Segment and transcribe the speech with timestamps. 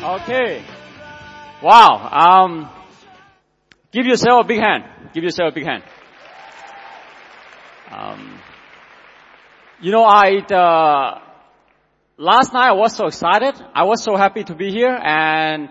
[0.00, 0.64] Okay.
[1.62, 2.08] Wow.
[2.10, 2.70] Um,
[3.92, 4.84] give yourself a big hand.
[5.12, 5.82] Give yourself a big hand.
[7.90, 8.38] Um,
[9.80, 11.20] you know, I uh,
[12.16, 13.54] last night I was so excited.
[13.74, 15.68] I was so happy to be here, and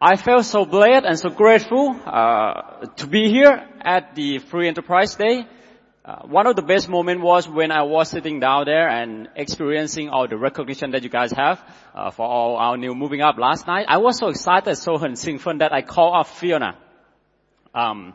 [0.00, 5.14] I felt so blessed and so grateful uh, to be here at the Free Enterprise
[5.14, 5.46] Day.
[6.02, 10.08] Uh, one of the best moments was when I was sitting down there and experiencing
[10.08, 11.60] all the recognition that you guys have
[11.94, 13.84] uh, for all our new moving up last night.
[13.86, 16.78] I was so excited, so fun that I called up Fiona.
[17.74, 18.14] Um,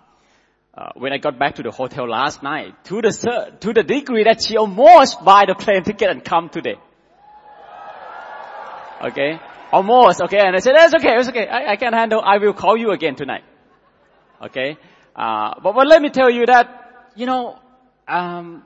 [0.73, 4.23] uh, when I got back to the hotel last night, to the to the degree
[4.23, 6.75] that she almost buy the plane ticket and come today.
[9.01, 9.39] Okay,
[9.71, 10.21] almost.
[10.23, 11.47] Okay, and I said that's okay, it's okay.
[11.47, 12.19] I, I can handle.
[12.19, 13.43] I will call you again tonight.
[14.41, 14.75] Okay,
[15.15, 17.59] uh, but but let me tell you that you know
[18.07, 18.63] um,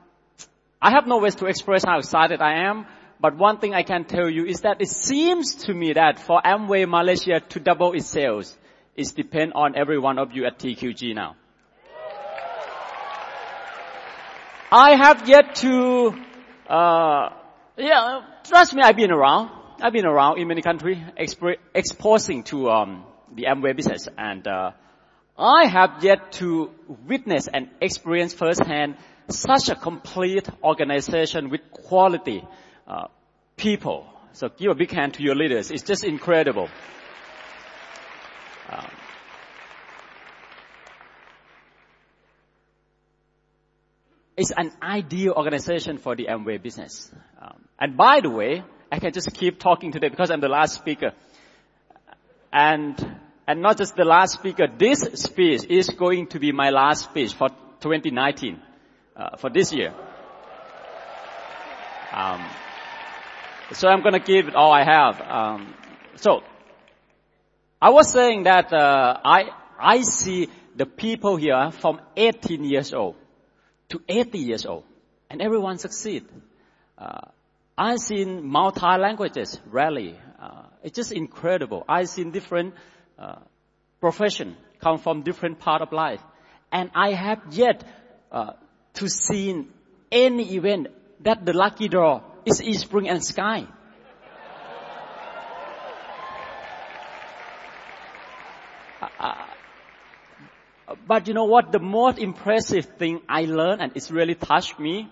[0.80, 2.86] I have no ways to express how excited I am,
[3.20, 6.40] but one thing I can tell you is that it seems to me that for
[6.42, 8.56] Amway Malaysia to double its sales,
[8.96, 11.36] it depends on every one of you at TQG now.
[14.72, 16.14] I have yet to,
[16.68, 17.30] uh,
[17.76, 19.50] yeah, trust me, I've been around.
[19.82, 23.04] I've been around in many countries, exp- exposing to um,
[23.34, 24.72] the Amway business, and uh,
[25.36, 26.70] I have yet to
[27.06, 28.96] witness and experience firsthand
[29.30, 32.42] such a complete organization with quality
[32.86, 33.06] uh,
[33.56, 34.06] people.
[34.32, 35.70] So give a big hand to your leaders.
[35.70, 36.68] It's just incredible.
[38.70, 38.86] Um,
[44.36, 47.10] it's an ideal organization for the Amway business.
[47.40, 50.74] Um, and by the way, I can just keep talking today because I'm the last
[50.74, 51.12] speaker.
[52.52, 52.96] And,
[53.46, 57.34] and not just the last speaker, this speech is going to be my last speech
[57.34, 57.48] for
[57.80, 58.60] 2019
[59.20, 59.92] uh, for this year.
[62.12, 62.44] Um,
[63.72, 65.20] so I'm going to give it all I have.
[65.20, 65.74] Um,
[66.16, 66.42] so
[67.80, 73.16] I was saying that uh, I I see the people here from 18 years old
[73.90, 74.84] to 80 years old,
[75.28, 76.24] and everyone succeed.
[76.98, 77.28] Uh,
[77.78, 80.16] I've seen multi languages rally.
[80.40, 81.84] Uh, it's just incredible.
[81.88, 82.74] I've seen different
[83.18, 83.36] uh,
[84.00, 86.22] profession come from different part of life,
[86.72, 87.84] and I have yet
[88.32, 88.52] uh,
[88.94, 89.66] to see
[90.10, 90.88] any event
[91.20, 93.66] that the lucky draw is eSpring and Sky.
[99.00, 101.72] Uh, uh, but you know what?
[101.72, 105.08] The most impressive thing I learned, and it's really touched me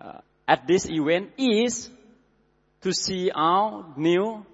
[0.00, 1.90] uh, at this event, is
[2.82, 4.44] to see our new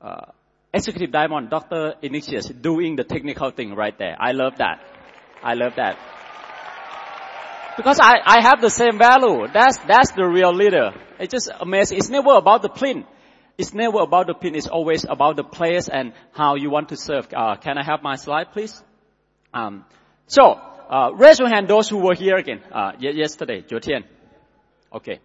[0.00, 0.26] uh,
[0.72, 1.94] executive diamond, Dr.
[2.02, 4.16] Ignatius, doing the technical thing right there.
[4.18, 4.80] I love that.
[5.42, 6.15] I love that.
[7.76, 9.46] Because I, I have the same value.
[9.52, 10.92] That's, that's the real leader.
[11.18, 11.98] It's just amazing.
[11.98, 13.04] It's never about the pin.
[13.58, 14.54] It's never about the pin.
[14.54, 17.28] It's always about the place and how you want to serve.
[17.34, 18.82] Uh, can I have my slide, please?
[19.52, 19.84] Um,
[20.26, 20.60] so,
[20.90, 24.04] uh, raise your hand those who were here again, uh, yesterday, Jotian.
[24.92, 25.20] Okay.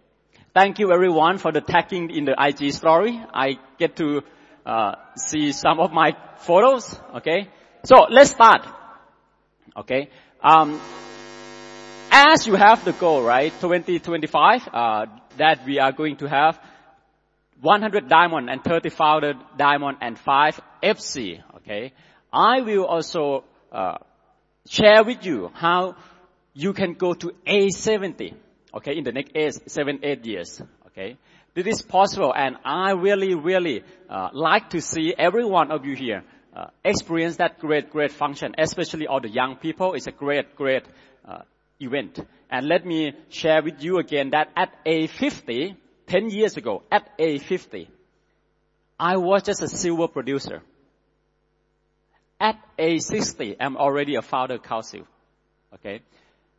[0.54, 3.22] Thank you everyone for the tagging in the IG story.
[3.32, 4.22] I get to,
[4.66, 6.98] uh, see some of my photos.
[7.16, 7.48] Okay.
[7.84, 8.66] So, let's start.
[9.76, 10.08] Okay.
[10.42, 10.80] Um,
[12.12, 15.06] as you have the goal, right, 2025, uh,
[15.38, 16.60] that we are going to have
[17.62, 21.92] 100 diamond and 30 founded diamond and 5 FC, okay,
[22.30, 23.96] I will also uh,
[24.68, 25.96] share with you how
[26.52, 28.34] you can go to A70,
[28.74, 31.16] okay, in the next eight, seven, eight years, okay.
[31.54, 35.96] This is possible and I really, really uh, like to see every one of you
[35.96, 36.24] here
[36.54, 39.94] uh, experience that great, great function, especially all the young people.
[39.94, 40.84] It's a great, great
[41.80, 42.18] event.
[42.50, 47.08] And let me share with you again that at a 50, 10 years ago, at
[47.18, 47.88] a 50,
[48.98, 50.62] I was just a silver producer.
[52.38, 55.06] At a 60, I'm already a founder council.
[55.74, 56.02] Okay?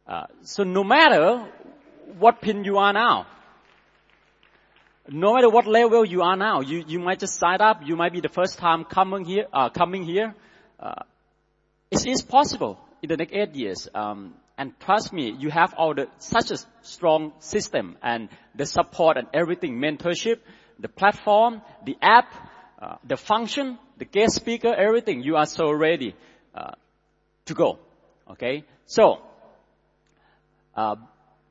[0.08, 1.46] Uh, so no matter
[2.18, 3.28] what pin you are now,
[5.10, 8.14] no matter what level you are now, you, you might just sign up, you might
[8.14, 10.34] be the first time coming here, uh, coming here.
[10.80, 11.04] Uh,
[11.92, 13.88] it is possible in the next eight years.
[13.94, 19.18] Um, and trust me, you have all the, such a strong system and the support
[19.18, 20.40] and everything, mentorship,
[20.80, 22.34] the platform, the app,
[22.82, 25.24] uh, the function, the guest speaker, everything.
[25.24, 26.16] You are so ready
[26.54, 26.72] uh,
[27.46, 27.80] to go.
[28.30, 29.22] Okay, so
[30.76, 30.96] uh,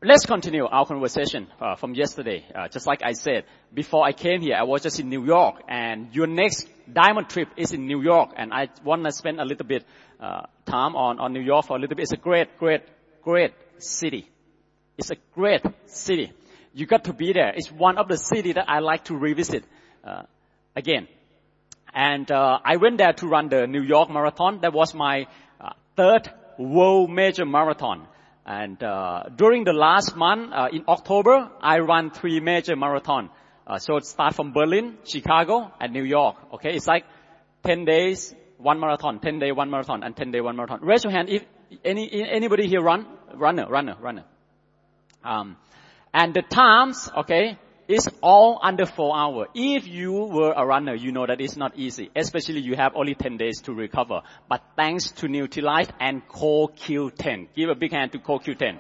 [0.02, 2.44] let's continue our conversation uh, from yesterday.
[2.55, 3.44] Uh, just like I said
[3.75, 7.48] before I came here, I was just in New York, and your next diamond trip
[7.56, 9.84] is in New York, and I want to spend a little bit
[10.20, 12.02] uh, time on, on New York for a little bit.
[12.02, 12.82] It's a great, great,
[13.22, 14.28] great city.
[14.98, 16.32] It's a great city.
[16.74, 17.52] You got to be there.
[17.54, 19.64] It's one of the cities that I like to revisit
[20.04, 20.22] uh,
[20.74, 21.08] again.
[21.94, 24.60] And uh, I went there to run the New York Marathon.
[24.60, 25.26] That was my
[25.60, 28.06] uh, third world major marathon.
[28.44, 33.30] And uh, during the last month, uh, in October, I ran three major marathon.
[33.66, 36.36] Uh, so it start from Berlin, Chicago, and New York.
[36.54, 37.04] Okay, it's like
[37.64, 40.80] 10 days, one marathon, 10 day, one marathon, and 10 day, one marathon.
[40.82, 41.44] Raise your hand if
[41.84, 44.24] any anybody here run, runner, runner, runner.
[45.24, 45.56] Um,
[46.12, 47.58] and the times, okay,
[47.88, 49.48] is all under four hours.
[49.54, 53.14] If you were a runner, you know that it's not easy, especially you have only
[53.14, 54.22] 10 days to recover.
[54.48, 57.48] But thanks to Nutrilite and CoQ10.
[57.54, 58.78] Give a big hand to CoQ10.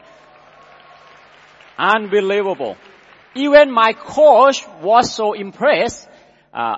[1.78, 2.76] Unbelievable.
[3.34, 6.08] Even my coach was so impressed
[6.52, 6.76] uh,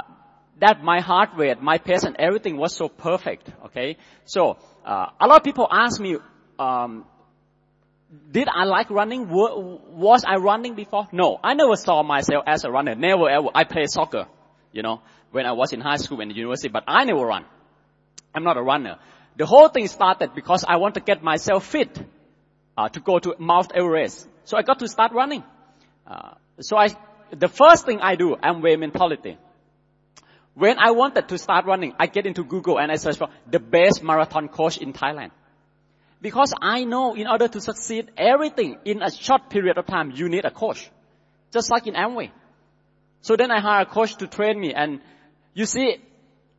[0.60, 3.50] that my heart rate, my pace, and everything was so perfect.
[3.66, 6.16] Okay, so uh, a lot of people ask me,
[6.58, 7.04] um,
[8.30, 9.28] did I like running?
[9.28, 11.08] Was I running before?
[11.12, 12.94] No, I never saw myself as a runner.
[12.94, 13.48] Never ever.
[13.54, 14.26] I played soccer,
[14.72, 15.00] you know,
[15.32, 17.44] when I was in high school and university, but I never run.
[18.34, 18.98] I'm not a runner.
[19.36, 21.98] The whole thing started because I want to get myself fit
[22.76, 24.28] uh, to go to Mount Everest.
[24.44, 25.42] So I got to start running.
[26.06, 26.88] Uh, so I,
[27.30, 29.38] the first thing I do, Amway mentality.
[30.54, 33.58] When I wanted to start running, I get into Google and I search for the
[33.58, 35.30] best marathon coach in Thailand.
[36.22, 40.28] Because I know in order to succeed everything in a short period of time, you
[40.28, 40.88] need a coach.
[41.52, 42.30] Just like in Amway.
[43.20, 45.00] So then I hire a coach to train me and
[45.54, 45.96] you see,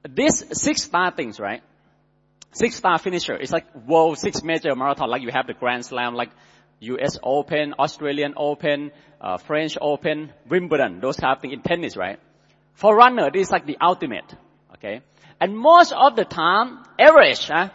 [0.08, 1.62] these six star things, right?
[2.52, 3.36] Six star finisher.
[3.36, 6.30] It's like world six major marathon, like you have the Grand Slam, like
[6.80, 12.20] US Open, Australian Open, uh, French Open, Wimbledon, those kind of things in tennis, right?
[12.76, 14.34] For runner, this is like the ultimate,
[14.76, 15.02] okay?
[15.40, 17.70] And most of the time, average, huh,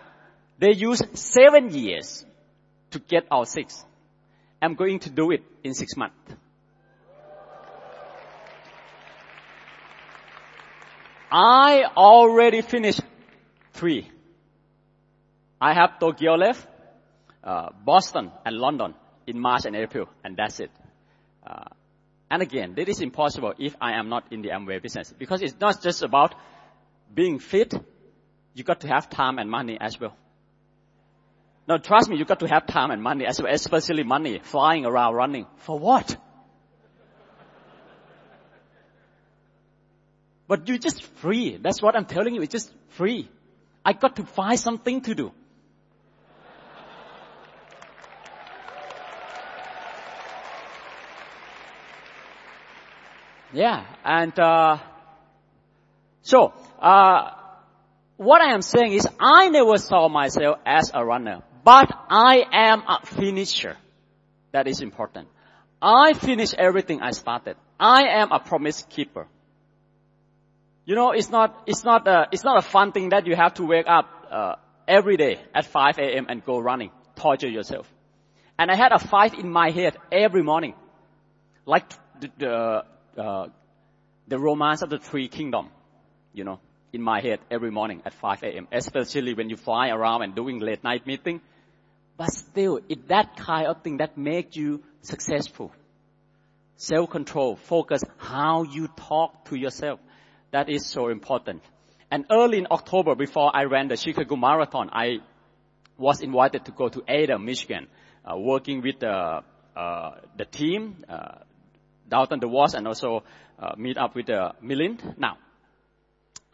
[0.59, 2.25] they use seven years
[2.91, 3.85] to get our six.
[4.61, 6.17] I'm going to do it in six months.
[11.33, 13.01] I already finished
[13.73, 14.11] three.
[15.61, 16.67] I have Tokyo left,
[17.45, 18.95] uh, Boston and London
[19.27, 20.71] in March and April, and that's it.
[21.47, 21.65] Uh,
[22.31, 25.59] and again, this is impossible if I am not in the Amway business because it's
[25.61, 26.35] not just about
[27.13, 27.75] being fit.
[28.55, 30.17] You got to have time and money as well.
[31.67, 34.87] Now trust me, you got to have time and money as well, especially money flying
[34.87, 35.47] around running.
[35.57, 36.17] For what?
[40.47, 41.59] But you're just free.
[41.61, 42.43] That's what I'm telling you.
[42.43, 43.29] It's just free.
[43.85, 45.33] I got to find something to do.
[53.53, 54.79] Yeah, and uh,
[56.23, 57.31] so uh,
[58.17, 62.83] what I am saying is I never saw myself as a runner, but I am
[62.87, 63.77] a finisher.
[64.53, 65.29] That is important.
[65.83, 67.57] I finish everything I started.
[67.79, 69.27] I am a promise keeper.
[70.85, 73.55] You know, it's not, it's not, a, it's not a fun thing that you have
[73.55, 74.55] to wake up uh,
[74.87, 76.27] every day at 5 a.m.
[76.29, 77.91] and go running, torture yourself.
[78.59, 80.75] And I had a fight in my head every morning,
[81.65, 81.85] like
[82.39, 82.85] the,
[83.17, 83.47] uh,
[84.29, 85.71] the romance of the three kingdom,
[86.33, 86.61] you know,
[86.93, 90.59] in my head every morning at 5 a.m., especially when you fly around and doing
[90.59, 91.41] late night meeting.
[92.17, 95.73] But still, it's that kind of thing that makes you successful.
[96.77, 100.01] Self-control, focus how you talk to yourself.
[100.51, 101.63] That is so important.
[102.11, 105.19] And early in October, before I ran the Chicago Marathon, I
[105.97, 107.87] was invited to go to Ada, Michigan,
[108.25, 109.43] uh, working with the,
[109.77, 111.39] uh, the team, uh,
[112.11, 113.23] Dalton DeWash and also
[113.59, 115.39] uh, meet up with uh, Milind now.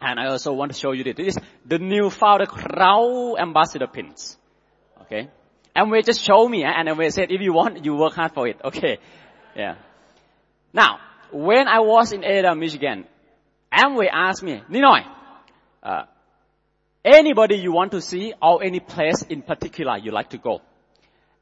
[0.01, 1.17] And I also want to show you this.
[1.17, 4.37] This is the new founder Crown Ambassador pins.
[5.03, 5.31] Okay.
[5.75, 8.61] Amway just show me, and Amway said, if you want, you work hard for it.
[8.63, 8.99] Okay.
[9.55, 9.77] Yeah.
[10.73, 10.99] Now,
[11.33, 13.07] when I was in Ada, Michigan,
[13.73, 15.05] Amway asked me, Ninoy,
[15.83, 16.03] uh,
[17.05, 20.61] anybody you want to see or any place in particular you like to go?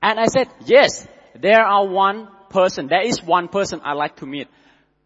[0.03, 2.87] And I said, yes, there are one person.
[2.87, 4.49] There is one person I like to meet.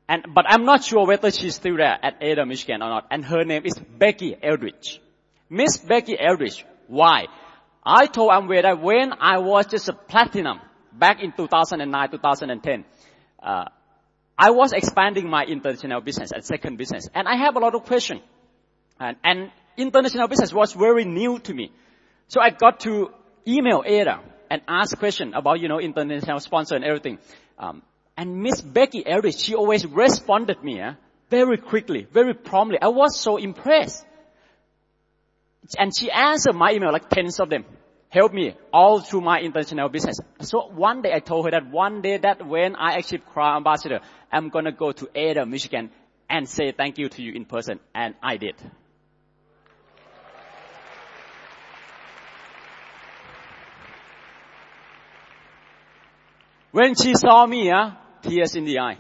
[0.09, 3.07] And, but I'm not sure whether she's still there at Ada, Michigan or not.
[3.11, 5.00] And her name is Becky Eldridge.
[5.50, 6.64] Miss Becky Eldridge.
[6.87, 7.26] Why?
[7.85, 10.61] I told Amway that when I was just a platinum
[10.93, 12.85] back in 2009, 2010,
[13.43, 13.64] uh,
[14.38, 17.09] I was expanding my international business and second business.
[17.14, 18.21] And I have a lot of questions.
[19.00, 21.73] And, and international business was very new to me.
[22.28, 23.11] So I got to
[23.47, 27.19] email Ada and ask question about, you know, international sponsor and everything.
[27.59, 27.83] Um,
[28.17, 30.95] and Miss Becky Eldridge, she always responded me eh,
[31.31, 32.78] very quickly, very promptly.
[32.81, 34.05] I was so impressed.
[35.78, 37.64] And she answered my email, like tens of them.
[38.11, 40.19] Help me all through my international business.
[40.40, 44.00] So one day I told her that one day that when I achieve Crown Ambassador,
[44.33, 45.90] I'm gonna go to Ada, Michigan
[46.31, 47.81] and say thank you to you in person.
[47.95, 48.55] And I did.
[56.78, 57.90] When she saw me, uh,
[58.23, 58.99] tears in the eye.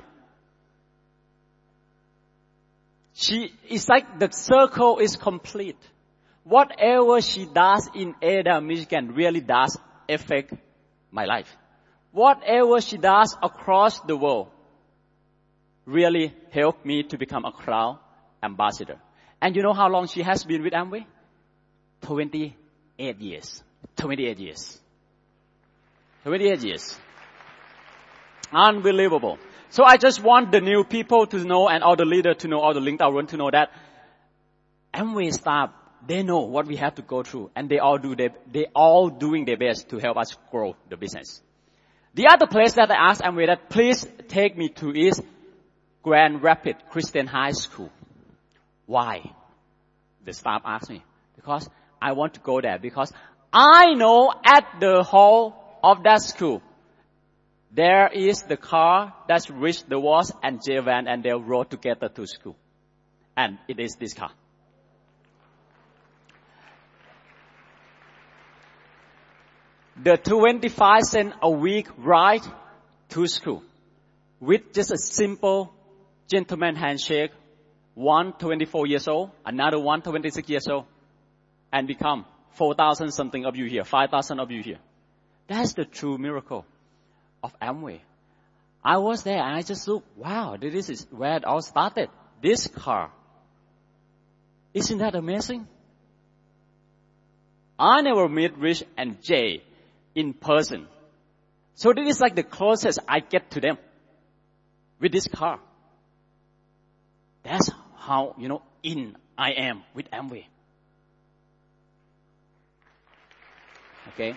[3.14, 5.78] She, it's like the circle is complete.
[6.42, 10.54] Whatever she does in Ada, Michigan really does affect
[11.12, 11.56] my life.
[12.10, 14.48] Whatever she does across the world
[15.86, 17.98] really helped me to become a Crown
[18.42, 18.98] ambassador.
[19.40, 21.06] And you know how long she has been with Amway?
[22.00, 23.62] 28 years.
[23.96, 24.80] 28 years.
[26.24, 26.98] 28 years.
[28.52, 29.38] Unbelievable.
[29.70, 32.60] So I just want the new people to know and all the leader to know,
[32.60, 33.70] all the linked run to know that
[34.94, 35.70] Amway staff,
[36.06, 39.10] they know what we have to go through and they all do their, they all
[39.10, 41.42] doing their best to help us grow the business.
[42.14, 45.22] The other place that I asked Amway that please take me to is
[46.02, 47.90] Grand Rapid Christian High School.
[48.86, 49.30] Why?
[50.24, 51.04] The staff asked me.
[51.36, 51.68] Because
[52.00, 53.12] I want to go there because
[53.52, 56.62] I know at the hall of that school,
[57.70, 62.26] there is the car that's Rich DeVos and Jay Van and they rode together to
[62.26, 62.56] school.
[63.36, 64.30] And it is this car.
[70.02, 72.42] The 25 cent a week ride
[73.10, 73.62] to school
[74.40, 75.72] with just a simple
[76.28, 77.32] gentleman handshake,
[77.94, 80.84] one 24 years old, another one 26 years old,
[81.72, 84.78] and become 4,000 something of you here, 5,000 of you here.
[85.48, 86.64] That's the true miracle
[87.42, 88.00] of Amway.
[88.84, 92.08] I was there and I just looked, wow, this is where it all started.
[92.42, 93.10] This car.
[94.74, 95.66] Isn't that amazing?
[97.78, 99.62] I never meet Rich and Jay
[100.14, 100.86] in person.
[101.74, 103.78] So this is like the closest I get to them
[105.00, 105.60] with this car.
[107.44, 110.44] That's how, you know, in I am with Amway.
[114.08, 114.34] Okay.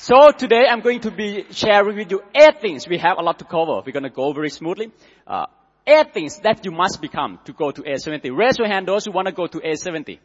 [0.00, 2.88] So today I'm going to be sharing with you eight things.
[2.88, 3.82] We have a lot to cover.
[3.84, 4.92] We're going to go very smoothly.
[5.26, 5.44] Uh,
[5.86, 8.34] eight things that you must become to go to A70.
[8.34, 10.18] Raise your hand those who want to go to A70.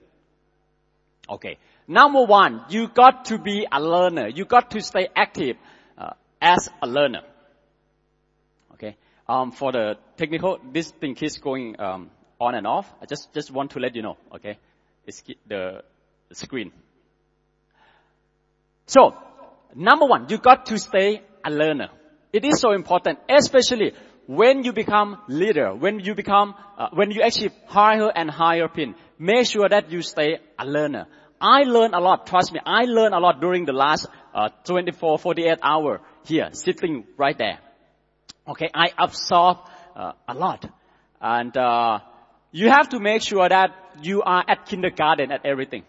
[1.30, 1.58] Okay.
[1.90, 4.30] Number one, you got to be a learner.
[4.30, 5.58] You got to stay active
[5.98, 7.24] uh, as a learner.
[8.76, 8.96] Okay.
[9.28, 12.90] Um, for the technical, this thing keeps going um, on and off.
[13.02, 14.16] I just just want to let you know.
[14.36, 14.58] Okay.
[15.06, 15.84] It's the,
[16.30, 16.72] the screen.
[18.88, 19.16] So
[19.76, 21.90] Number one, you got to stay a learner.
[22.32, 23.92] It is so important, especially
[24.26, 28.96] when you become leader, when you become, uh, when you achieve higher and higher pin.
[29.20, 31.08] Make sure that you stay a learner.
[31.40, 35.20] I learned a lot, trust me, I learned a lot during the last uh, 24,
[35.20, 37.60] 48 hour here, sitting right there.
[38.48, 39.58] Okay, I absorb
[39.96, 40.66] uh, a lot.
[41.22, 42.00] And uh,
[42.52, 45.84] you have to make sure that you are at kindergarten at everything.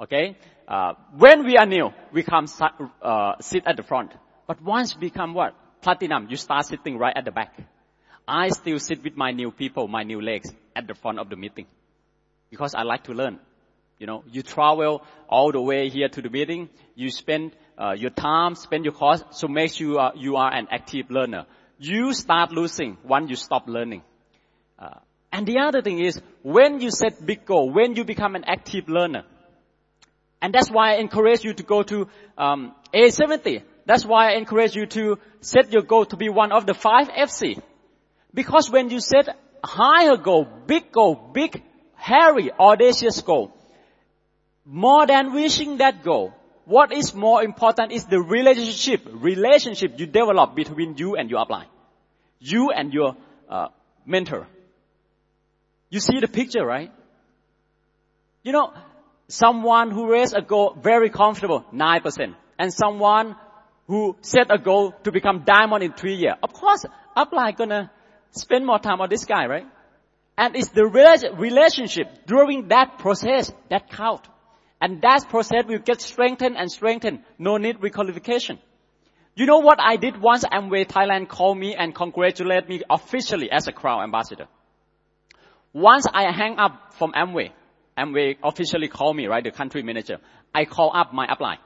[0.00, 0.36] Okay?
[0.68, 2.46] Uh, when we are new, we come
[3.02, 4.12] uh, sit at the front.
[4.46, 5.54] But once we become what?
[5.80, 7.58] Platinum, you start sitting right at the back.
[8.26, 11.36] I still sit with my new people, my new legs at the front of the
[11.36, 11.66] meeting.
[12.50, 13.38] Because I like to learn.
[13.98, 16.68] You know, you travel all the way here to the meeting.
[16.94, 20.68] You spend uh, your time, spend your cost, so make sure uh, you are an
[20.70, 21.46] active learner.
[21.78, 24.02] You start losing when you stop learning.
[24.78, 24.98] Uh,
[25.32, 28.88] and the other thing is, when you set big goal, when you become an active
[28.88, 29.24] learner,
[30.40, 33.62] and that's why I encourage you to go to um, A70.
[33.86, 37.08] That's why I encourage you to set your goal to be one of the five
[37.08, 37.60] FC.
[38.32, 41.62] Because when you set higher goal, big goal, big,
[41.94, 43.52] hairy, audacious goal,
[44.64, 46.34] more than wishing that goal,
[46.66, 51.66] what is more important is the relationship, relationship you develop between you and your upline.
[52.40, 53.16] You and your
[53.48, 53.68] uh,
[54.04, 54.46] mentor.
[55.88, 56.92] You see the picture, right?
[58.42, 58.72] You know,
[59.28, 62.34] someone who raised a goal very comfortable, 9%.
[62.58, 63.36] And someone
[63.86, 66.34] who set a goal to become diamond in three years.
[66.42, 66.84] Of course,
[67.16, 67.90] upline gonna
[68.30, 69.66] spend more time on this guy, right?
[70.36, 74.26] And it's the relationship during that process that count.
[74.80, 77.24] And that process will get strengthened and strengthened.
[77.38, 78.58] No need requalification.
[79.34, 83.66] You know what I did once Amway Thailand called me and congratulated me officially as
[83.66, 84.46] a Crown Ambassador?
[85.72, 87.50] Once I hang up from Amway,
[87.98, 90.18] Amway officially called me, right, the country manager.
[90.54, 91.58] I call up my upline,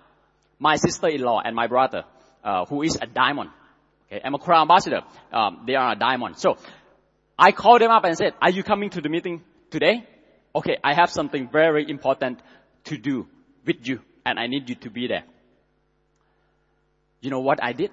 [0.59, 2.05] my sister-in-law and my brother,
[2.43, 3.51] uh, who is a diamond.
[4.07, 5.03] Okay, I'm a crown ambassador.
[5.33, 6.39] Um, they are a diamond.
[6.39, 6.57] So
[7.39, 10.07] I called them up and said, "Are you coming to the meeting today?"
[10.55, 12.41] Okay, I have something very important
[12.85, 13.27] to do
[13.67, 15.25] with you, and I need you to be there.
[17.21, 17.93] You know what I did?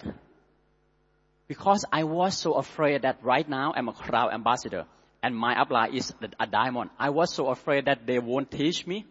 [1.47, 4.85] Because I was so afraid that right now I'm a crown ambassador
[5.21, 6.89] and my upline is a diamond.
[6.97, 9.05] I was so afraid that they won't teach me.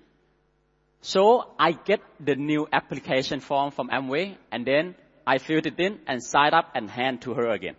[1.00, 4.94] So I get the new application form from Amway and then
[5.26, 7.76] I filled it in and signed up and hand to her again.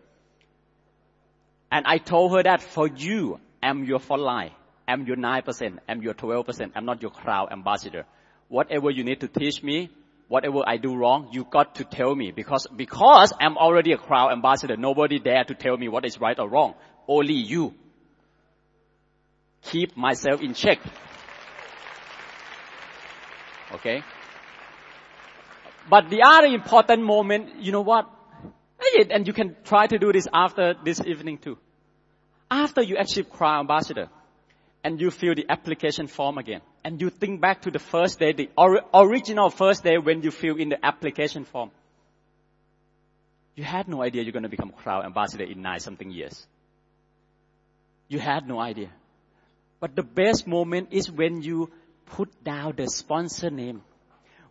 [1.72, 4.52] And I told her that for you, I'm your line.
[4.88, 8.06] I'm your 9%, I'm your 12%, I'm not your crown ambassador.
[8.48, 9.92] Whatever you need to teach me,
[10.28, 14.32] whatever I do wrong, you got to tell me because, because I'm already a crown
[14.32, 16.74] ambassador, nobody dare to tell me what is right or wrong.
[17.08, 17.76] Only you.
[19.63, 20.80] Keep myself in check.
[23.74, 24.01] Okay?
[25.89, 28.10] But the other important moment, you know what?
[29.10, 31.58] And you can try to do this after this evening too.
[32.50, 34.10] After you achieve Crown Ambassador,
[34.84, 38.32] and you fill the application form again, and you think back to the first day,
[38.32, 41.72] the or, original first day when you fill in the application form.
[43.56, 46.48] You had no idea you're going to become Crown Ambassador in nine something years.
[48.08, 48.89] You had no idea.
[49.80, 51.72] But the best moment is when you
[52.06, 53.82] put down the sponsor name.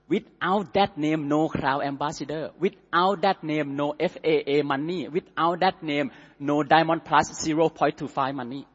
[0.08, 2.50] Without that name, no crown ambassador.
[2.58, 5.06] Without that name, no FAA money.
[5.08, 8.66] Without that name, no Diamond Plus 0.25 money.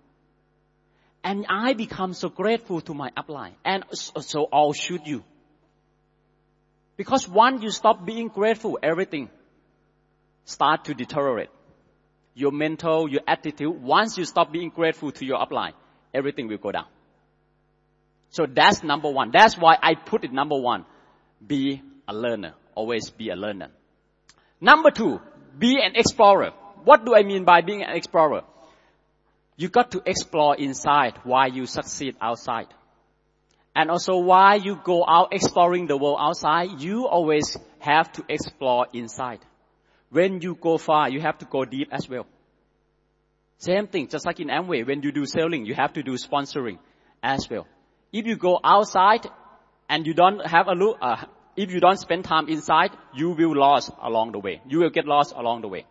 [1.24, 3.54] And I become so grateful to my upline.
[3.66, 5.24] And so all should you.
[6.98, 9.30] Because once you stop being grateful, everything
[10.46, 11.50] start to deteriorate.
[12.36, 15.74] Your mental, your attitude, once you stop being grateful to your upline,
[16.13, 16.86] everything will go down.
[18.29, 19.32] So that's number one.
[19.32, 20.86] That's why I put it number one.
[21.46, 22.53] Be a learner.
[22.75, 23.70] Always be a learner.
[24.60, 25.22] Number two,
[25.58, 26.51] be an explorer.
[26.84, 28.43] What do I mean by being an explorer?
[29.55, 32.67] You got to explore inside why you succeed outside.
[33.75, 38.88] And also why you go out exploring the world outside, you always have to explore
[38.93, 39.39] inside.
[40.10, 42.25] When you go far, you have to go deep as well.
[43.58, 46.80] Same thing, just like in Amway, when you do selling, you have to do sponsoring
[47.22, 47.66] as well.
[48.12, 49.26] If you go outside
[49.90, 53.56] and you don't have a look, uh, if you don't spend time inside, you will
[53.56, 54.62] lost along the way.
[54.68, 55.86] You will get lost along the way.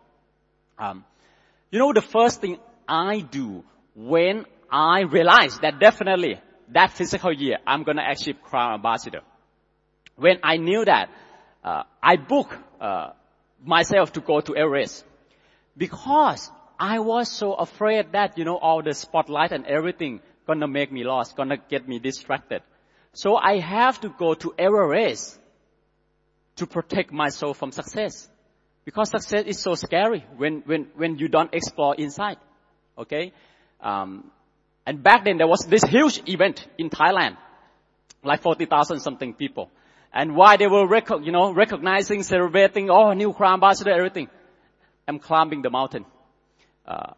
[0.77, 1.05] Um,
[1.71, 3.63] you know, the first thing I do
[3.95, 9.21] when I realize that definitely that physical year I'm gonna achieve crown ambassador.
[10.15, 11.09] When I knew that,
[11.63, 13.11] uh, I book uh,
[13.63, 15.05] myself to go to Everest
[15.77, 20.91] because I was so afraid that you know all the spotlight and everything gonna make
[20.91, 22.61] me lost, gonna get me distracted.
[23.13, 25.39] So I have to go to Everest
[26.55, 28.27] to protect myself from success.
[28.85, 32.37] Because success is so scary when, when, when you don't explore inside.
[32.97, 33.31] Okay?
[33.81, 34.31] Um,
[34.85, 37.37] and back then there was this huge event in Thailand,
[38.23, 39.69] like 40,000 something people.
[40.13, 44.27] And why they were, rec- you know, recognizing, celebrating, oh, new crown ambassador, everything.
[45.07, 46.05] I'm climbing the mountain,
[46.85, 47.13] uh,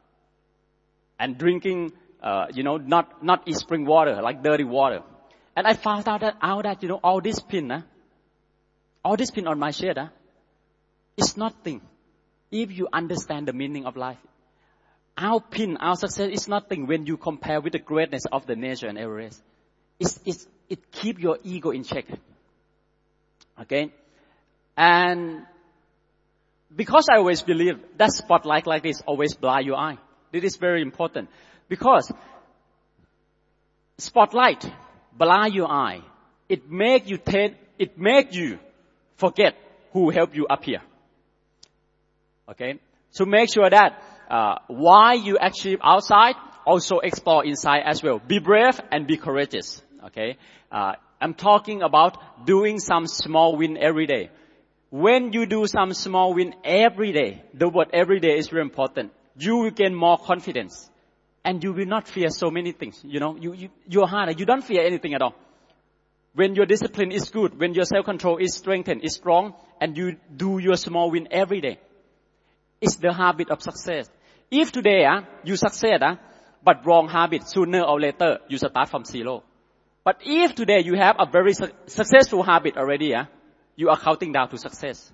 [1.20, 1.92] and drinking
[2.26, 5.02] uh, you know, not, not spring water, like dirty water.
[5.56, 7.82] And I found out that, out that, you know, all this pin, uh,
[9.04, 10.08] all this pin on my shirt, uh,
[11.18, 11.82] is nothing.
[12.52, 14.18] If you understand the meaning of life.
[15.18, 18.88] Our pin, our success is nothing when you compare with the greatness of the nature
[18.88, 19.42] and Everest.
[20.00, 22.06] It's, it's, it keep your ego in check.
[23.62, 23.94] Okay?
[24.76, 25.46] And
[26.76, 29.98] because I always believe that spotlight like this always blind your eye.
[30.32, 31.30] This is very important.
[31.70, 32.12] Because
[33.98, 34.70] spotlight
[35.18, 36.02] blind your eye.
[36.50, 38.60] It make you take, it make you
[39.16, 39.56] forget
[39.94, 40.82] who helped you up here.
[42.50, 42.80] Okay?
[43.12, 46.36] So make sure that uh, why you achieve outside,
[46.66, 48.20] also explore inside as well.
[48.20, 49.82] Be brave and be courageous.
[50.08, 50.38] Okay?
[50.72, 54.30] Uh, I'm talking about doing some small win every day.
[54.96, 59.12] When you do some small win every day, the word every day is very important.
[59.38, 60.90] You will gain more confidence
[61.44, 63.02] and you will not fear so many things.
[63.04, 65.36] You know, you, you, your heart, you don't fear anything at all.
[66.34, 70.60] When your discipline is good, when your self-control is strengthened, is strong, and you do
[70.60, 71.78] your small win every day,
[72.80, 74.10] it's the habit of success.
[74.50, 76.16] If today uh, you succeed, uh,
[76.64, 79.44] but wrong habit, sooner or later you start from zero.
[80.06, 83.26] But if today you have a very su- successful habit already, uh,
[83.76, 85.12] you are counting down to success.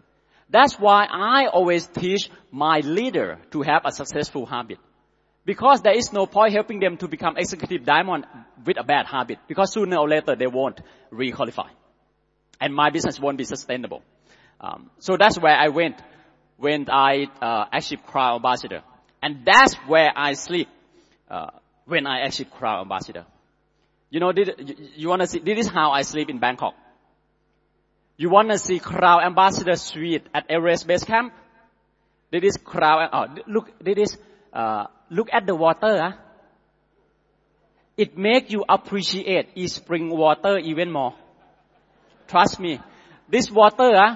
[0.50, 4.80] That's why I always teach my leader to have a successful habit.
[5.46, 8.26] Because there is no point helping them to become executive diamond
[8.66, 9.40] with a bad habit.
[9.48, 11.70] Because sooner or later they won't re-qualify.
[12.60, 14.04] And my business won't be sustainable.
[14.60, 16.00] Um, so that's where I went
[16.58, 18.84] when I uh, achieved Crown Ambassador.
[19.24, 20.68] And that's where I sleep
[21.30, 21.48] uh,
[21.86, 23.26] when I achieved Crown Ambassador.
[24.12, 26.76] You know, did, you, you want to see, this is how I sleep in Bangkok.
[28.18, 31.34] You want to see Crown Ambassador Suite at Everest Base Camp?
[32.32, 34.18] This is Crown, oh, look, this is
[34.54, 36.00] uh, look at the water.
[36.02, 36.12] Huh?
[37.98, 41.14] It makes you appreciate eSpring water even more.
[42.28, 42.80] Trust me.
[43.30, 44.16] This water, huh?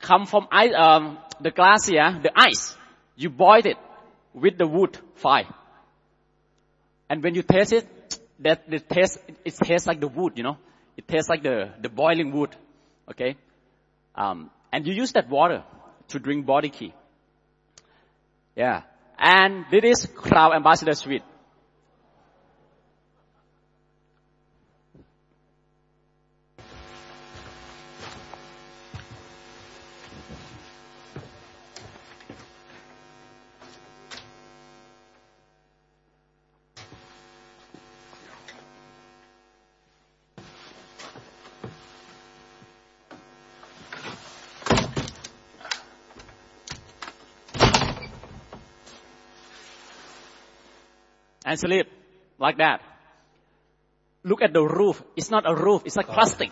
[0.00, 2.74] come from ice, um, the glacier, the ice.
[3.16, 3.76] You boil it
[4.34, 5.52] with the wood fire.
[7.08, 7.86] And when you taste it,
[8.40, 10.56] that the taste, it tastes like the wood, you know.
[10.96, 12.54] It tastes like the, the boiling wood.
[13.10, 13.36] Okay?
[14.14, 15.64] Um, and you use that water
[16.08, 16.92] to drink BodyKey.
[18.56, 18.82] Yeah.
[19.18, 21.22] And this is Crown Ambassador Suite.
[51.49, 51.87] and sleep
[52.39, 52.81] like that.
[54.23, 55.03] Look at the roof.
[55.15, 55.83] It's not a roof.
[55.85, 56.49] It's like plastic.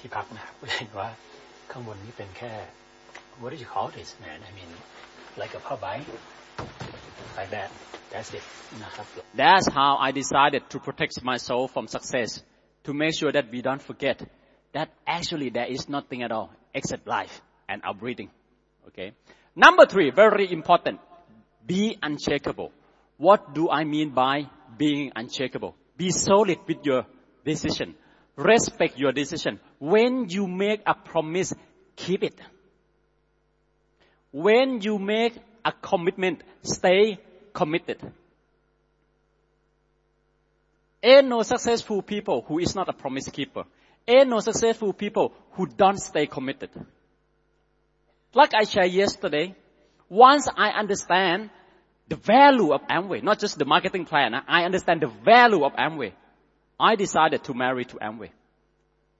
[0.00, 1.08] ที่พักนะครับเห็นว่า
[1.70, 2.52] ข้างบนนี้เป็นแค่
[3.40, 4.70] what do you call this man I mean
[5.40, 5.86] like a ผ้าใบ
[7.38, 7.68] like that
[8.12, 8.44] that's it
[8.84, 9.06] นะครับ
[9.42, 12.30] That's how I decided to protect my soul from success
[12.86, 14.16] to make sure that we don't forget
[14.76, 16.48] that actually there is nothing at all
[16.78, 17.34] except life
[17.70, 18.30] and our breathing.
[18.88, 19.08] Okay.
[19.54, 20.96] Number three, very important.
[21.72, 22.70] Be unshakable.
[23.17, 25.75] What do I mean by being unshakable?
[25.97, 27.05] Be solid with your
[27.43, 27.95] decision.
[28.35, 29.59] Respect your decision.
[29.79, 31.53] When you make a promise,
[31.95, 32.39] keep it.
[34.31, 35.33] When you make
[35.65, 37.17] a commitment, stay
[37.53, 37.99] committed.
[41.01, 43.63] Ain't no successful people who is not a promise keeper.
[44.07, 46.69] Ain't no successful people who don't stay committed.
[48.33, 49.55] Like I shared yesterday,
[50.09, 51.49] once I understand
[52.07, 54.33] the value of Amway, not just the marketing plan.
[54.47, 56.13] I understand the value of Amway.
[56.79, 58.29] I decided to marry to Amway.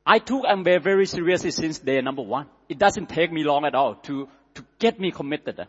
[0.05, 2.47] I took Amway very seriously since day number one.
[2.69, 5.67] It doesn't take me long at all to, to get me committed.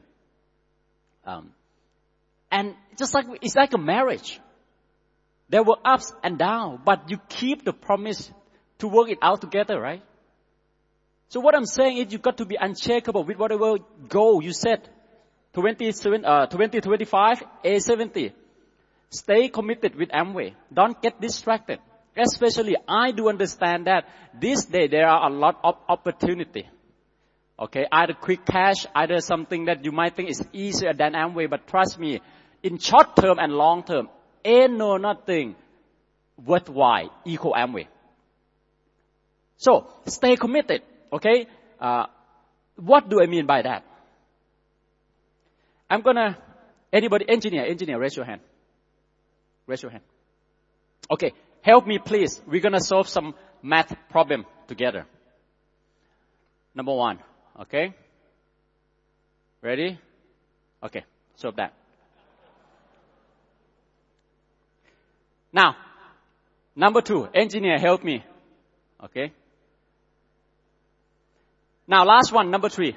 [1.26, 1.50] Um,
[2.50, 4.40] and just like, it's like a marriage.
[5.48, 8.31] There were ups and downs, but you keep the promise
[8.78, 10.02] to work it out together, right?
[11.31, 13.78] So what I'm saying is you've got to be unshakable with whatever
[14.09, 14.88] goal you set.
[15.52, 15.88] 20,
[16.24, 18.32] uh, 2025, A70.
[19.11, 20.54] Stay committed with Amway.
[20.72, 21.78] Don't get distracted.
[22.16, 24.08] Especially, I do understand that
[24.38, 26.68] this day there are a lot of opportunity.
[27.58, 31.66] Okay, either quick cash, either something that you might think is easier than Amway, but
[31.66, 32.20] trust me,
[32.62, 34.08] in short term and long term,
[34.44, 35.56] ain't no nothing
[36.44, 37.87] worthwhile equal Amway.
[39.56, 40.82] So, stay committed,
[41.12, 41.46] okay?
[41.80, 42.06] Uh,
[42.76, 43.84] what do I mean by that?
[45.90, 46.37] I'm gonna,
[46.92, 48.40] anybody, engineer, engineer, raise your hand.
[49.66, 50.05] Raise your hand.
[51.11, 52.40] Okay, help me please.
[52.46, 55.07] We're gonna solve some math problem together.
[56.74, 57.18] Number one,
[57.61, 57.94] okay?
[59.62, 59.98] Ready?
[60.83, 61.05] Okay,
[61.37, 61.72] solve that.
[65.53, 65.77] Now,
[66.77, 68.22] number two, engineer, help me.
[69.03, 69.33] Okay?
[71.87, 72.96] Now, last one, number three.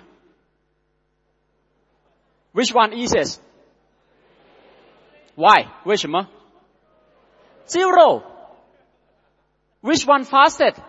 [2.53, 3.41] Which one easiest?
[5.37, 5.67] Why?
[5.85, 6.29] 为什么?
[7.69, 8.23] Zero.
[9.83, 10.81] Which one fastest?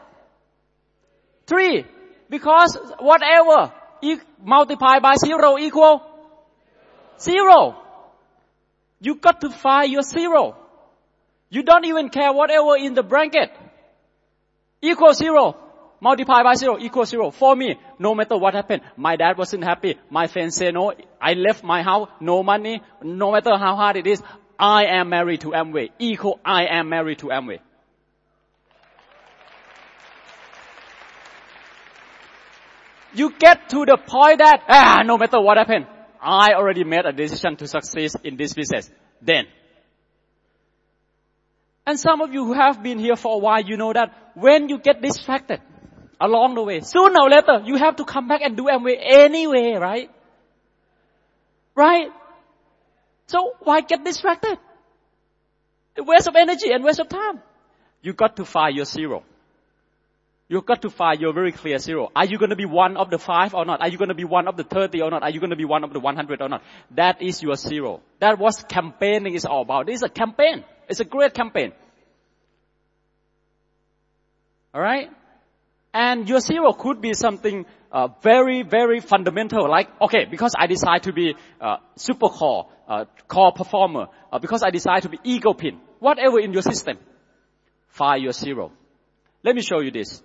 [1.45, 1.86] Three.
[2.30, 3.71] Because whatever
[4.02, 6.02] e- multiply by zero equal
[7.19, 7.76] zero.
[9.00, 10.56] You got to find your zero.
[11.50, 13.52] You don't even care whatever in the blanket.
[14.82, 15.56] Equal zero
[16.03, 17.31] multiply by zero equals zero.
[17.31, 19.99] For me, no matter what happened, my dad wasn't happy.
[20.11, 20.93] My friends say no.
[21.21, 22.83] I left my house, no money.
[23.03, 24.23] No matter how hard it is,
[24.59, 25.91] I am married to Amway.
[25.99, 27.61] Equal, I am married to Amway.
[33.15, 35.87] You get to the point that, ah, no matter what happened,
[36.21, 38.91] I already made a decision to succeed in this business.
[39.21, 39.45] Then.
[41.87, 44.69] And some of you who have been here for a while, you know that when
[44.69, 45.61] you get distracted,
[46.22, 46.80] along the way.
[46.80, 50.11] Sooner or later, you have to come back and do Amway anyway, right?
[51.74, 52.08] Right?
[53.26, 54.58] So why get distracted?
[55.98, 57.42] A waste of energy and waste of time.
[58.02, 59.24] You got to find your zero.
[60.48, 62.11] You got to find your very clear zero.
[62.14, 63.80] Are you going to be one of the five or not?
[63.80, 65.22] Are you going to be one of the 30 or not?
[65.22, 66.62] Are you going to be one of the 100 or not?
[66.90, 68.00] That is your zero.
[68.20, 69.88] That what campaigning is all about.
[69.88, 70.64] Is a campaign.
[70.88, 71.72] It's a great campaign.
[74.74, 75.11] Alright?
[75.94, 81.02] And your zero could be something uh, very, very fundamental, like, okay, because I decide
[81.02, 85.52] to be uh, super core, uh, core performer, uh, because I decide to be ego
[85.52, 86.98] pin, whatever in your system,
[87.88, 88.72] find your zero.
[89.44, 90.22] Let me show you this.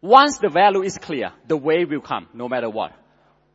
[0.00, 2.92] Once the value is clear, the way will come, no matter what.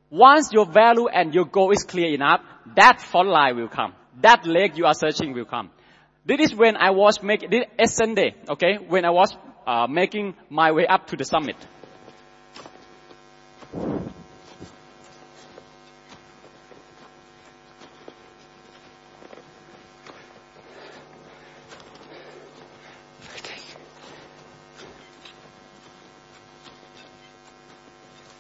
[0.10, 2.42] Once your value and your goal is clear enough,
[2.76, 3.94] that fault line will come.
[4.22, 5.70] That leg you are searching will come.
[6.26, 9.36] This is when I was making, this ascent day, okay, when I was
[9.68, 11.58] uh, making my way up to the summit.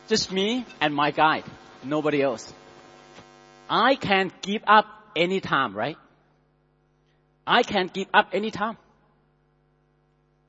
[0.07, 1.43] Just me and my guide.
[1.83, 2.53] Nobody else.
[3.69, 4.85] I can't give up
[5.17, 5.97] any time, right?
[7.45, 8.77] I can't give up any time.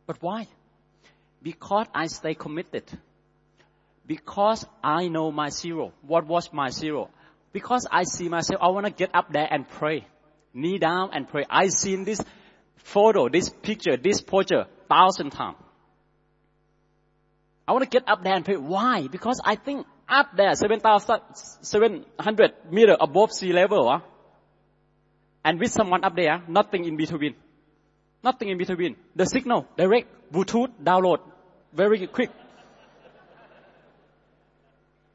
[0.06, 0.46] But why?
[1.42, 2.84] Because I stay committed.
[4.06, 5.92] Because I know my zero.
[6.02, 7.10] What was my zero?
[7.52, 10.06] Because I see myself, I want to get up there and pray.
[10.54, 11.44] Knee down and pray.
[11.48, 12.22] I seen this
[12.76, 15.56] photo, this picture, this picture thousand times.
[17.66, 18.56] I want to get up there and pray.
[18.56, 19.08] Why?
[19.08, 24.00] Because I think up there, 7,700 meter above sea level, huh?
[25.44, 27.34] and with someone up there, nothing in between.
[28.22, 28.96] Nothing in between.
[29.14, 31.20] The signal, direct, Bluetooth, download,
[31.72, 32.30] very quick.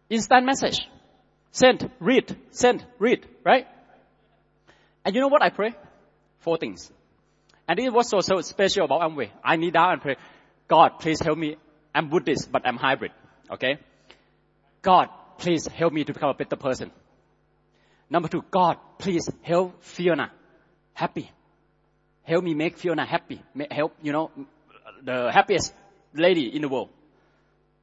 [0.10, 0.88] Instant message.
[1.52, 3.68] Send, read, send, read, right?
[5.06, 5.74] And you know what I pray?
[6.40, 6.92] Four things.
[7.68, 9.30] And this was so, so special about Amway.
[9.44, 10.16] I need down and pray,
[10.68, 11.58] God, please help me
[11.94, 13.12] I'm Buddhist, but I'm hybrid.
[13.52, 13.78] Okay?
[14.82, 16.92] God, please help me to become a better person.
[18.10, 20.32] Number two, God, please help Fiona
[20.94, 21.30] happy.
[22.24, 23.42] Help me make Fiona happy.
[23.70, 24.32] Help, you know,
[25.04, 25.74] the happiest
[26.14, 26.90] lady in the world.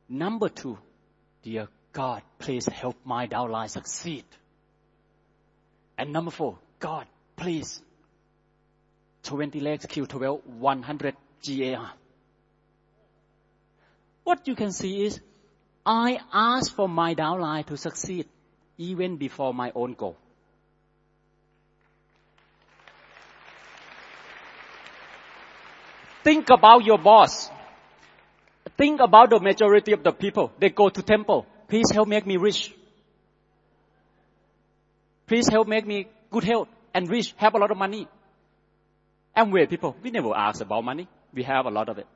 [0.09, 0.79] Number two,
[1.43, 4.25] dear God, please help my downline succeed.
[5.99, 7.81] And number four, God, please,
[9.25, 11.15] 20 legs kill 12, 100
[11.47, 11.93] GAR
[14.31, 15.21] what you can see is
[15.85, 18.27] I ask for my downline to succeed
[18.79, 20.17] even before my own goal.
[26.23, 27.51] Think about your boss.
[28.77, 30.53] Think about the majority of the people.
[30.59, 31.47] They go to temple.
[31.69, 32.75] Please help make me rich.
[35.27, 38.09] Please help make me good health and rich, have a lot of money.
[39.35, 41.09] And where people, we never ask about money.
[41.33, 42.07] We have a lot of it.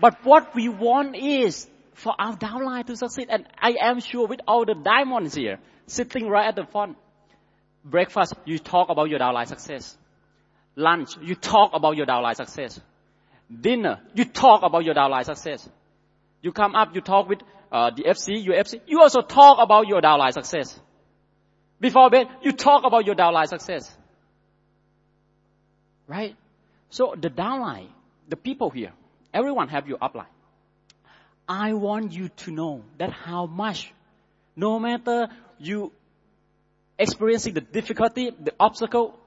[0.00, 3.28] But what we want is for our downline to succeed.
[3.30, 6.96] And I am sure with all the diamonds here sitting right at the front.
[7.84, 9.96] Breakfast, you talk about your downline success.
[10.76, 12.80] Lunch, you talk about your downline success.
[13.50, 15.68] Dinner, you talk about your downline success.
[16.40, 17.40] You come up, you talk with
[17.70, 18.80] uh, the FC, your FC.
[18.86, 20.78] You also talk about your downline success.
[21.80, 23.94] Before bed, you talk about your downline success.
[26.06, 26.36] Right?
[26.90, 27.88] So the downline,
[28.28, 28.92] the people here,
[29.32, 30.26] Everyone have your upline.
[31.48, 33.92] I want you to know that how much,
[34.54, 35.92] no matter you
[37.02, 39.18] experiencing the difficulty, the obstacle,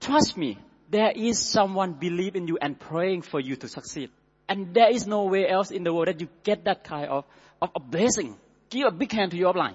[0.00, 0.58] trust me,
[0.90, 4.10] there is someone believe in you and praying for you to succeed.
[4.48, 7.24] And there is no way else in the world that you get that kind of,
[7.60, 8.36] of, of blessing.
[8.68, 9.74] Give a big hand to your upline.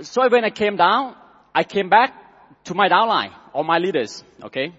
[0.00, 1.14] So when I came down,
[1.54, 2.14] I came back
[2.64, 4.72] to my downline or my leaders, okay,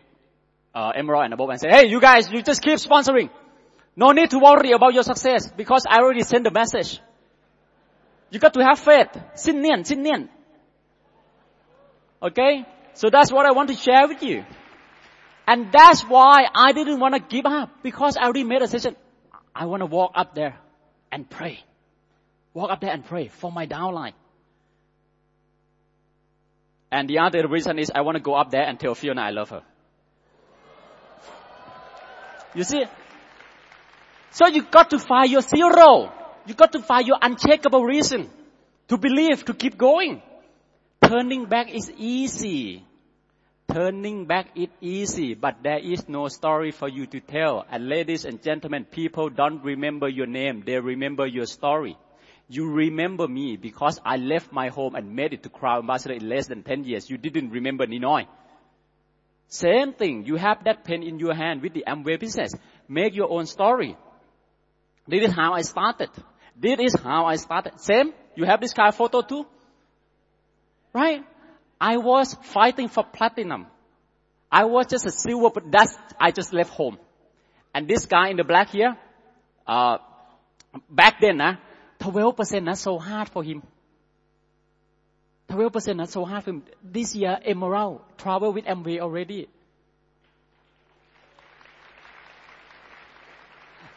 [0.74, 3.30] uh, Emerald and above and say, hey, you guys, you just keep sponsoring.
[3.96, 7.00] No need to worry about your success because I already sent the message.
[8.30, 9.10] You got to have faith.
[9.36, 10.30] Sin nian, sin nian.
[12.24, 12.66] Okay?
[12.94, 14.46] So that's what I want to share with you.
[15.48, 18.96] And that's why I didn't want to give up because I already made a decision.
[19.54, 20.58] I want to walk up there
[21.12, 21.60] and pray.
[22.54, 24.14] Walk up there and pray for my downline.
[26.92, 29.32] And the other reason is I want to go up there and tell Fiona I
[29.32, 29.64] love her.
[32.54, 32.84] You see?
[34.32, 36.12] So you got to find your zero.
[36.46, 38.30] You got to find your uncheckable reason
[38.88, 40.22] to believe, to keep going.
[41.04, 42.84] Turning back is easy.
[43.72, 47.66] Turning back is easy, but there is no story for you to tell.
[47.70, 50.64] And ladies and gentlemen, people don't remember your name.
[50.66, 51.98] They remember your story.
[52.50, 56.28] You remember me because I left my home and made it to Crown Ambassador in
[56.28, 57.10] less than 10 years.
[57.10, 58.28] You didn't remember Ninoy.
[59.48, 60.26] Same thing.
[60.26, 62.54] You have that pen in your hand with the Amway business.
[62.90, 63.96] Make your own story.
[65.12, 66.10] This is how I started.
[66.56, 67.82] This is how I started.
[67.82, 68.14] Same.
[68.36, 69.46] You have this of photo too?
[70.94, 71.26] Right?
[71.82, 73.68] I was fighting for platinum.
[74.50, 76.98] I was just a silver, but that's, I just left home.
[77.74, 78.96] And this guy in the black here,
[79.68, 79.98] uh,
[80.90, 81.58] back then, uh,
[82.00, 83.64] 12% not so hard for him.
[85.50, 86.64] 12% not so hard for him.
[86.82, 89.50] This year, Emerald travel with Amway already.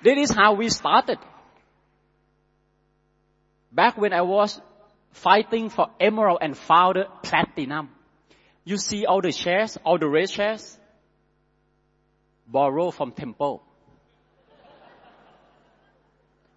[0.05, 1.19] This is how we started.
[3.73, 4.61] Back when I was
[5.12, 7.88] fighting for Emerald and found Platinum.
[8.64, 10.79] You see all the shares, all the red shares,
[12.47, 13.62] borrow from Temple.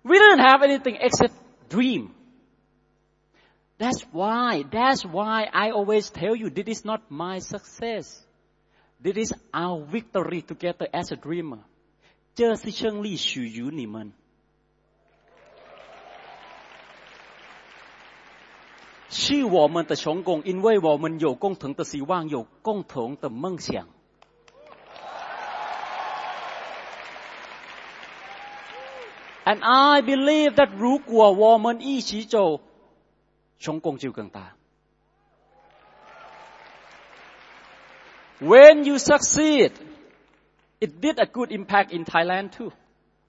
[0.03, 1.33] We didn't have anything except
[1.69, 2.13] dream.
[3.77, 8.25] That's why, that's why I always tell you this is not my success.
[8.99, 11.59] This is our victory together as a dreamer.
[12.37, 14.13] 这是胜利属于你们。
[19.09, 23.87] 是我们的成功，因为我们有共同的希望，有共同的梦想。
[29.43, 32.61] And I believe that 如果我们一起走，
[33.57, 34.53] 成功就更大。
[38.39, 39.71] When you succeed,
[40.79, 42.71] it did a good impact in Thailand too.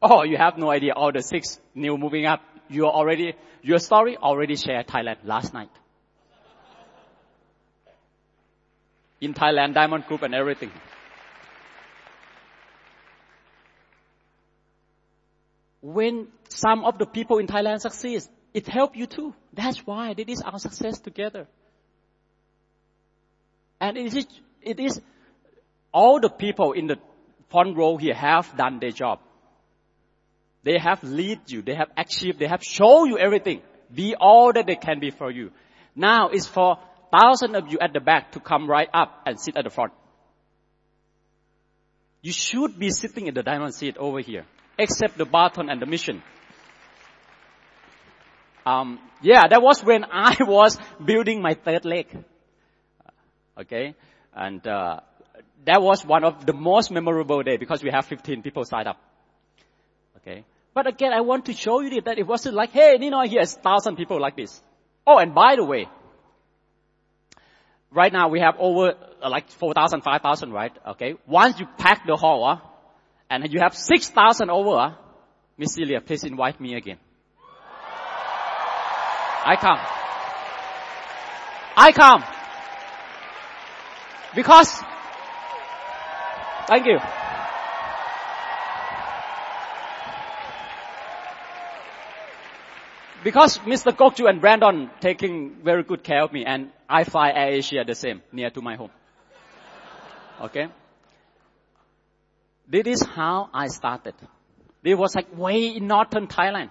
[0.00, 0.92] Oh, you have no idea.
[0.92, 5.70] All the six new moving up, you already, your story already shared Thailand last night.
[9.20, 10.70] In Thailand, Diamond Group and everything.
[15.80, 18.22] When some of the people in Thailand succeed,
[18.54, 19.34] it helped you too.
[19.52, 21.48] That's why it is our success together.
[23.80, 24.26] And it is,
[24.62, 25.00] it is
[25.92, 26.98] all the people in the
[27.50, 29.20] front row here have done their job.
[30.64, 31.62] They have lead you.
[31.62, 32.38] They have achieved.
[32.38, 33.62] They have shown you everything.
[33.94, 35.50] Be all that they can be for you.
[35.94, 36.78] Now it's for
[37.10, 39.92] thousands of you at the back to come right up and sit at the front.
[42.20, 44.44] You should be sitting in the diamond seat over here,
[44.78, 46.22] except the baton and the mission.
[48.66, 52.06] Um, yeah, that was when I was building my third leg.
[53.58, 53.94] Okay,
[54.34, 55.00] and uh,
[55.64, 59.00] that was one of the most memorable day because we have 15 people signed up.
[60.18, 60.44] Okay,
[60.74, 63.54] but again, I want to show you that it wasn't like, hey, you know, here's
[63.54, 64.62] thousand people like this.
[65.06, 65.88] Oh, and by the way,
[67.90, 70.72] right now we have over uh, like 4,000, 5,000, right?
[70.88, 71.14] Okay.
[71.26, 72.58] Once you pack the hall, uh,
[73.30, 74.94] and you have 6,000 over, uh,
[75.56, 76.98] Miss Celia, please invite me again.
[79.44, 79.78] I come.
[81.76, 82.24] I come.
[84.34, 84.82] Because,
[86.68, 86.98] thank you.
[93.24, 93.92] Because Mr.
[93.92, 97.94] Gokju and Brandon taking very good care of me and I fly Air Asia the
[97.94, 98.90] same, near to my home.
[100.40, 100.68] Okay?
[102.68, 104.14] This is how I started.
[104.84, 106.70] It was like way in northern Thailand.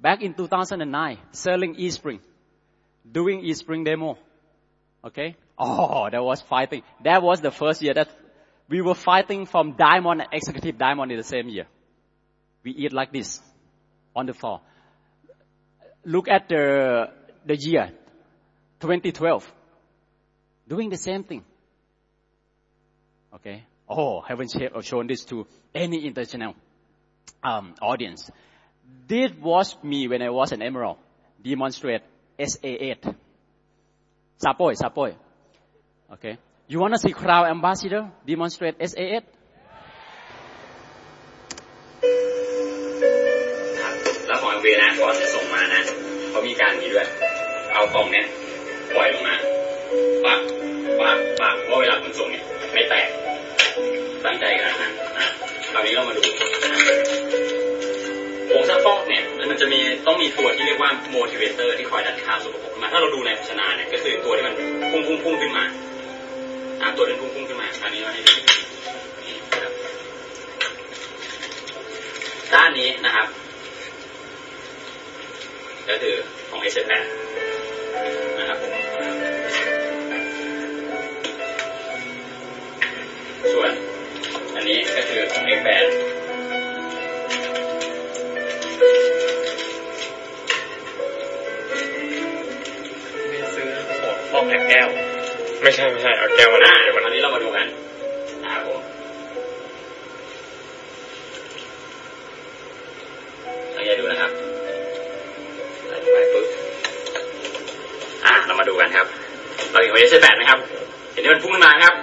[0.00, 2.20] Back in 2009, selling eSpring,
[3.10, 4.16] doing eSpring demo.
[5.04, 5.36] Okay?
[5.62, 6.82] Oh, that was fighting.
[7.04, 8.08] That was the first year that
[8.66, 11.66] we were fighting from diamond and executive diamond in the same year.
[12.64, 13.40] We eat like this
[14.16, 14.62] on the floor.
[16.02, 17.10] Look at the,
[17.44, 17.90] the year,
[18.80, 19.52] 2012.
[20.66, 21.44] Doing the same thing.
[23.34, 23.64] Okay?
[23.86, 26.54] Oh, haven't shown this to any international
[27.42, 28.30] um, audience.
[29.06, 30.96] This was me when I was an emerald.
[31.44, 32.02] Demonstrate
[32.38, 33.14] SA8.
[34.42, 35.16] Sapoy, Sapoy.
[36.12, 36.38] Okay.
[36.66, 39.24] You want to see crowd ambassador demonstrate SA8?
[44.26, 45.82] แล้วของเวนะก่อนจะส่งมานะ
[46.30, 47.06] เขามีการนี้ด้วย
[47.72, 48.26] เอากล่องเนี้ย
[48.94, 49.34] ปล่อยลงมา
[50.24, 50.40] ปัก
[51.00, 53.08] ปักปักเพราะเวลาคุณส่งเนี่ยไม่แตก
[54.24, 55.28] ตั้งใจขนาดนั้นนะ
[55.72, 56.22] คราวนี้เรามาดู
[58.50, 64.54] ผงซักฟอกเนี่ยมันจะมีต้องมีตัวที่เรียกว่า motivator ที่คอยดันค่าสกปรกขึ้นมา ถ้าเราดูในโฆษณาเนี่ยก็คือตัวที่มัน
[64.90, 65.64] พุ่งพุ่งพุ่งขึ้นมา
[66.80, 68.34] อ่าตัวที่พุ่งพุ่งขึ้นมาคราวนี้เราให้ดู
[69.26, 69.72] นี่นะครับ
[72.52, 73.26] ด้านนี้นะครับ
[75.88, 76.14] ก็คือ
[76.48, 78.58] ของ s อ8นะครับ
[83.52, 83.70] ส่วน
[84.54, 85.64] อันนี้ก็คือของ x 8
[93.28, 93.68] ไม่ซื้อ
[94.30, 95.09] ฟอกแผกแก้ว
[95.62, 97.66] ไม่ใช่ไม่ใช่เอาแก้วมาเลยดี๋ยววันนี้เรามาดูกัน
[98.42, 98.56] นะค
[103.76, 104.30] ย้งใดูนะครับ
[106.14, 106.44] ไปปุ๊บ
[108.24, 109.06] อะเรามาดูกันครับ
[109.72, 110.58] เราอยู่ของเอสแปดนะครับ
[111.12, 111.94] เห็นที่มันพุ่งขึ้นมาครับ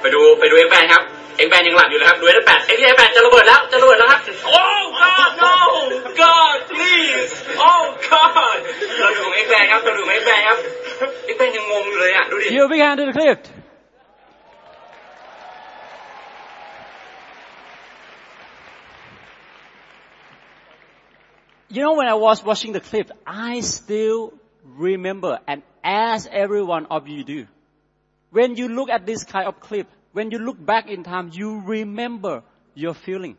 [0.00, 1.02] ไปดูไปดูเอ็กแปดครับ
[1.36, 4.62] เอ็กแปดยังหลับอยู่เลยครับดูเอสแปดเอ็กแปดจะระเบิดแล้วจะระเบิดแล้วครับโอ้
[5.00, 5.56] God no
[6.20, 7.32] God please
[7.68, 8.58] oh God
[9.00, 10.58] เราดูของเอ็กแปดครับเราดูของเอ็กแปดครับ
[12.78, 13.46] hand to the clip.
[21.70, 24.32] You know, when I was watching the clip, I still
[24.64, 27.46] remember and as every one of you do.
[28.30, 31.60] When you look at this kind of clip, when you look back in time, you
[31.60, 32.42] remember
[32.74, 33.36] your feeling.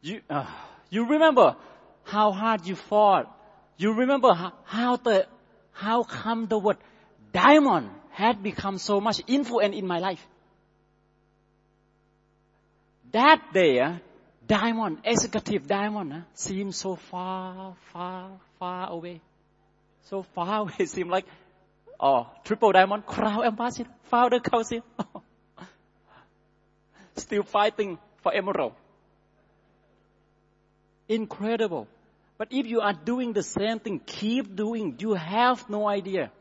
[0.00, 0.46] You, uh,
[0.90, 1.56] you remember
[2.04, 3.32] how hard you fought.
[3.78, 5.26] You remember how, how the,
[5.72, 6.76] how come the word
[7.32, 10.24] diamond had become so much influence in my life.
[13.12, 13.96] That day, uh,
[14.46, 19.20] diamond, executive diamond, uh, seemed so far, far, far away.
[20.04, 21.26] So far away, it seemed like,
[21.98, 24.80] oh, triple diamond, crown ambassador, founder council.
[27.16, 28.72] Still fighting for emerald.
[31.08, 31.86] Incredible.
[32.42, 36.32] But if you are doing the same thing, keep doing, you have no idea.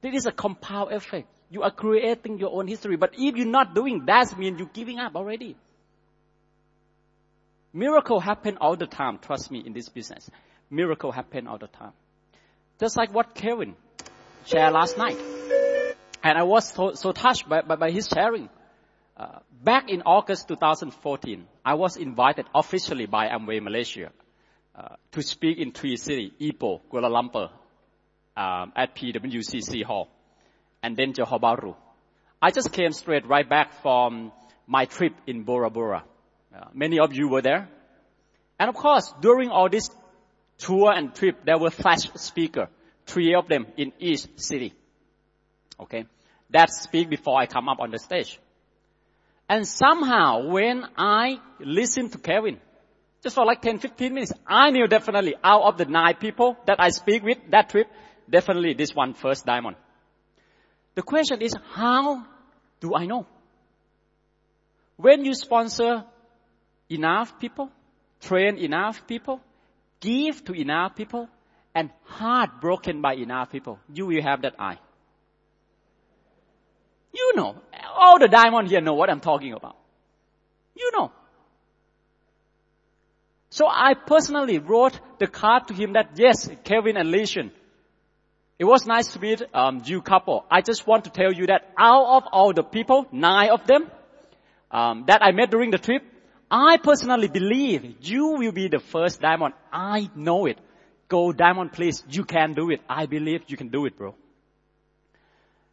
[0.00, 1.28] This is a compound effect.
[1.48, 2.96] You are creating your own history.
[2.96, 5.54] But if you're not doing, that means you're giving up already.
[7.72, 9.20] Miracle happen all the time.
[9.20, 10.28] Trust me in this business.
[10.70, 11.92] Miracle happen all the time.
[12.80, 13.76] Just like what Kevin
[14.44, 15.18] shared last night.
[16.24, 18.48] And I was so, so touched by, by, by his sharing.
[19.16, 24.10] Uh, back in August 2014, I was invited officially by Amway Malaysia
[24.78, 27.50] uh, to speak in three cities, Ipoh, Kuala Lumpur,
[28.36, 30.08] um, at PWTC Hall,
[30.82, 31.74] and then Johor Bahru.
[32.40, 34.30] I just came straight right back from
[34.68, 36.04] my trip in Bora Bora.
[36.54, 37.68] Uh, many of you were there.
[38.60, 39.90] And of course, during all this
[40.58, 42.68] tour and trip, there were flash speaker,
[43.06, 44.74] three of them in each city.
[45.80, 46.04] Okay.
[46.50, 48.38] That speak before I come up on the stage.
[49.48, 52.60] And somehow when I listened to Kevin,
[53.22, 56.80] just for like 10, 15 minutes, I knew definitely out of the nine people that
[56.80, 57.88] I speak with that trip,
[58.30, 59.76] definitely this one first diamond.
[60.94, 62.24] The question is, how
[62.80, 63.26] do I know?
[64.96, 66.04] When you sponsor
[66.88, 67.70] enough people,
[68.20, 69.40] train enough people,
[70.00, 71.28] give to enough people,
[71.74, 74.78] and heart broken by enough people, you will have that eye.
[77.12, 77.56] You know,
[77.96, 79.76] all the diamond here know what I'm talking about.
[80.76, 81.12] You know.
[83.58, 87.50] So I personally wrote the card to him that yes, Kevin and Lesion,
[88.56, 90.44] it was nice to meet um, you couple.
[90.48, 93.90] I just want to tell you that out of all the people, nine of them
[94.70, 96.04] um, that I met during the trip,
[96.48, 99.54] I personally believe you will be the first diamond.
[99.72, 100.58] I know it.
[101.08, 102.04] Go diamond, please.
[102.08, 102.80] You can do it.
[102.88, 104.14] I believe you can do it, bro.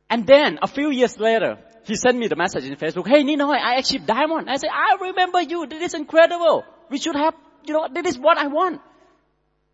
[0.09, 3.07] And then a few years later, he sent me the message in Facebook.
[3.07, 4.49] Hey, Ninoy, I achieved diamond.
[4.49, 5.67] I said, I remember you.
[5.67, 6.63] This is incredible.
[6.89, 7.35] We should have,
[7.67, 8.81] you know, this is what I want.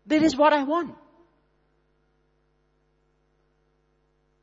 [0.06, 0.94] This is what I want.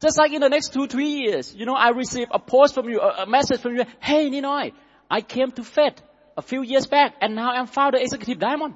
[0.02, 2.88] Just like in the next two, three years, you know, I receive a post from
[2.88, 3.84] you, a, message from you.
[4.00, 4.72] Hey, Ninoy,
[5.12, 6.02] I came to FED
[6.38, 8.76] a few years back and now I'm founder executive diamond.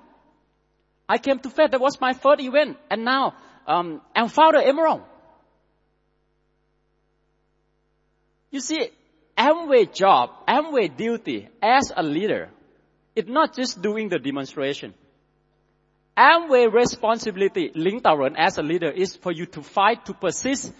[1.07, 1.71] I came to FED.
[1.71, 3.35] That was my third event and now,
[3.67, 5.03] um, I'm founder emerald.
[8.51, 8.89] You see,
[9.37, 12.49] Amway job, Amway duty as a leader,
[13.15, 14.93] it's not just doing the demonstration.
[16.17, 20.71] Amway responsibility, Ling Taoren as a leader is for you to fight, to persist,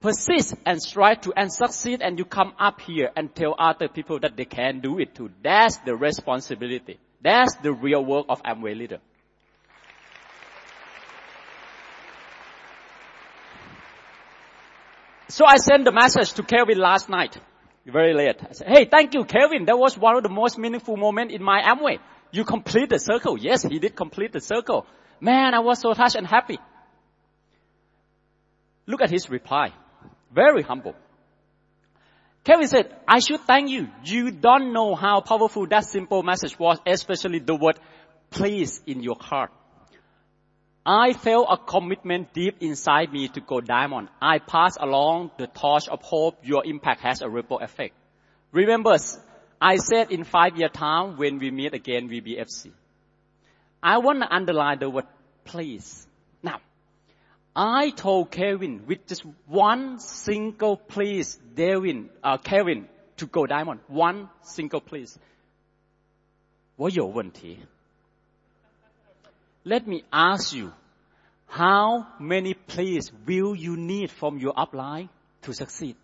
[0.00, 4.18] persist and strive to and succeed and you come up here and tell other people
[4.20, 5.30] that they can do it too.
[5.42, 6.98] That's the responsibility.
[7.20, 9.00] That's the real work of Amway leader.
[15.28, 17.36] So I sent the message to Kelvin last night,
[17.92, 18.36] very late.
[18.42, 19.66] I said, hey, thank you, Kevin.
[19.66, 21.98] That was one of the most meaningful moments in my Amway.
[22.32, 23.38] You complete the circle.
[23.38, 24.86] Yes, he did complete the circle.
[25.20, 26.58] Man, I was so touched and happy.
[28.86, 29.72] Look at his reply.
[30.32, 30.94] Very humble.
[32.44, 33.88] Kevin said, I should thank you.
[34.04, 37.78] You don't know how powerful that simple message was, especially the word
[38.30, 39.50] please in your heart.
[40.85, 44.09] I felt a commitment deep inside me to go diamond.
[44.19, 46.39] I pass along the torch of hope.
[46.43, 47.93] Your impact has a ripple effect.
[48.51, 48.97] Remember,
[49.61, 52.71] I said in five year time when we meet again, VBFC.
[53.83, 55.05] I want to underline the word
[55.45, 56.07] please.
[56.41, 56.61] Now,
[57.55, 62.87] I told Kevin with just one single please, Devin, uh, Kevin,
[63.17, 63.81] to go diamond.
[63.87, 65.17] One single please.
[66.77, 67.59] 我有问题。
[69.66, 70.72] Let me ask you,
[71.48, 75.08] how many please will you need from your upline
[75.42, 75.96] to succeed?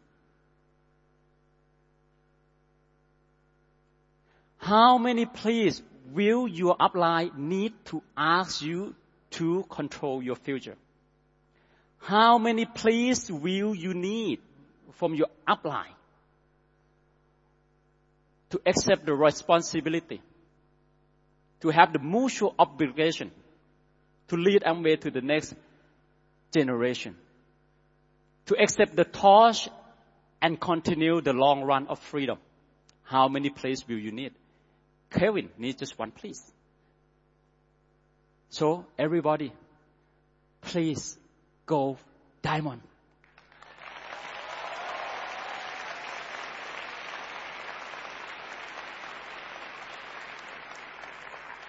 [4.58, 5.80] How many please
[6.12, 8.96] will your upline need to ask you
[9.38, 10.74] to control your future?
[12.00, 14.40] How many please will you need
[14.94, 15.94] from your upline
[18.50, 20.20] to accept the responsibility,
[21.60, 23.30] to have the mutual obligation
[24.28, 25.54] to lead Amway to the next
[26.52, 27.16] generation,
[28.46, 29.68] to accept the torch
[30.40, 32.38] and continue the long run of freedom?
[33.04, 34.32] How many please will you need?
[35.10, 36.42] Kevin needs just one please.
[38.48, 39.52] So everybody,
[40.60, 41.16] please
[41.66, 41.98] go
[42.42, 42.82] diamond.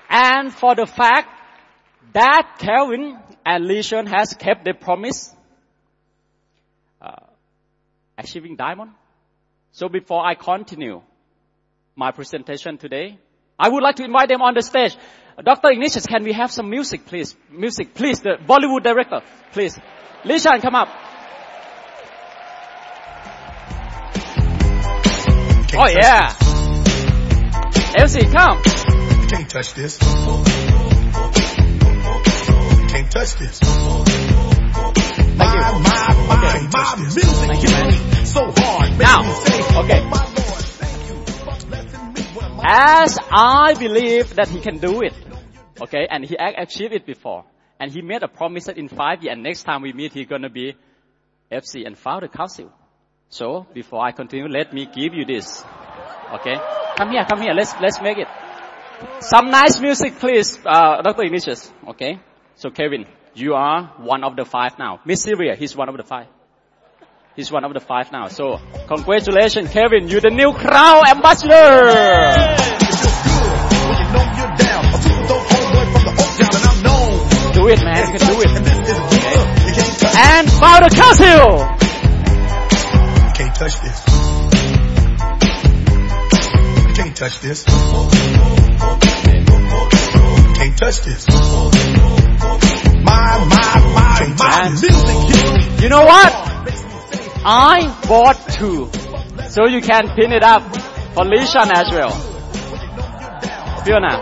[0.10, 1.43] And for the fact
[2.14, 5.34] that Kelvin and Leishon has kept their promise,
[7.01, 7.26] uh,
[8.18, 8.91] achieving diamond.
[9.72, 11.01] So before I continue
[11.95, 13.18] my presentation today,
[13.58, 14.95] I would like to invite them on the stage.
[15.43, 15.72] Dr.
[15.72, 17.36] Ignatius, can we have some music, please?
[17.49, 18.20] Music, please.
[18.20, 19.80] The Bollywood director, please.
[20.24, 20.89] Lishan, come up.
[25.76, 26.36] Oh yeah.
[27.97, 28.62] MC, come.
[29.22, 30.72] You can't touch this.
[33.34, 33.59] Touch this.
[33.59, 35.34] Thank you.
[35.38, 36.67] My, my, my, Okay.
[36.71, 37.89] my music Thank you, man.
[37.93, 38.99] hit so hard.
[38.99, 39.21] Now,
[39.84, 39.99] okay.
[40.01, 42.21] oh my Lord, thank you for blessing me.
[42.34, 45.13] What am I- As I believe that he can do it,
[45.81, 47.45] okay, and he achieved it before,
[47.79, 50.27] and he made a promise that in five years, and next time we meet, he's
[50.27, 50.75] gonna be
[51.51, 52.71] FC and founder council.
[53.29, 55.63] So before I continue, let me give you this,
[56.36, 56.55] okay?
[56.97, 57.53] Come here, come here.
[57.53, 58.27] Let's let's make it.
[59.21, 61.23] Some nice music, please, uh, Dr.
[61.23, 61.71] Ignatius.
[61.88, 62.19] Okay.
[62.55, 63.05] So Kevin,
[63.36, 64.99] you are one of the five now.
[65.05, 66.27] Miss Syria, he's one of the five.
[67.36, 68.27] He's one of the five now.
[68.27, 70.07] So congratulations, Kevin.
[70.07, 71.53] You're the new crown ambassador.
[77.53, 78.13] Do it, man.
[78.13, 78.49] You can do it.
[80.15, 81.57] And founder council.
[83.34, 84.03] Can't touch this.
[86.95, 87.63] Can't touch this.
[90.55, 92.22] Can't touch this.
[93.04, 95.82] My, my, my, my music.
[95.82, 96.34] You know what?
[97.45, 98.89] I bought two.
[99.49, 100.64] So you can pin it up
[101.14, 102.12] for Lishan as well.
[103.84, 104.22] Fiona.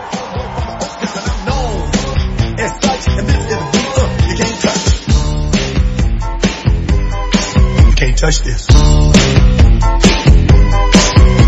[7.86, 8.68] You can't touch this.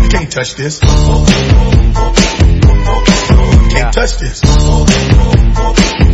[0.01, 0.81] You can't touch this.
[0.81, 0.89] You
[3.69, 4.41] can't touch this.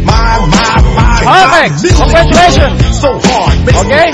[0.05, 1.73] My, my, my, Perfect.
[1.97, 2.99] Congratulations.
[2.99, 3.55] so hard.
[3.85, 4.11] Okay.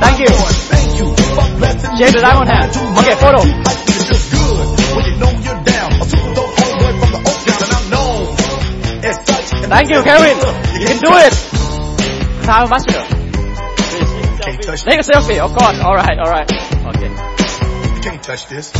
[0.00, 0.28] Thank you.
[0.70, 1.06] Thank you.
[1.96, 2.70] Shake the diamond hand.
[2.98, 3.40] Okay, photo.
[3.40, 3.48] It
[4.04, 4.66] feels good
[4.96, 5.92] when you know you're down.
[5.92, 8.36] A super dope homeboy from the Oak Town, and I'm known
[9.04, 9.48] as such.
[9.62, 10.36] and Thank you, a Kevin.
[10.80, 11.34] You can do it.
[12.44, 13.04] Crown ambassador.
[14.44, 15.78] Can't Take a selfie, of course.
[15.80, 16.50] Alright, alright.
[16.52, 17.08] Okay.
[17.94, 18.70] You can't touch this.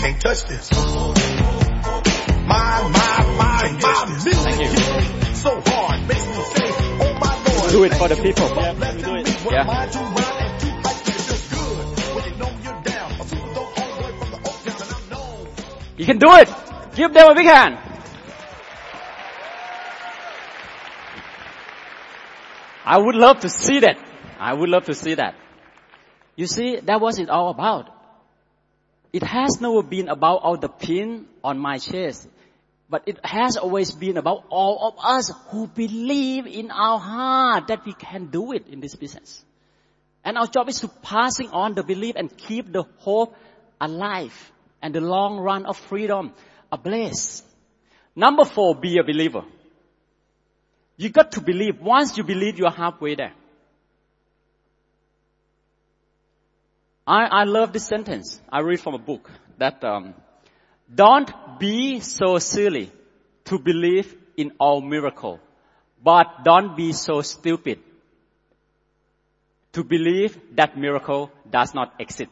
[0.00, 0.70] Can't touch this.
[2.48, 3.09] My, my,
[7.70, 7.90] the Oak
[12.84, 13.24] Town, and
[14.82, 15.46] I'm known.
[15.96, 16.48] You can do it.
[16.96, 17.78] Give them a big hand.
[22.84, 23.98] I would love to see that.
[24.38, 25.34] I would love to see that.
[26.36, 27.90] You see, that was it all about.
[29.12, 32.28] It has never been about all the pin on my chest,
[32.90, 37.86] but it has always been about all of us who believe in our heart that
[37.86, 39.44] we can do it in this business.
[40.24, 43.36] And our job is to passing on the belief and keep the hope
[43.80, 44.34] alive
[44.82, 46.32] and the long run of freedom
[46.72, 47.42] a ablaze.
[48.16, 49.44] Number four, be a believer.
[50.96, 51.80] You got to believe.
[51.80, 53.32] Once you believe, you are halfway there.
[57.06, 58.40] I, I love this sentence.
[58.52, 60.14] I read from a book that um,
[60.94, 62.90] don't be so silly
[63.44, 65.40] to believe in all miracle,
[66.02, 67.78] but don't be so stupid
[69.72, 72.30] to believe that miracle does not exist.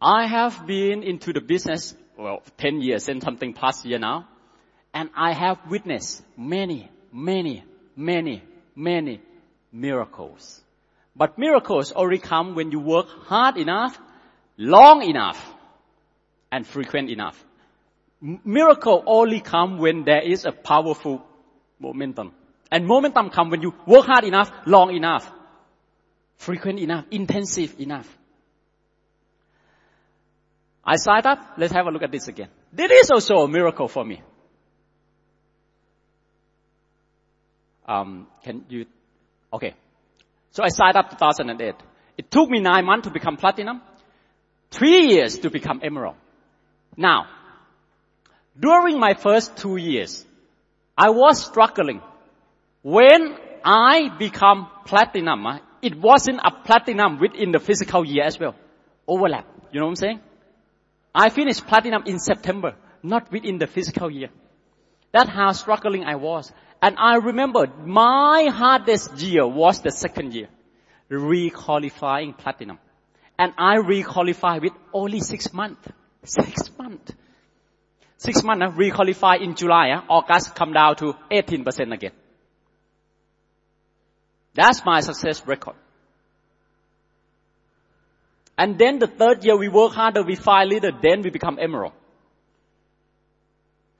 [0.00, 4.28] I have been into the business, well, 10 years and something past year now,
[4.94, 7.64] and I have witnessed many, many,
[7.96, 8.42] many,
[8.76, 9.20] many
[9.72, 10.62] miracles.
[11.16, 13.98] But miracles only come when you work hard enough,
[14.56, 15.44] long enough,
[16.50, 17.44] and frequent enough.
[18.20, 21.24] Miracle only come when there is a powerful
[21.78, 22.32] momentum.
[22.70, 25.30] And momentum come when you work hard enough, long enough,
[26.36, 28.08] frequent enough, intensive enough.
[30.84, 31.54] I signed up.
[31.58, 32.48] Let's have a look at this again.
[32.72, 34.22] This is also a miracle for me.
[37.88, 38.86] um, can you,
[39.52, 39.74] okay.
[40.50, 41.74] So I signed up 2008.
[42.18, 43.80] It took me nine months to become platinum,
[44.70, 46.16] three years to become emerald.
[46.98, 47.28] Now,
[48.58, 50.26] during my first two years,
[50.96, 52.02] I was struggling.
[52.82, 58.56] When I become platinum, uh, it wasn't a platinum within the physical year as well.
[59.06, 59.46] Overlap.
[59.70, 60.20] You know what I'm saying?
[61.14, 62.74] I finished platinum in September,
[63.04, 64.30] not within the physical year.
[65.12, 66.50] That's how struggling I was.
[66.82, 70.48] And I remember my hardest year was the second year,
[71.08, 72.80] re-qualifying platinum.
[73.38, 75.86] And I re-qualified with only six months.
[76.24, 77.12] Six months.
[78.16, 82.12] Six months, uh, re-qualify in July, uh, August come down to 18% again.
[84.54, 85.76] That's my success record.
[88.56, 91.92] And then the third year we work harder, we find leader, then we become emerald.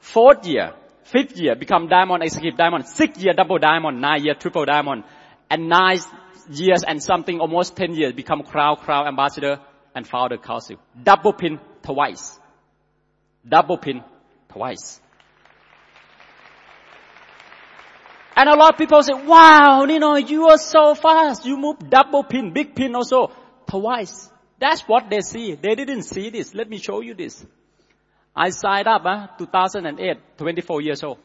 [0.01, 0.73] Fourth year,
[1.05, 5.05] fifth year become diamond, executive diamond, sixth year double diamond, nine year triple diamond,
[5.49, 6.01] and nine
[6.51, 9.61] years and something, almost ten years become crown, crown ambassador
[9.95, 10.77] and founder council.
[11.01, 12.39] Double pin twice.
[13.49, 14.05] Double pin
[14.53, 15.01] twice.
[18.37, 21.47] And a lot of people say, wow, you know, you are so fast.
[21.47, 23.33] You move double pin, big pin also
[23.67, 24.31] twice.
[24.61, 25.55] That's what they see.
[25.55, 26.55] They didn't see this.
[26.55, 27.45] Let me show you this.
[28.37, 31.19] I signed up, uh, 2008, 24 years old.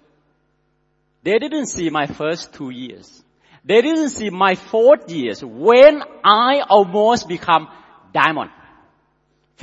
[1.24, 3.24] They didn't see my first two years.
[3.66, 7.68] They didn't see my fourth years when I almost become
[8.14, 8.50] diamond.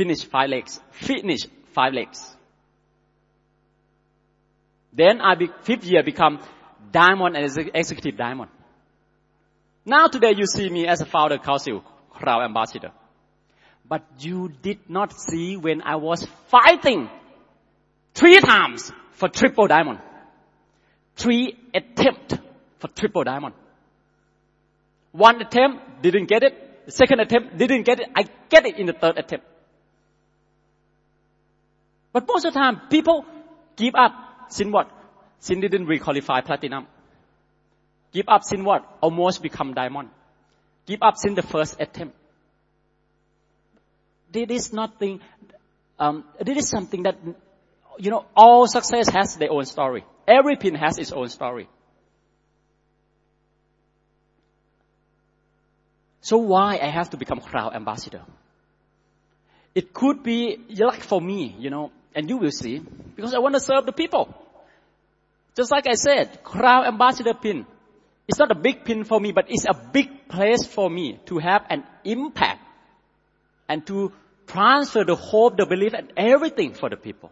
[0.00, 0.80] Finish five legs.
[0.92, 1.40] Finish
[1.74, 2.34] five legs.
[4.94, 6.38] Then I be, fifth year become
[6.90, 7.44] diamond and
[7.74, 8.50] executive diamond.
[9.84, 12.92] Now today you see me as a founder council, crown ambassador.
[13.86, 17.10] But you did not see when I was fighting
[18.14, 19.98] three times for triple diamond.
[21.14, 22.38] Three attempt
[22.78, 23.54] for triple diamond.
[25.12, 26.54] One attempt, didn't get it.
[26.88, 28.08] Second attempt, didn't get it.
[28.16, 29.44] I get it in the third attempt.
[32.12, 33.24] But most of the time, people
[33.76, 34.12] give up.
[34.48, 34.90] Sin what?
[35.38, 36.86] Sin didn't requalify platinum.
[38.12, 38.84] Give up sin what?
[39.00, 40.10] Almost become diamond.
[40.86, 42.16] Give up sin the first attempt.
[44.32, 45.20] This is nothing,
[45.98, 47.16] um, this is something that,
[47.98, 50.04] you know, all success has their own story.
[50.26, 51.68] Every pin has its own story.
[56.20, 58.22] So why I have to become crown ambassador?
[59.74, 62.80] It could be like for me, you know, and you will see,
[63.16, 64.34] because I want to serve the people.
[65.56, 67.66] Just like I said, crown ambassador pin.
[68.28, 71.38] It's not a big pin for me, but it's a big place for me to
[71.38, 72.60] have an impact
[73.68, 74.12] and to
[74.46, 77.30] transfer the hope, the belief, and everything for the people.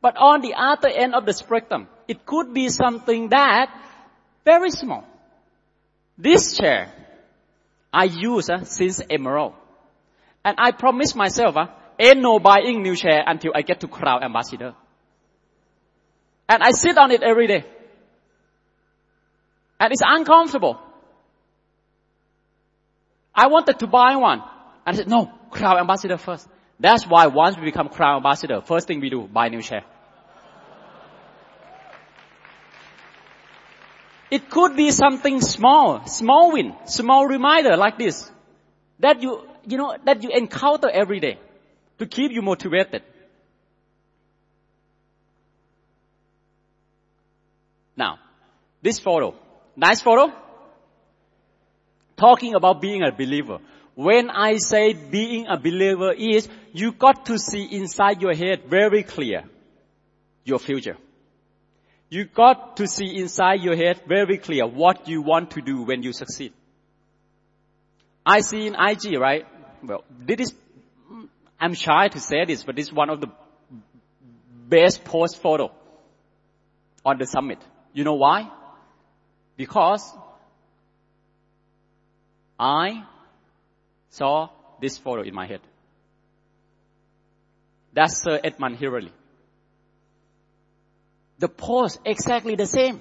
[0.00, 3.70] But on the other end of the spectrum, it could be something that
[4.44, 5.04] very small.
[6.16, 6.92] This chair,
[7.92, 9.54] I use uh, since Emerald.
[10.44, 11.66] And I promise myself, uh,
[12.00, 14.74] ain't no buying new chair until I get to Crown Ambassador.
[16.48, 17.64] And I sit on it every day.
[19.78, 20.80] And it's uncomfortable.
[23.34, 24.40] I wanted to buy one.
[24.84, 26.48] And I said, no, crown ambassador first.
[26.80, 29.84] That's why once we become crown ambassador, first thing we do, buy new chair.
[34.30, 38.30] It could be something small, small win, small reminder like this.
[38.98, 41.38] That you, you know, that you encounter every day
[42.00, 43.02] to keep you motivated.
[47.94, 48.18] Now,
[48.82, 49.34] this photo,
[49.76, 50.32] nice photo?
[52.16, 53.58] Talking about being a believer.
[53.94, 59.02] When I say being a believer is, you got to see inside your head very
[59.02, 59.44] clear
[60.44, 60.96] your future.
[62.08, 66.02] You got to see inside your head very clear what you want to do when
[66.02, 66.54] you succeed.
[68.24, 69.46] I see in IG, right?
[69.82, 70.54] Well, this is,
[71.60, 73.28] I'm shy to say this, but this is one of the
[74.68, 75.70] best post photo
[77.04, 77.58] on the summit.
[77.92, 78.50] You know why?
[79.56, 80.10] Because
[82.58, 83.04] I
[84.08, 84.48] saw
[84.80, 85.60] this photo in my head.
[87.92, 89.12] That's Sir Edmund Hillary.
[91.38, 93.00] The pose exactly the same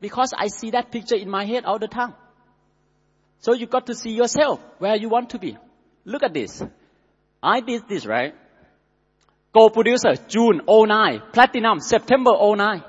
[0.00, 2.14] because I see that picture in my head all the time.
[3.40, 5.56] So you got to see yourself where you want to be.
[6.04, 6.62] Look at this.
[7.42, 8.34] I did this, right?
[9.54, 12.82] Gold producer, June 09, platinum, September 09.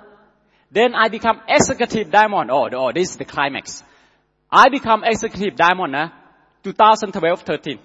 [0.71, 2.51] Then I become executive diamond.
[2.51, 3.83] Oh, oh, this is the climax.
[4.51, 5.99] I become executive diamond, eh?
[5.99, 6.09] uh,
[6.63, 7.79] 2012-13.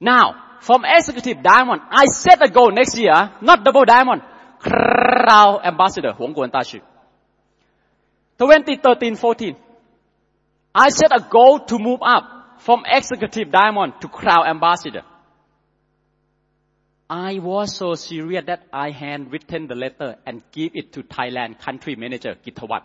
[0.00, 3.28] Now, from executive diamond, I set a goal next year, eh?
[3.42, 4.22] not double diamond,
[4.58, 6.80] crown ambassador, Huang Guan Tashi.
[8.38, 9.56] 2013-14,
[10.74, 15.02] I set a goal to move up from executive diamond to crown ambassador.
[17.10, 21.96] I was so serious that I handwritten the letter and give it to Thailand country
[21.96, 22.82] manager Gitawat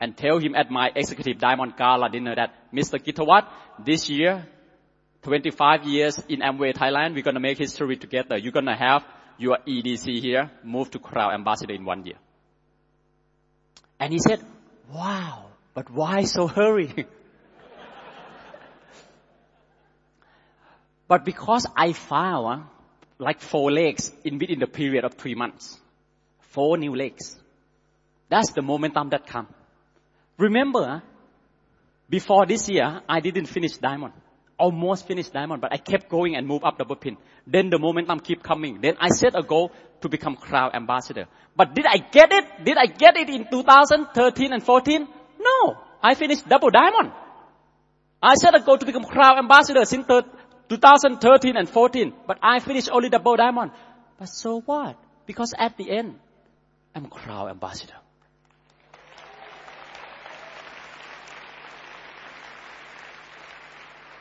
[0.00, 2.98] and tell him at my executive diamond gala dinner that Mr.
[2.98, 3.46] Gitawat,
[3.78, 4.44] this year,
[5.22, 8.36] 25 years in Amway Thailand, we're gonna make history together.
[8.36, 9.04] You're gonna have
[9.38, 12.16] your EDC here, move to Crown Ambassador in one year.
[14.00, 14.44] And he said,
[14.92, 16.92] wow, but why so hurry?
[21.06, 22.64] but because I found
[23.24, 25.78] like four legs in within the period of three months.
[26.52, 27.36] Four new legs.
[28.28, 29.48] That's the momentum that come.
[30.38, 31.00] Remember, uh,
[32.08, 34.12] before this year, I didn't finish diamond.
[34.58, 37.16] Almost finished diamond, but I kept going and move up double pin.
[37.46, 38.80] Then the momentum keep coming.
[38.80, 39.72] Then I set a goal
[40.02, 41.26] to become crown ambassador.
[41.56, 42.44] But did I get it?
[42.64, 45.08] Did I get it in 2013 and 14?
[45.40, 45.76] No.
[46.02, 47.12] I finished double diamond.
[48.22, 50.06] I set a goal to become crown ambassador since
[50.68, 53.72] 2013 and 14, but I finished only double diamond.
[54.18, 54.96] But so what?
[55.26, 56.18] Because at the end,
[56.94, 57.94] I'm crown ambassador.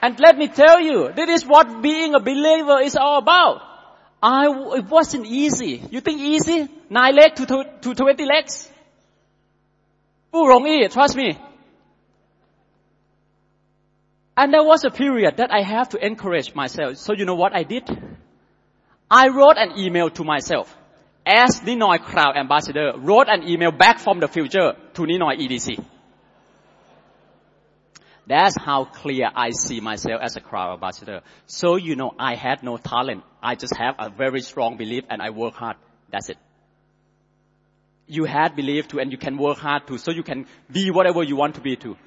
[0.01, 3.61] And let me tell you, this is what being a believer is all about.
[4.21, 5.81] I, it wasn't easy.
[5.91, 6.67] You think easy?
[6.89, 8.69] Nine legs to, to, to 20 legs?
[10.29, 11.37] 不容易, trust me.
[14.35, 16.97] And there was a period that I have to encourage myself.
[16.97, 17.87] So you know what I did?
[19.09, 20.75] I wrote an email to myself.
[21.25, 25.85] As Ninoy Crown Ambassador, wrote an email back from the future to Ninoy EDC.
[28.25, 31.21] That's how clear I see myself as a crown Ambassador.
[31.45, 33.23] So you know, I had no talent.
[33.41, 35.75] I just have a very strong belief and I work hard.
[36.09, 36.37] That's it.
[38.07, 41.23] You had belief too and you can work hard too, so you can be whatever
[41.23, 41.97] you want to be too.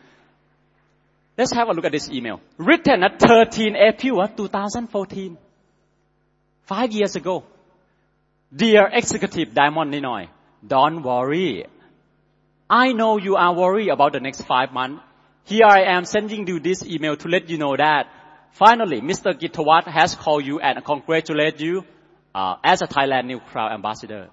[1.36, 2.40] Let's have a look at this email.
[2.56, 5.36] Written at 13 April 2014.
[6.62, 7.44] Five years ago.
[8.54, 10.28] Dear Executive Diamond Ninoy,
[10.66, 11.66] don't worry.
[12.70, 15.02] I know you are worried about the next five months.
[15.44, 18.06] Here I am sending you this email to let you know that
[18.52, 19.38] finally Mr.
[19.38, 21.84] Gitawat has called you and congratulate you
[22.34, 24.28] uh, as a Thailand New Crown Ambassador.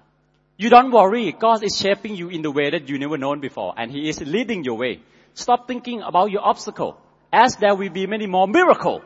[0.56, 1.32] You don't worry.
[1.32, 4.20] God is shaping you in the way that you never known before and He is
[4.20, 5.02] leading your way.
[5.34, 6.96] Stop thinking about your obstacle
[7.32, 9.02] as there will be many more miracle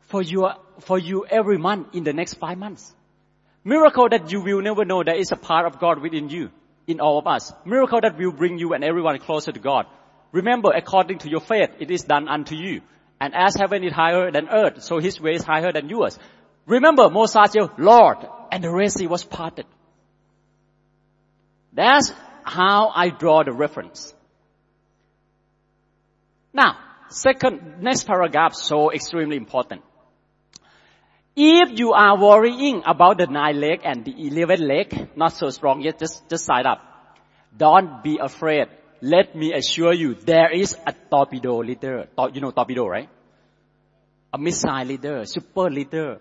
[0.00, 0.48] for you,
[0.80, 2.94] for you every month in the next five months.
[3.62, 6.50] Miracle that you will never know that is a part of God within you,
[6.86, 7.52] in all of us.
[7.64, 9.86] Miracle that will bring you and everyone closer to God.
[10.32, 12.80] Remember, according to your faith, it is done unto you.
[13.20, 16.18] And as heaven is higher than earth, so his way is higher than yours.
[16.66, 18.18] Remember, Moses said, Lord,
[18.50, 19.66] and the Red Sea was parted.
[21.72, 22.12] That's
[22.44, 24.14] how I draw the reference.
[26.52, 26.76] Now,
[27.08, 29.82] second, next paragraph so extremely important.
[31.36, 35.80] If you are worrying about the nine leg and the eleven leg, not so strong
[35.80, 36.80] yet, just, just side up.
[37.56, 38.66] Don't be afraid.
[39.00, 42.08] Let me assure you, there is a torpedo leader.
[42.32, 43.08] You know torpedo, right?
[44.32, 46.20] A missile leader, super leader,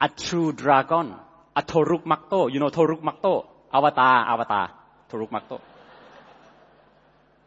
[0.00, 1.14] a true dragon,
[1.54, 2.52] a Toruk Makto.
[2.52, 3.46] You know Toruk Makto?
[3.72, 4.70] Avatar, Avatar.
[5.10, 5.60] Toruk Makto.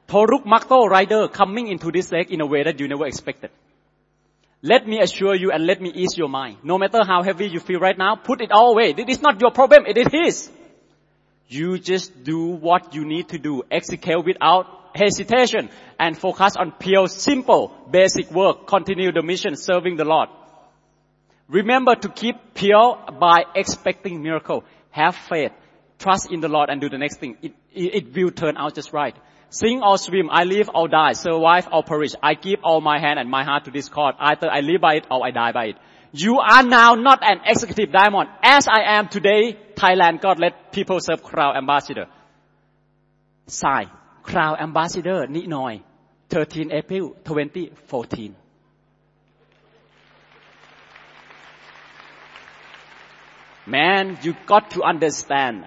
[0.10, 3.52] Toruk Makto rider coming into this lake in a way that you never expected.
[4.62, 6.58] Let me assure you and let me ease your mind.
[6.64, 8.94] No matter how heavy you feel right now, put it all away.
[8.98, 10.52] It is not your problem, it is his.
[11.48, 13.64] You just do what you need to do.
[13.72, 18.68] Execute without hesitation and focus on pure, simple, basic work.
[18.68, 20.30] Continue the mission, serving the Lord.
[21.48, 24.64] Remember to keep pure by expecting miracle.
[24.92, 25.52] Have faith.
[26.00, 27.38] Trust in the Lord and do the next thing.
[27.42, 29.16] It, it, it will turn out just right.
[29.50, 32.12] Sing or swim, I live or die, survive or perish.
[32.22, 34.14] I give all my hand and my heart to this cause.
[34.20, 35.76] Either I live by it or I die by it.
[36.12, 38.30] You are now not an executive diamond.
[38.44, 42.08] As I am today, Thailand, God let people serve Crown Ambassador.
[43.48, 43.90] Sign,
[44.24, 45.82] Crown Ambassador, Ninoy,
[46.30, 48.36] 13 April 2014.
[53.66, 55.66] Man, you got to understand.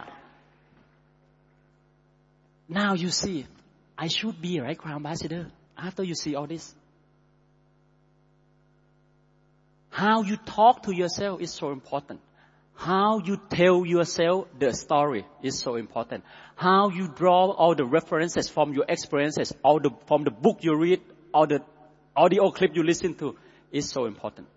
[2.69, 3.47] Now you see,
[3.97, 6.75] I should be right crown ambassador after you see all this.
[9.91, 12.21] How you talk to yourself is so important.
[12.75, 16.25] How you tell yourself the story is so important.
[16.57, 20.75] How you draw all the references from your experiences, all the, from the book you
[20.77, 21.01] read,
[21.35, 21.61] all the
[22.17, 23.37] audio clip you listen to
[23.71, 24.49] is so important.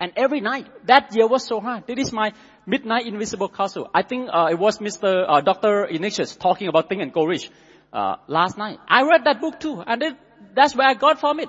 [0.00, 1.86] And every night, that year was so hard.
[1.86, 2.32] This is my
[2.66, 3.90] midnight invisible castle.
[3.92, 5.24] I think uh, it was Mr.
[5.28, 5.86] Uh, Dr.
[5.86, 7.50] Ignatius talking about think and go rich
[7.92, 8.78] uh, last night.
[8.88, 10.16] I read that book too, and it,
[10.54, 11.48] that's where I got from it.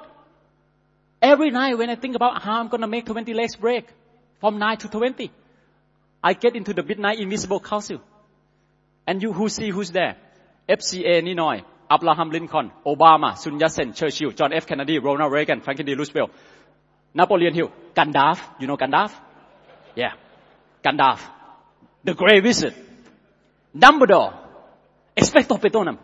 [1.22, 3.86] Every night when I think about how I'm gonna make 20 legs break
[4.40, 5.32] from 9 to 20,
[6.24, 8.02] I get into the midnight invisible council.
[9.06, 10.18] And you who see who's there?
[10.68, 14.68] FCA Ninoy, Abraham Lincoln, Obama, Sun Yat-sen, Churchill, John F.
[14.68, 15.96] Kennedy, Ronald Reagan, Franklin D.
[15.96, 16.32] Roosevelt,
[17.14, 19.12] Napoleon Hill, Gandalf, you know Gandalf?
[19.96, 20.14] Yeah.
[20.84, 21.22] Gandalf,
[22.04, 22.76] the Grey Wizard,
[23.76, 24.38] Dumbledore,
[25.18, 25.98] Expecto Patronum,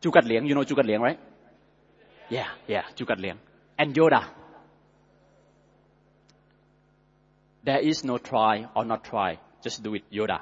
[0.00, 1.18] Chukat Liang, you know Chukat Liang, right?
[2.28, 3.38] Yeah, yeah, Chukat Liang.
[3.78, 4.24] And Yoda.
[7.64, 9.38] There is no try or not try.
[9.62, 10.40] Just do it, Yoda.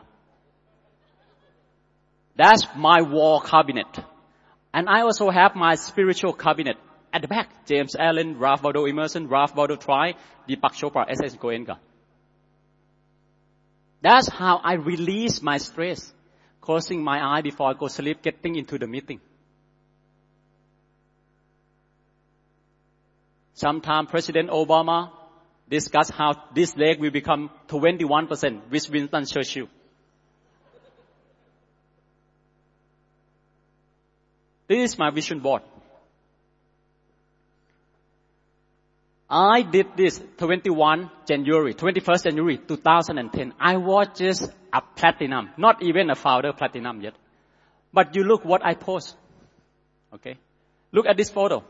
[2.36, 3.86] That's my wall cabinet.
[4.72, 6.76] And I also have my spiritual cabinet
[7.12, 7.64] at the back.
[7.66, 10.14] James Allen, Ralph Waldo Emerson, Ralph Waldo Trine,
[10.48, 11.36] Deepak Chopra, S.S.
[11.36, 11.78] Goenka.
[14.02, 16.12] That's how I release my stress.
[16.60, 19.20] Closing my eye before I go sleep, getting into the meeting.
[23.54, 25.10] Sometime President Obama
[25.68, 29.68] discussed how this leg will become 21% with Winston Churchill.
[34.66, 35.62] This is my vision board.
[39.30, 43.54] I did this 21 January, 21st January 2010.
[43.58, 47.14] I was just a platinum, not even a founder platinum yet.
[47.92, 49.16] But you look what I post.
[50.12, 50.36] Okay.
[50.92, 51.64] Look at this photo.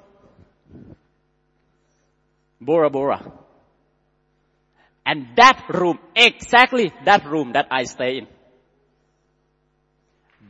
[2.60, 3.32] Bora Bora.
[5.06, 8.26] And that room, exactly that room that I stay in.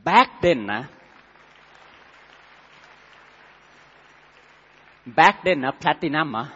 [0.05, 0.85] Back then, nah,
[5.07, 6.49] back then, uh, platinum, uh,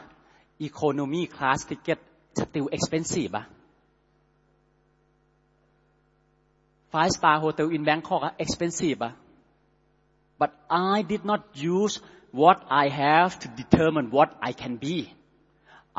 [0.61, 1.99] economy class ticket
[2.37, 3.35] still expensive.
[3.35, 3.43] Uh.
[6.91, 9.03] Five star hotel in Bangkok uh, expensive.
[9.03, 9.13] Uh.
[10.39, 15.13] But I did not use what I have to determine what I can be.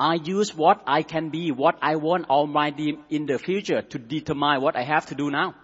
[0.08, 3.82] I use what I can be what I want all my dream in the future
[3.82, 5.56] to determine what I have to do now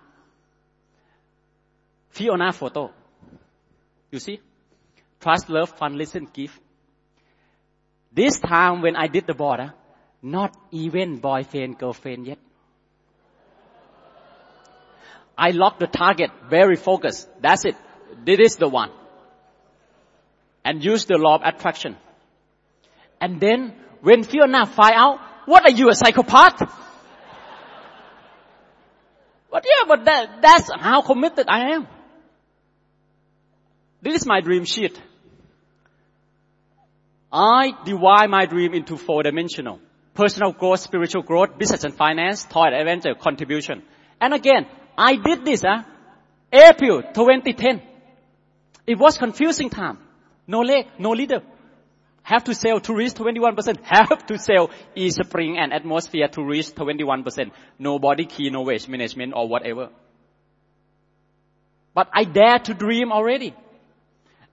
[2.09, 2.91] Fiona photo
[4.11, 4.39] you see
[5.21, 6.59] trust love fun listen give
[8.15, 12.39] this time when I did the border, ah, not even boyfriend, girlfriend yet.
[15.37, 17.27] I locked the target, very focused.
[17.41, 17.75] That's it.
[18.23, 18.89] This is the one.
[20.63, 21.97] And use the law of attraction.
[23.19, 23.73] And then
[24.05, 26.59] when Fiona find out, what are you, a psychopath?
[29.51, 31.87] but yeah, but that, that's how committed I am.
[34.03, 35.01] This is my dream sheet.
[37.33, 39.79] I divide my dream into four dimensional.
[40.13, 43.81] Personal growth, spiritual growth, business and finance, toy adventure, contribution.
[44.21, 45.81] And again, I did this, huh?
[46.53, 47.81] April 2010.
[48.85, 49.97] It was confusing time.
[50.45, 51.41] No leg, no leader.
[52.25, 53.83] Have to sell to reach 21%.
[53.83, 57.51] Have to sell eSpring and atmosphere to reach 21%.
[57.77, 59.89] No BodyKey, no wage management or whatever.
[61.93, 63.53] But I dare to dream already.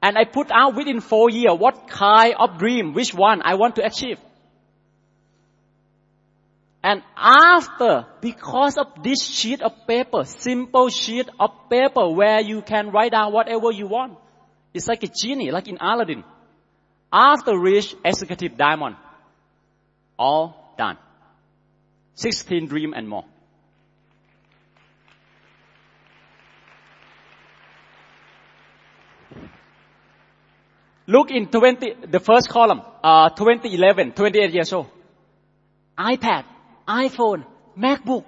[0.03, 3.77] And I put out within four years what kind of dream, which one I want
[3.77, 4.18] to achieve.
[6.85, 12.91] And after, because of this sheet of paper, simple sheet of paper where you can
[12.91, 14.18] write down whatever you want.
[14.75, 16.23] It's like a genie, like in Aladdin.
[17.12, 18.96] After reach executive diamond,
[20.18, 20.96] all done.
[22.14, 23.24] 16 dream and more.
[31.06, 34.86] Look in 20, the first column, uh, 2011, 28 years old.
[35.98, 36.44] iPad,
[36.88, 37.44] iPhone,
[37.76, 38.24] MacBook,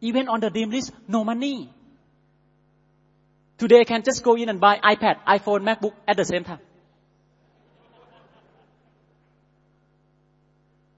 [0.00, 1.72] even on the dream list, no money.
[3.58, 6.60] Today I can just go in and buy iPad, iPhone, MacBook at the same time.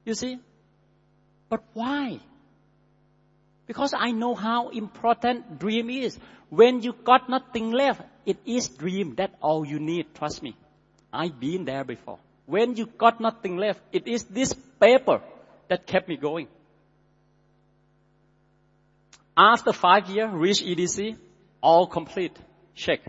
[0.08, 0.38] You see?
[1.50, 2.20] But why?
[3.66, 6.18] Because I know how important dream is.
[6.48, 9.16] When you got nothing left, it is dream.
[9.16, 10.14] That all you need.
[10.14, 10.56] Trust me.
[11.12, 12.18] I've been there before.
[12.46, 15.20] When you got nothing left, it is this paper
[15.68, 16.48] that kept me going.
[19.36, 21.18] After five years, reach EDC,
[21.60, 22.34] all complete.
[22.74, 23.00] Check.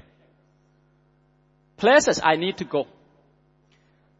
[1.77, 2.87] Places I need to go.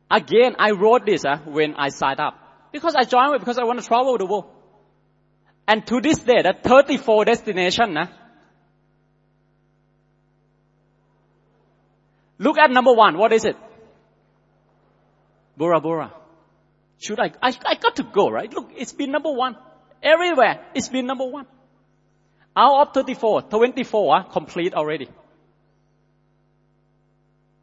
[0.10, 2.46] Again, I wrote this uh, when I signed up.
[2.72, 4.46] Because I joined it because I want to travel the world.
[5.68, 8.08] And to this day, that 34 destination, uh,
[12.38, 13.18] look at number one.
[13.18, 13.56] What is it?
[15.58, 16.14] Bora Bora.
[17.00, 18.52] Should I, I, I got to go, right?
[18.52, 19.56] Look, it's been number one.
[20.02, 21.46] Everywhere, it's been number one.
[22.56, 25.08] Out of 34, 24 are complete already.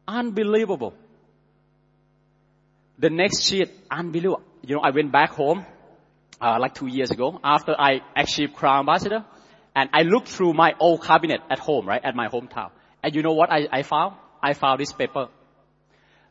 [0.07, 0.93] Unbelievable.
[2.97, 4.41] The next sheet, unbelievable.
[4.67, 5.65] You know, I went back home,
[6.41, 9.23] uh, like two years ago after I achieved Crown Ambassador.
[9.73, 12.71] And I looked through my old cabinet at home, right, at my hometown.
[13.01, 14.15] And you know what I, I found?
[14.43, 15.29] I found this paper.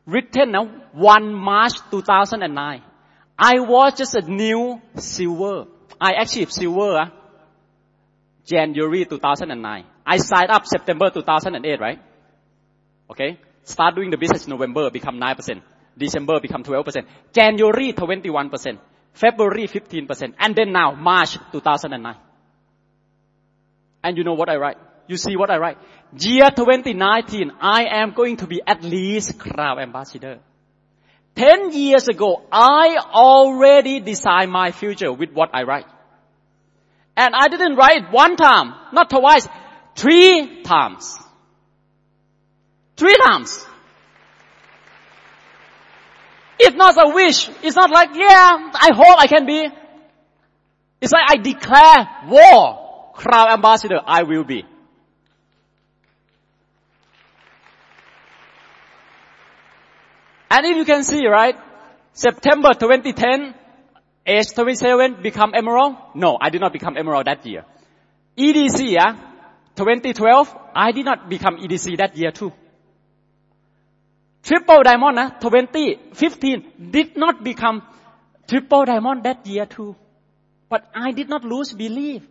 [0.05, 2.83] Written now, 1 March 2009.
[3.39, 5.65] I was just a new silver.
[5.99, 7.09] I achieved silver, uh,
[8.45, 9.85] January 2009.
[10.05, 11.99] I signed up September 2008, right?
[13.09, 13.39] Okay?
[13.63, 15.61] Start doing the business November, become 9%.
[15.97, 17.05] December become 12%.
[17.33, 18.79] January 21%.
[19.13, 20.33] February 15%.
[20.39, 22.15] And then now, March 2009.
[24.03, 24.77] And you know what I write?
[25.07, 25.77] You see what I write?
[26.19, 30.39] Year 2019, I am going to be at least Crown Ambassador.
[31.35, 35.85] Ten years ago, I already designed my future with what I write.
[37.15, 39.47] And I didn't write one time, not twice,
[39.95, 41.17] three times.
[42.95, 43.66] Three times.
[46.59, 47.49] It's not a wish.
[47.61, 49.67] It's not like, yeah, I hope I can be.
[50.99, 53.11] It's like I declare war.
[53.13, 54.63] Crown ambassador, I will be.
[60.49, 61.55] And if you can see, right,
[62.13, 63.53] September 2010,
[64.25, 65.95] age 27, become emerald?
[66.15, 67.65] No, I did not become emerald that year.
[68.37, 69.13] EDC, yeah,
[69.75, 72.53] 2012, I did not become EDC that year too.
[74.47, 77.81] Triple diamond, uh, 2015, did not become
[78.47, 79.93] triple diamond that year too.
[80.69, 82.23] But I did not lose belief.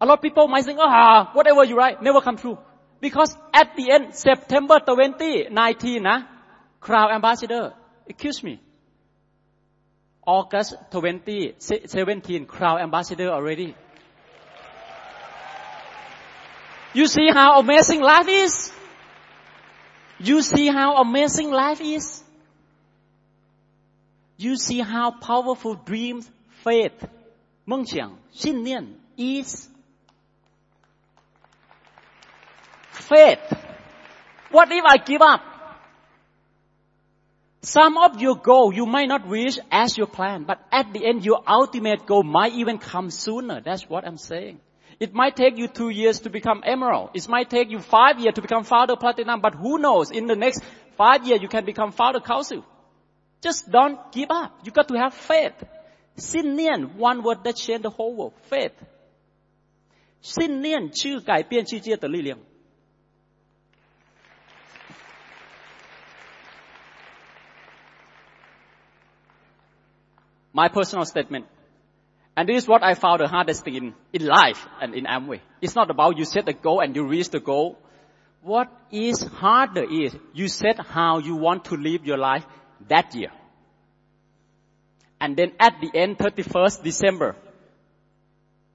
[0.00, 2.58] A lot of people might think, ah, whatever you write, never come true.
[3.00, 6.26] Because at the end, September 2019, uh,
[6.80, 7.72] Crown Ambassador,
[8.04, 8.60] excuse me.
[10.26, 13.76] August 2017, Crown Ambassador already.
[16.94, 18.72] You see how amazing life is?
[20.21, 22.23] You see how amazing life is?
[24.37, 26.29] You see how powerful dreams,
[26.63, 27.07] faith,
[27.65, 29.67] 梦想,信念 is?
[32.91, 33.39] Faith.
[34.51, 35.41] What if I give up?
[37.61, 41.25] Some of your goal you might not reach as you plan, but at the end
[41.25, 43.59] your ultimate goal might even come sooner.
[43.61, 44.59] That's what I'm saying.
[45.02, 47.10] It might take you two years to become emerald.
[47.14, 50.12] It might take you five years to become founder platinum, but who knows?
[50.12, 50.62] In the next
[50.96, 52.64] five years, you can become founder council.
[53.40, 54.60] Just don't give up.
[54.62, 55.54] You got to have faith.
[56.16, 58.34] Xin one word that changed the whole world.
[58.42, 58.74] Faith.
[60.22, 60.92] Xin niên
[70.52, 71.46] My personal statement.
[72.36, 75.40] And this is what I found the hardest thing in, in life and in Amway.
[75.60, 77.78] It's not about you set a goal and you reach the goal.
[78.40, 82.44] What is harder is you set how you want to live your life
[82.88, 83.30] that year.
[85.20, 87.36] And then at the end, 31st December,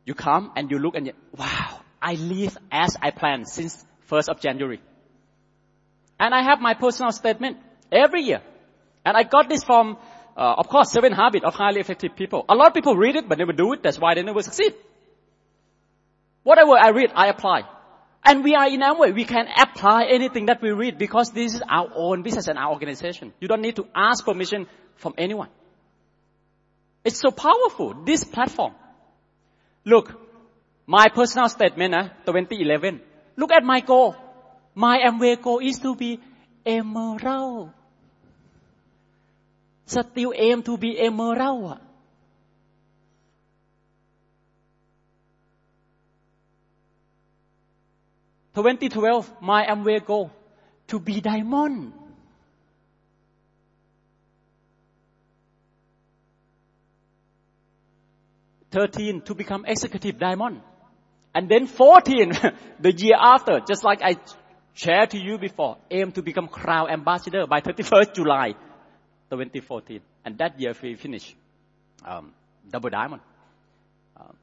[0.05, 4.29] you come and you look and you, wow, I live as I planned since 1st
[4.29, 4.79] of January.
[6.19, 7.57] And I have my personal statement
[7.91, 8.41] every year.
[9.03, 9.97] And I got this from
[10.37, 12.45] uh, of course, seven habits of highly effective people.
[12.47, 13.81] A lot of people read it but never do it.
[13.81, 14.75] That's why they never succeed.
[16.43, 17.63] Whatever I read, I apply.
[18.23, 19.15] And we are in Amway.
[19.15, 22.71] We can apply anything that we read because this is our own business and our
[22.71, 23.33] organization.
[23.39, 24.67] You don't need to ask permission
[24.97, 25.49] from anyone.
[27.03, 28.75] It's so powerful, this platform.
[29.85, 30.13] Look,
[30.85, 33.01] my personal statement, uh, 2011.
[33.37, 34.15] Look at my goal.
[34.75, 36.19] My Amway goal is to be
[36.65, 37.71] emerald
[39.87, 41.79] still aim to be a emerald
[48.57, 50.31] 2012 my Amway goal
[50.87, 51.93] to be diamond.
[58.71, 60.61] Thirteen to become executive diamond,
[61.35, 62.31] and then fourteen
[62.79, 64.15] the year after, just like I
[64.73, 68.55] shared to you before, aim to become crown ambassador by 31st July
[69.29, 70.01] 2014.
[70.25, 71.35] And that year we finished
[72.05, 72.33] um,
[72.69, 73.21] double diamond.
[74.19, 74.35] Um,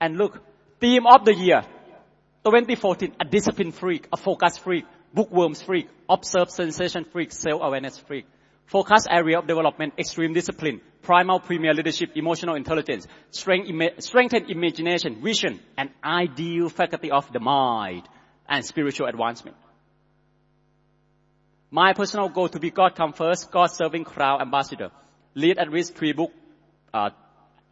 [0.00, 0.40] and look,
[0.80, 1.62] theme of the year
[2.44, 8.26] 2014, a discipline freak, a focus freak, bookworms freak, observe sensation freak, self-awareness freak.
[8.66, 15.22] Focus area of development, extreme discipline, primal premier leadership, emotional intelligence, strength, ima- strengthened imagination,
[15.22, 18.02] vision, and ideal faculty of the mind,
[18.46, 19.56] and spiritual advancement.
[21.70, 24.90] My personal goal to be God come first, God serving crown ambassador.
[25.34, 26.32] Lead at least three book,
[26.94, 27.10] uh,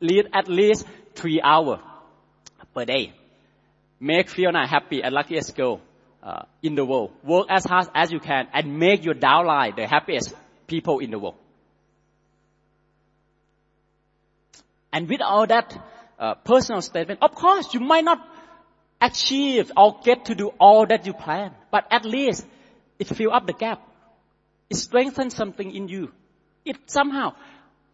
[0.00, 1.80] lead at least three hours
[2.74, 3.14] per day.
[3.98, 5.80] Make Fiona happy and luckiest girl
[6.22, 7.12] uh, in the world.
[7.24, 10.34] Work as hard as you can and make your downline the happiest
[10.66, 11.36] people in the world.
[14.92, 15.76] And with all that
[16.18, 18.18] uh, personal statement, of course, you might not
[19.00, 22.46] achieve or get to do all that you plan, but at least
[22.98, 23.82] it fill up the gap.
[24.70, 26.12] It strengthens something in you.
[26.64, 27.34] It somehow,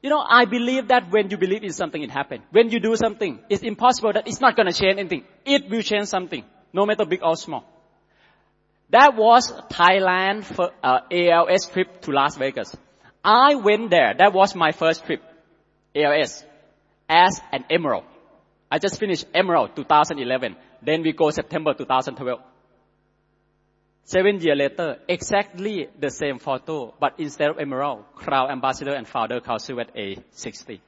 [0.02, 2.42] you know, I believe that when you believe in something, it happens.
[2.50, 5.24] When you do something, it's impossible that it's not going to change anything.
[5.44, 7.64] It will change something, no matter big or small.
[8.90, 12.76] That was Thailand for uh, ALS trip to Las Vegas.
[13.24, 14.14] I went there.
[14.18, 15.22] That was my first trip,
[15.94, 16.44] ALS,
[17.08, 18.04] as an emerald.
[18.70, 20.56] I just finished emerald 2011.
[20.82, 22.40] Then we go September 2012.
[24.04, 29.40] Seven years later, exactly the same photo, but instead of emerald, crown ambassador and founder
[29.40, 30.80] Carl Silvet A60.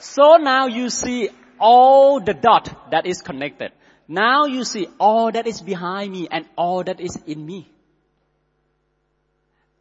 [0.00, 1.28] So now you see
[1.58, 3.70] all the dot that is connected.
[4.08, 7.70] Now you see all that is behind me and all that is in me.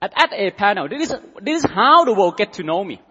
[0.01, 3.01] At, at a panel, this is, this is how the world get to know me.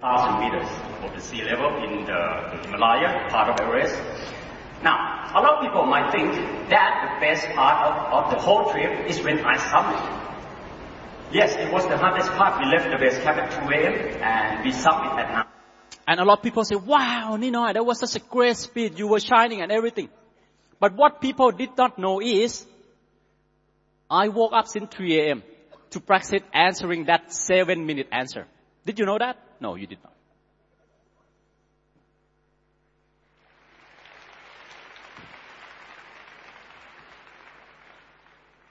[0.00, 0.68] Thousand meters
[1.04, 2.20] of the sea level in the
[2.64, 3.94] Himalaya, part of Everest.
[4.82, 6.32] Now, a lot of people might think
[6.70, 10.00] that the best part of, of the whole trip is when I summit.
[11.32, 12.58] Yes, it was the hardest part.
[12.58, 14.22] We left the base camp at 2 a.m.
[14.22, 15.46] and we summit at night.
[16.08, 18.98] And a lot of people say, wow, Nino, that was such a great speed.
[18.98, 20.08] You were shining and everything.
[20.80, 22.66] But what people did not know is,
[24.10, 25.42] I woke up since 3 a.m.
[25.90, 28.46] to practice answering that seven minute answer.
[28.86, 29.36] Did you know that?
[29.60, 30.12] No, you did not.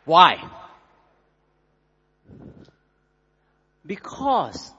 [0.06, 0.44] Why?
[3.86, 4.72] Because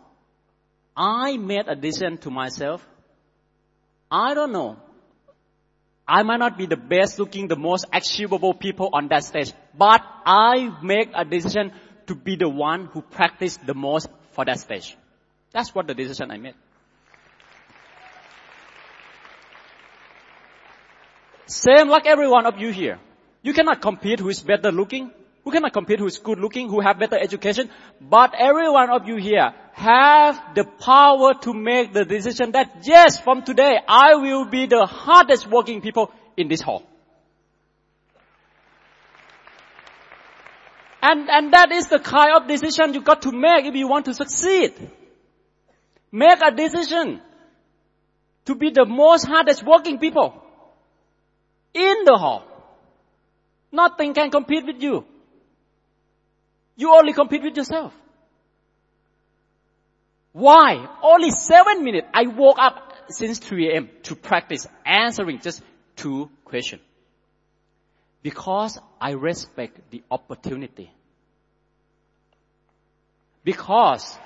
[0.96, 2.84] I made a decision to myself.
[4.11, 4.76] I don't know.
[6.06, 10.02] I might not be the best looking, the most achievable people on that stage, but
[10.26, 11.70] I make a decision
[12.08, 14.96] to be the one who practice the most for that stage.
[15.53, 16.55] That's what the decision I made.
[21.46, 22.98] Same like every one of you here.
[23.42, 25.11] You cannot compete who is better looking.
[25.44, 27.70] Who cannot compete who is good looking, who have better education.
[28.01, 33.18] But every one of you here have the power to make the decision that yes,
[33.18, 36.84] from today, I will be the hardest working people in this hall.
[41.03, 44.05] And, and that is the kind of decision you got to make if you want
[44.05, 44.74] to succeed.
[46.12, 47.20] Make a decision
[48.44, 50.34] to be the most hardest working people
[51.72, 52.44] in the hall.
[53.72, 55.04] Nothing can compete with you.
[56.76, 57.92] You only compete with yourself.
[60.32, 60.88] Why?
[61.02, 62.08] Only seven minutes.
[62.12, 63.90] I woke up since 3 a.m.
[64.04, 65.62] to practice answering just
[65.96, 66.82] two questions.
[68.22, 70.90] Because I respect the opportunity.
[73.44, 74.18] Because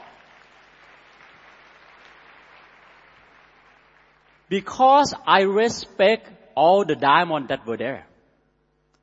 [4.55, 8.06] Because I respect all the diamonds that were there.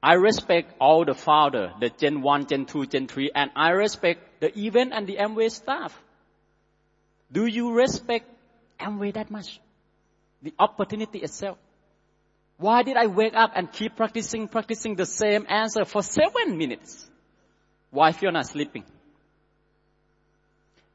[0.01, 4.39] I respect all the founder, the Gen 1, Gen 2, Gen 3, and I respect
[4.39, 5.93] the event and the Amway staff.
[7.29, 8.29] Do you respect
[8.79, 9.59] Amway that much?
[10.41, 11.57] The opportunity itself.
[12.55, 17.09] Why did I wake up and keep practicing, practicing the same answer for seven minutes?
[17.89, 18.85] Why not sleeping?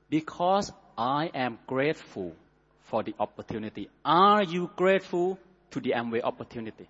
[0.08, 2.34] Because I am grateful
[2.86, 3.90] for the opportunity.
[4.04, 5.38] Are you grateful
[5.72, 6.88] to the Amway opportunity?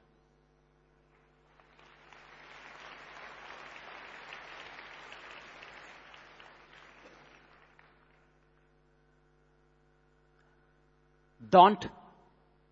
[11.48, 11.88] Don't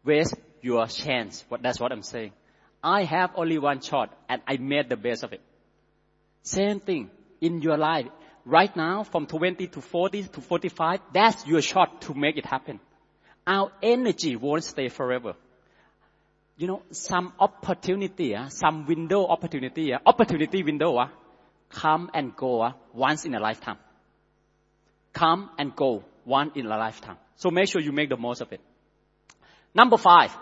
[0.05, 1.45] waste your chance.
[1.61, 2.33] That's what I'm saying.
[2.83, 5.41] I have only one shot and I made the best of it.
[6.43, 7.11] Same thing
[7.41, 8.09] in your life.
[8.45, 12.79] Right now, from 20 to 40 to 45, that's your shot to make it happen
[13.47, 15.35] our energy won't stay forever.
[16.57, 21.09] You know, some opportunity, uh, some window opportunity, uh, opportunity window, uh,
[21.71, 23.79] come and go uh, once in a lifetime.
[25.13, 27.17] Come and go once in a lifetime.
[27.37, 28.61] So make sure you make the most of it.
[29.75, 30.37] Number five,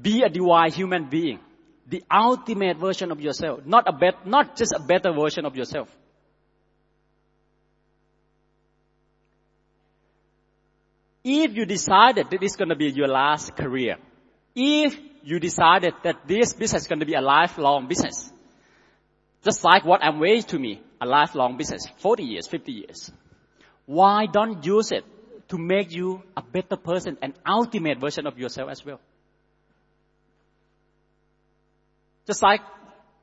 [0.00, 1.40] be a divine human being.
[1.88, 3.60] The ultimate version of yourself.
[3.64, 5.88] Not a bet, not just a better version of yourself.
[11.24, 13.96] If you decided that it's going to be your last career,
[14.54, 18.30] if you decided that this business is going to be a lifelong business,
[19.44, 23.12] just like what I'm Amway to me, a lifelong business, 40 years, 50 years,
[23.86, 25.04] why don't use it
[25.48, 29.00] to make you a better person, an ultimate version of yourself as well.
[32.26, 32.60] Just like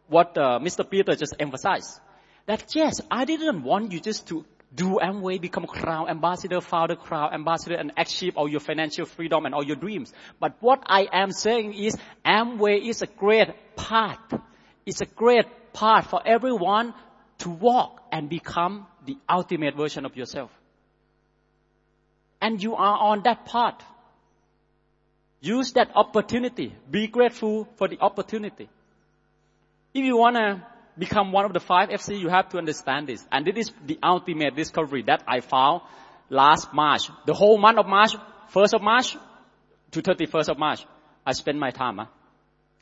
[0.07, 0.89] what uh, Mr.
[0.89, 1.99] Peter just emphasized.
[2.45, 7.33] That yes, I didn't want you just to do Amway, become crown ambassador, founder crown
[7.33, 10.13] ambassador, and achieve all your financial freedom and all your dreams.
[10.39, 14.19] But what I am saying is Amway is a great path.
[14.85, 16.93] It's a great path for everyone
[17.39, 20.51] to walk and become the ultimate version of yourself.
[22.41, 23.81] And you are on that path.
[25.41, 26.75] Use that opportunity.
[26.89, 28.69] Be grateful for the opportunity.
[29.93, 30.61] If you want to
[30.99, 33.25] become one of the five FC, you have to understand this.
[33.31, 35.81] And this is the ultimate discovery that I found
[36.29, 37.09] last March.
[37.25, 38.15] The whole month of March,
[38.53, 39.17] 1st of March
[39.91, 40.85] to 31st of March,
[41.25, 42.05] I spent my time, huh?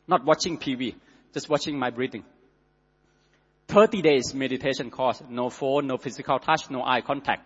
[0.07, 0.95] not watching TV,
[1.34, 2.23] just watching my breathing.
[3.68, 7.44] 30 days meditation course, no phone, no physical touch, no eye contact.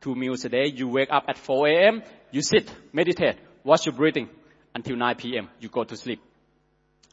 [0.00, 3.94] Two meals a day, you wake up at 4 a.m., you sit, meditate, watch your
[3.94, 4.28] breathing
[4.74, 6.20] until 9 p.m., you go to sleep.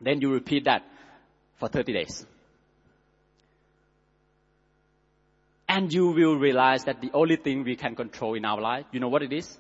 [0.02, 0.84] Then you repeat that
[1.58, 2.26] for 30 days.
[5.68, 9.00] And you will realize that the only thing we can control in our life, you
[9.00, 9.58] know what it is?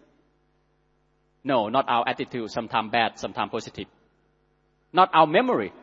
[1.43, 3.87] No, not our attitude, sometimes bad, sometimes positive.
[4.91, 5.73] Not our memory.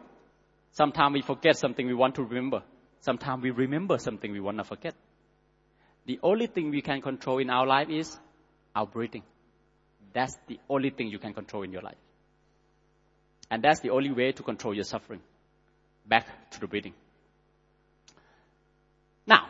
[0.73, 2.63] Sometimes we forget something we want to remember.
[3.01, 4.95] Sometimes we remember something we want to forget.
[6.07, 8.19] The only thing we can control in our life is
[8.75, 9.23] our breathing.
[10.13, 11.99] That's the only thing you can control in your life.
[13.51, 15.21] And that's the only way to control your suffering.
[16.07, 16.95] Back to the breathing.
[19.27, 19.47] Now,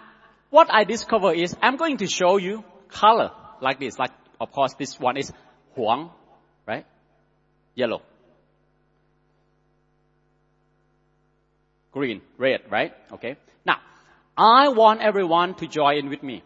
[0.51, 3.98] what I discover is I'm going to show you color like this.
[3.98, 5.32] Like, of course, this one is
[5.74, 6.10] huang,
[6.66, 6.86] right?
[7.74, 8.02] Yellow.
[11.93, 12.93] green, red, right?
[13.12, 13.36] Okay.
[13.64, 13.78] Now,
[14.36, 16.43] I want everyone to join in with me.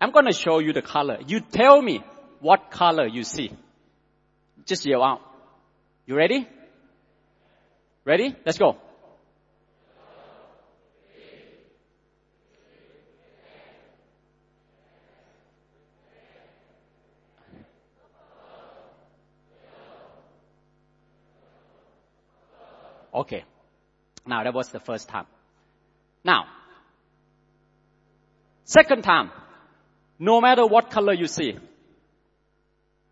[0.00, 1.18] I'm going to show you the color.
[1.26, 2.02] You tell me
[2.40, 3.50] what color you see.
[4.64, 5.20] Just yell out.
[6.06, 6.46] You ready?
[8.04, 8.34] Ready?
[8.44, 8.76] Let's go.
[23.18, 23.44] Okay.
[24.26, 25.26] Now that was the first time.
[26.24, 26.46] Now,
[28.64, 29.30] second time,
[30.20, 31.58] no matter what color you see,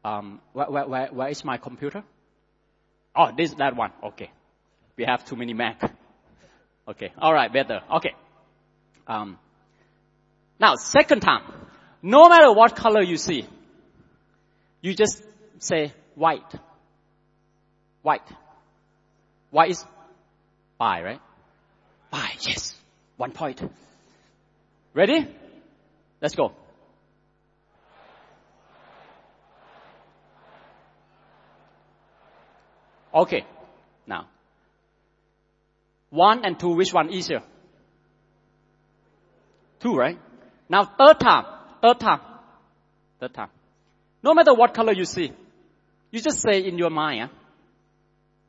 [0.04, 2.04] um, where, where, where, is my computer?
[3.16, 3.90] Oh, this, that one.
[4.04, 4.30] Okay.
[4.96, 5.92] We have too many Mac.
[6.86, 7.12] Okay.
[7.18, 7.52] All right.
[7.52, 7.80] Better.
[7.96, 8.12] Okay.
[9.08, 9.38] Um,
[10.60, 11.42] now, second time,
[12.00, 13.44] no matter what color you see,
[14.80, 15.20] you just
[15.58, 16.54] say white.
[18.02, 18.28] White.
[19.50, 19.84] White is
[20.78, 21.20] Bye, right?
[22.10, 22.74] Bye, yes.
[23.16, 23.62] One point.
[24.94, 25.26] Ready?
[26.20, 26.52] Let's go.
[33.14, 33.44] Okay.
[34.06, 34.26] Now.
[36.10, 37.42] One and two, which one easier?
[39.80, 40.18] Two, right?
[40.68, 41.44] Now third time.
[41.82, 42.20] Third time.
[43.20, 43.48] Third time.
[44.22, 45.32] No matter what color you see,
[46.10, 47.36] you just say in your mind, ah,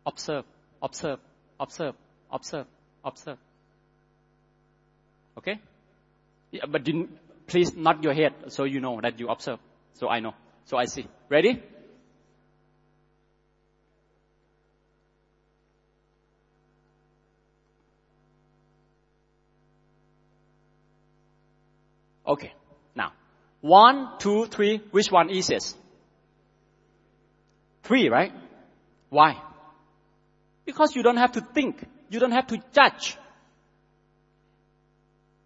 [0.06, 0.46] observe,
[0.82, 1.20] observe,
[1.60, 1.96] observe,
[2.32, 2.66] observe,
[3.04, 3.38] observe.
[5.38, 5.60] Okay?
[6.52, 7.10] Yeah, but didn't,
[7.48, 9.60] please nod your head so you know that you observe.
[9.94, 10.34] So I know.
[10.66, 11.08] So I see.
[11.30, 11.62] Ready?
[22.28, 22.52] Okay.
[22.94, 23.14] Now,
[23.62, 24.82] one, two, three.
[24.92, 25.78] Which one easiest?
[27.84, 28.34] Three, right?
[29.10, 29.42] Why?
[30.66, 31.82] Because you don't have to think.
[32.10, 33.18] You don't have to judge.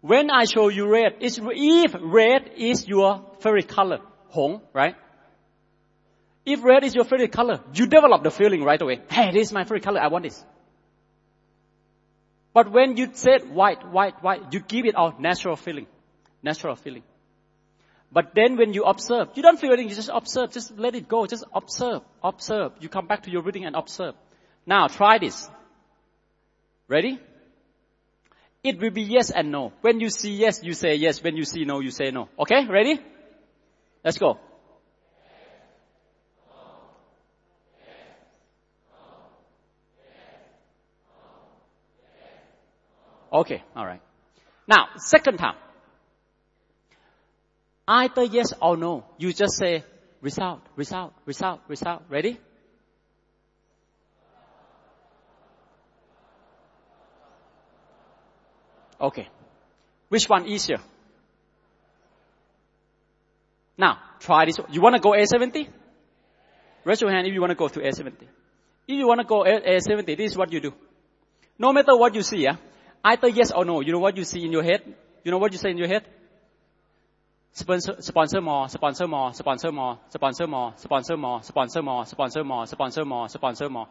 [0.00, 4.96] When I show you red, if red is your favorite color, hong, right?
[6.44, 9.00] If red is your favorite color, you develop the feeling right away.
[9.08, 10.00] Hey, this is my favorite color.
[10.00, 10.44] I want this.
[12.52, 15.86] But when you said white, white, white, you give it a natural feeling.
[16.42, 17.04] Natural feeling.
[18.10, 21.08] But then when you observe, you don't feel anything, you just observe, just let it
[21.08, 22.72] go, just observe, observe.
[22.80, 24.14] You come back to your reading and observe.
[24.66, 25.48] Now try this.
[26.92, 27.18] Ready?
[28.62, 29.72] It will be yes and no.
[29.80, 31.22] When you see yes, you say yes.
[31.22, 32.28] When you see no, you say no.
[32.38, 32.66] Okay?
[32.68, 33.00] Ready?
[34.04, 34.38] Let's go.
[43.32, 44.02] Okay, alright.
[44.68, 45.56] Now, second time.
[47.88, 49.06] Either yes or no.
[49.16, 49.82] You just say
[50.20, 52.02] result, result, result, result.
[52.10, 52.38] Ready?
[59.02, 59.28] Okay.
[60.08, 60.78] Which one easier?
[63.76, 64.60] Now, try this.
[64.70, 65.68] You want to go A70?
[66.84, 68.22] Raise your hand if you want to go to A70.
[68.86, 70.72] If you want to go A70, this is what you do.
[71.58, 72.56] No matter what you see, yeah,
[73.04, 74.82] either yes or no, you know what you see in your head?
[75.24, 76.04] You know what you say in your head?
[77.52, 82.66] Sponsor, sponsor more, sponsor more, sponsor more, sponsor more, sponsor more, sponsor more, sponsor more,
[82.66, 83.88] sponsor more, sponsor more.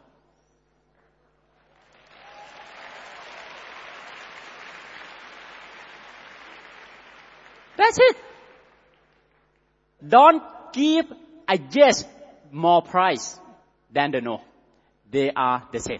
[7.92, 8.18] That's it.
[10.08, 11.06] Don't give
[11.48, 12.06] a yes
[12.52, 13.38] more price
[13.92, 14.42] than the no.
[15.12, 16.00] They are the same.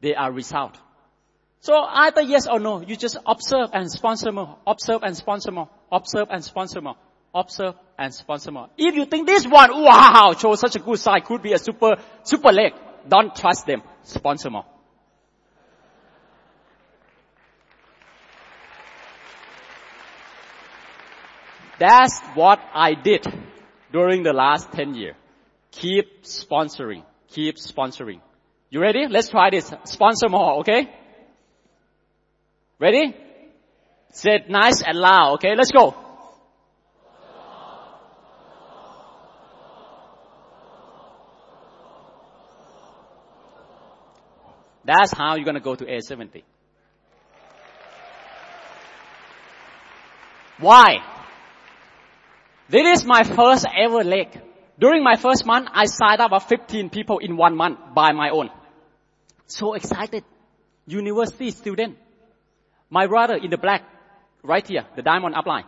[0.00, 0.78] They are result.
[1.60, 5.68] So either yes or no, you just observe and sponsor more, observe and sponsor more,
[5.90, 6.96] observe and sponsor more,
[7.34, 8.68] observe and sponsor more.
[8.78, 11.96] If you think this one, wow, shows such a good sign, could be a super,
[12.24, 12.74] super leg,
[13.08, 14.64] don't trust them, sponsor more.
[21.82, 23.26] That's what I did
[23.90, 25.16] during the last 10 years.
[25.72, 28.20] Keep sponsoring, keep sponsoring.
[28.70, 29.08] You ready?
[29.08, 29.68] Let's try this.
[29.82, 30.88] Sponsor more, okay?
[32.78, 33.16] Ready?
[34.12, 35.56] Say it nice and loud, okay?
[35.56, 35.96] Let's go.
[44.84, 46.44] That's how you're gonna go to A70.
[50.60, 51.11] Why?
[52.72, 54.28] This is my first ever leg.
[54.78, 58.48] During my first month, I signed up 15 people in one month by my own.
[59.46, 60.24] So excited.
[60.86, 61.98] University student.
[62.88, 63.82] My brother in the black,
[64.42, 65.66] right here, the diamond upline.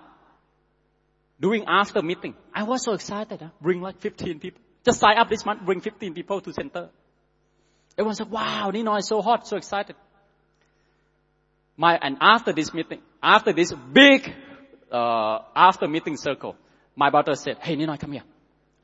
[1.39, 2.35] Doing after meeting.
[2.55, 3.39] I was so excited.
[3.39, 3.51] Huh?
[3.61, 4.63] Bring like 15 people.
[4.83, 6.89] Just sign up this month, bring 15 people to center.
[7.99, 9.95] Everyone said, wow, Nino is so hot, so excited.
[11.77, 14.33] My, and after this meeting, after this big,
[14.91, 16.57] uh, after meeting circle,
[16.97, 18.23] my brother said, hey Nino, come here.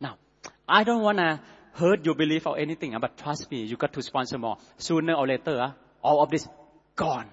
[0.01, 0.17] Now,
[0.69, 1.43] I don't wanna
[1.73, 4.57] hurt your belief or anything, ah, but trust me, you got to sponsor more.
[4.79, 6.47] Sooner or later, ah, all of this
[6.97, 7.29] gone.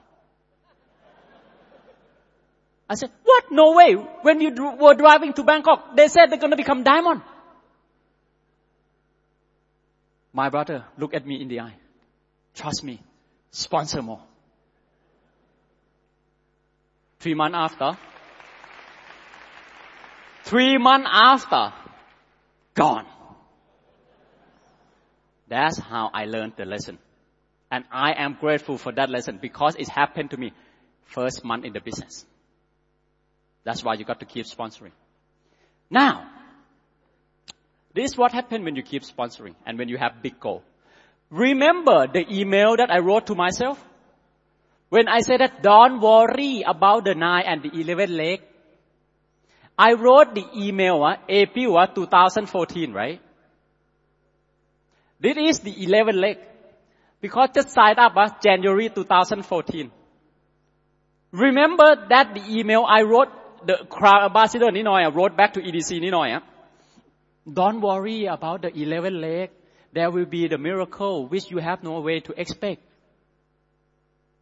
[2.89, 3.51] I said, what?
[3.51, 3.93] No way.
[3.93, 7.21] When you were driving to Bangkok, they said they're going to become diamond.
[10.31, 11.75] My brother look at me in the eye.
[12.55, 13.01] Trust me.
[13.51, 14.21] Sponsor more.
[17.19, 17.97] Three months after,
[20.47, 21.73] three months after,
[22.73, 23.05] gone.
[25.47, 26.97] That's how I learned the lesson.
[27.69, 30.53] And I am grateful for that lesson because it happened to me
[31.03, 32.25] first month in the business.
[33.63, 34.91] That's why you got to keep sponsoring.
[35.89, 36.29] Now,
[37.93, 40.63] this is what happens when you keep sponsoring and when you have big goal.
[41.29, 43.83] Remember the email that I wrote to myself?
[44.89, 48.41] When I said that don't worry about the 9 and the 11 leg.
[49.77, 53.21] I wrote the email, uh, April uh, 2014, right?
[55.19, 56.37] This is the 11 leg
[57.21, 59.91] because just signed up uh, January 2014.
[61.31, 63.29] Remember that the email I wrote,
[63.67, 66.37] the crown ambassador Ninoy, I wrote back to EDC Ninoy.
[66.37, 66.39] Uh,
[67.51, 69.51] don't worry about the 11 leg.
[69.93, 72.81] There will be the miracle which you have no way to expect.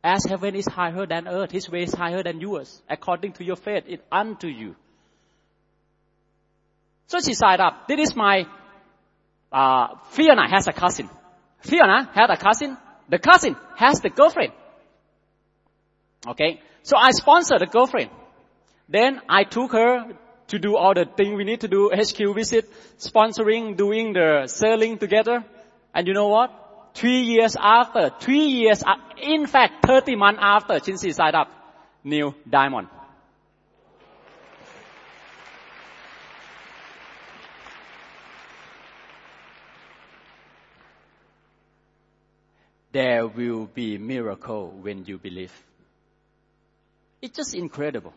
[0.01, 2.81] As heaven is higher than earth, his way is higher than yours.
[2.89, 4.75] According to your faith, it unto you
[7.07, 7.87] so she signed up.
[7.87, 8.45] This is my
[9.51, 11.09] uh, Fiona has a cousin.
[11.59, 12.77] Fiona had a cousin.
[13.09, 14.53] The cousin has the girlfriend.
[16.27, 16.61] Okay?
[16.83, 18.09] So I sponsor the girlfriend.
[18.89, 20.13] Then I took her
[20.47, 22.69] to do all the things we need to do, HQ visit,
[22.99, 25.43] sponsoring, doing the selling together.
[25.93, 26.51] And you know what?
[26.93, 28.83] Three years after, three years,
[29.21, 31.49] in fact, 30 months after, she signed up,
[32.03, 32.87] new diamond.
[42.95, 45.51] There will be miracle when you believe.
[47.21, 48.13] It's just incredible.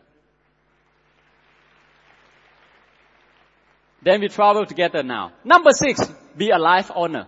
[4.01, 5.33] Then we travel together now.
[5.43, 7.27] Number six, be a life owner.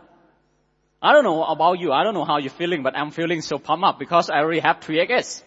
[1.02, 1.92] I don't know about you.
[1.92, 4.62] I don't know how you're feeling, but I'm feeling so pumped up because I already
[4.62, 5.44] have three eggs.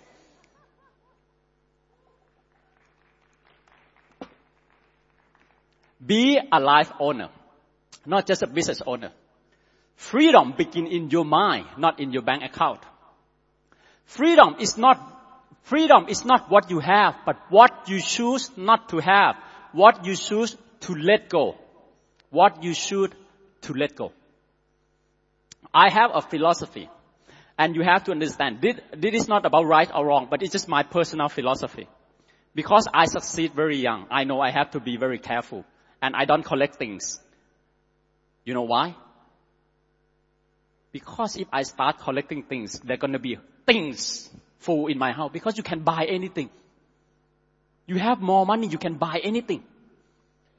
[6.07, 7.31] Be a life owner,
[8.05, 9.11] not just a business owner.
[9.97, 12.81] Freedom begin in your mind, not in your bank account.
[14.05, 14.99] Freedom is not,
[15.63, 19.37] freedom is not what you have, but what you choose not to have,
[19.73, 21.57] what you choose to let go.
[22.31, 23.15] What you should
[23.63, 24.13] to let go.
[25.73, 26.89] I have a philosophy
[27.57, 30.53] and you have to understand this, this is not about right or wrong, but it's
[30.53, 31.87] just my personal philosophy.
[32.55, 35.65] Because I succeed very young, I know I have to be very careful.
[36.05, 37.19] and I don't collect things.
[38.45, 38.95] You know why?
[40.95, 44.31] Because if I start collecting things, there are gonna be things
[44.61, 46.51] full in my house because you can buy anything.
[47.85, 49.65] You have more money, you can buy anything.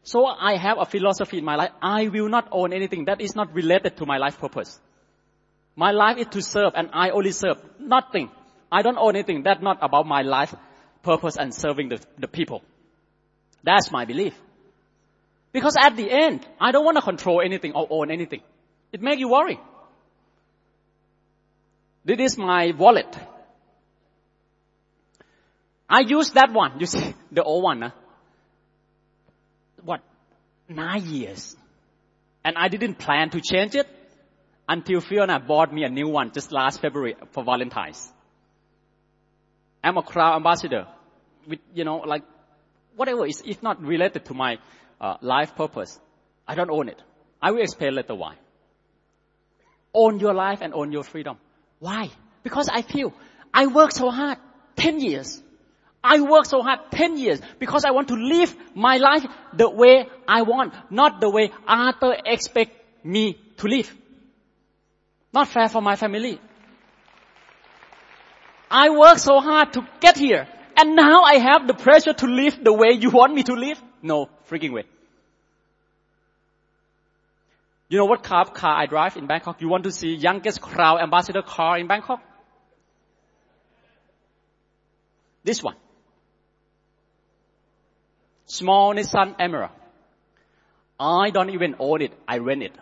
[0.04, 1.72] So I have a philosophy in my life.
[1.82, 4.78] I will not own anything that is not related to my life purpose.
[5.74, 7.56] My life is to serve and I only serve.
[7.80, 8.30] Nothing.
[8.70, 9.42] I don't own anything.
[9.42, 10.54] That's not about my life
[11.02, 12.62] purpose and serving the, the people.
[13.64, 14.36] That's my belief.
[15.54, 18.42] Because at the end, I don't want to control anything or own anything.
[18.92, 19.60] It makes you worry.
[22.06, 23.18] This is my wallet.
[25.90, 26.80] I use that one.
[26.80, 27.82] You see, the old one.
[27.82, 27.90] Huh?
[29.84, 30.02] What?
[30.70, 31.56] Nine years.
[32.44, 33.88] And I didn't plan to change it
[34.70, 38.12] until Fiona bought me a new one just last February for Valentine's.
[39.84, 40.88] I'm a crown ambassador
[41.48, 42.24] with, you know, like,
[42.96, 44.58] whatever, it's, it's not related to my
[45.02, 46.00] uh, life purpose.
[46.48, 47.02] I don't own it.
[47.42, 48.36] I will explain later why.
[49.94, 51.38] Own your life and own your freedom.
[51.86, 52.10] Why?
[52.42, 53.14] Because I feel
[53.54, 54.40] I work so hard,
[54.76, 55.40] 10 years.
[56.04, 60.08] I work so hard 10 years because I want to live my life the way
[60.28, 62.72] I want, not the way Arthur expect
[63.04, 63.94] me to live.
[65.32, 66.40] Not fair for my family.
[68.72, 72.64] I work so hard to get here and now I have the pressure to live
[72.64, 73.80] the way you want me to live?
[74.02, 74.86] No freaking way.
[77.88, 79.62] You know what car, car I drive in Bangkok?
[79.62, 82.22] You want to see youngest crown ambassador car in Bangkok?
[85.44, 85.76] This one.
[88.48, 89.70] Small Nissan Almera.
[91.00, 92.14] I don't even own it.
[92.28, 92.74] I rent it.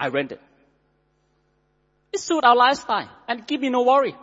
[0.00, 0.40] I rent it.
[2.12, 4.16] It suits our lifestyle and give me no worry.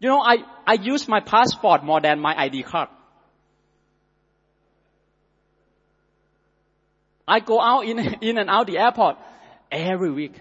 [0.00, 0.36] You know, I,
[0.66, 2.88] I use my passport more than my ID card.
[7.28, 9.16] I go out in, in and out the airport
[9.70, 10.40] every week.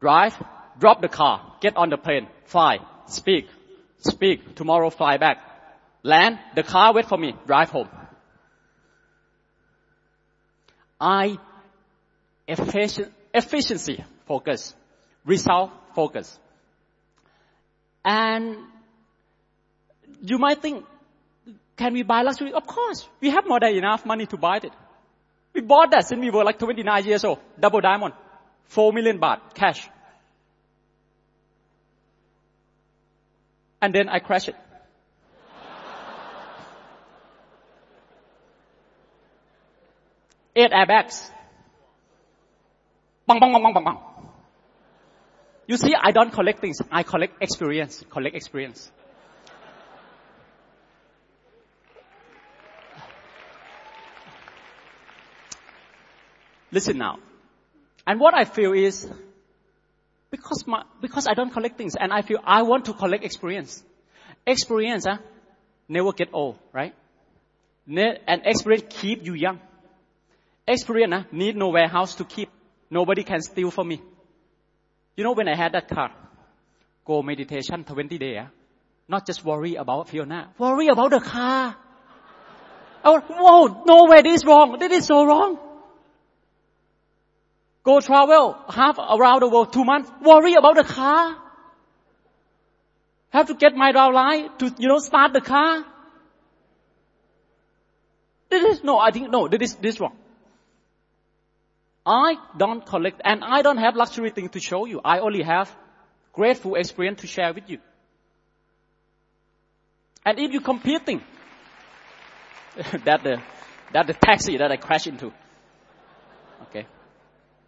[0.00, 0.40] Drive,
[0.78, 3.48] drop the car, get on the plane, fly, speak,
[3.98, 5.38] speak, tomorrow fly back.
[6.02, 7.88] Land, the car wait for me, drive home.
[11.00, 11.38] I
[12.46, 14.74] efficient, efficiency focus,
[15.24, 16.38] result focus.
[18.04, 18.56] And
[20.22, 20.84] you might think,
[21.76, 22.52] can we buy luxury?
[22.52, 23.06] Of course.
[23.20, 24.72] We have more than enough money to buy it.
[25.54, 27.38] We bought that since we were like 29 years old.
[27.58, 28.14] Double diamond.
[28.64, 29.88] 4 million baht cash.
[33.82, 34.56] And then I crashed it.
[40.54, 41.30] Eight airbags.
[43.26, 43.98] Bang, bang, bang, bang, bang, bang.
[45.66, 46.78] You see, I don't collect things.
[46.90, 48.04] I collect experience.
[48.10, 48.90] Collect experience.
[56.72, 57.18] Listen now.
[58.06, 59.10] And what I feel is,
[60.30, 63.82] because my, because I don't collect things and I feel I want to collect experience.
[64.46, 65.18] Experience, huh,
[65.88, 66.94] never get old, right?
[67.86, 69.60] And experience keep you young.
[70.66, 72.48] Experience, huh, need no warehouse to keep.
[72.90, 74.00] Nobody can steal from me.
[75.16, 76.12] You know when I had that car,
[77.04, 78.46] go meditation 20 day, huh?
[79.08, 81.76] not just worry about Fiona, worry about the car.
[83.02, 84.78] Oh, whoa, no way, this is wrong.
[84.78, 85.58] This is so wrong.
[87.82, 90.10] Go travel half around the world two months.
[90.22, 91.36] Worry about the car.
[93.30, 95.84] Have to get my downline to, you know, start the car.
[98.50, 100.16] This is, no, I think, no, this is, this wrong.
[102.04, 105.00] I don't collect, and I don't have luxury thing to show you.
[105.04, 105.74] I only have
[106.32, 107.78] grateful experience to share with you.
[110.26, 111.22] And if you're competing,
[113.04, 113.40] that the,
[113.92, 115.32] that the taxi that I crashed into.
[116.62, 116.86] Okay.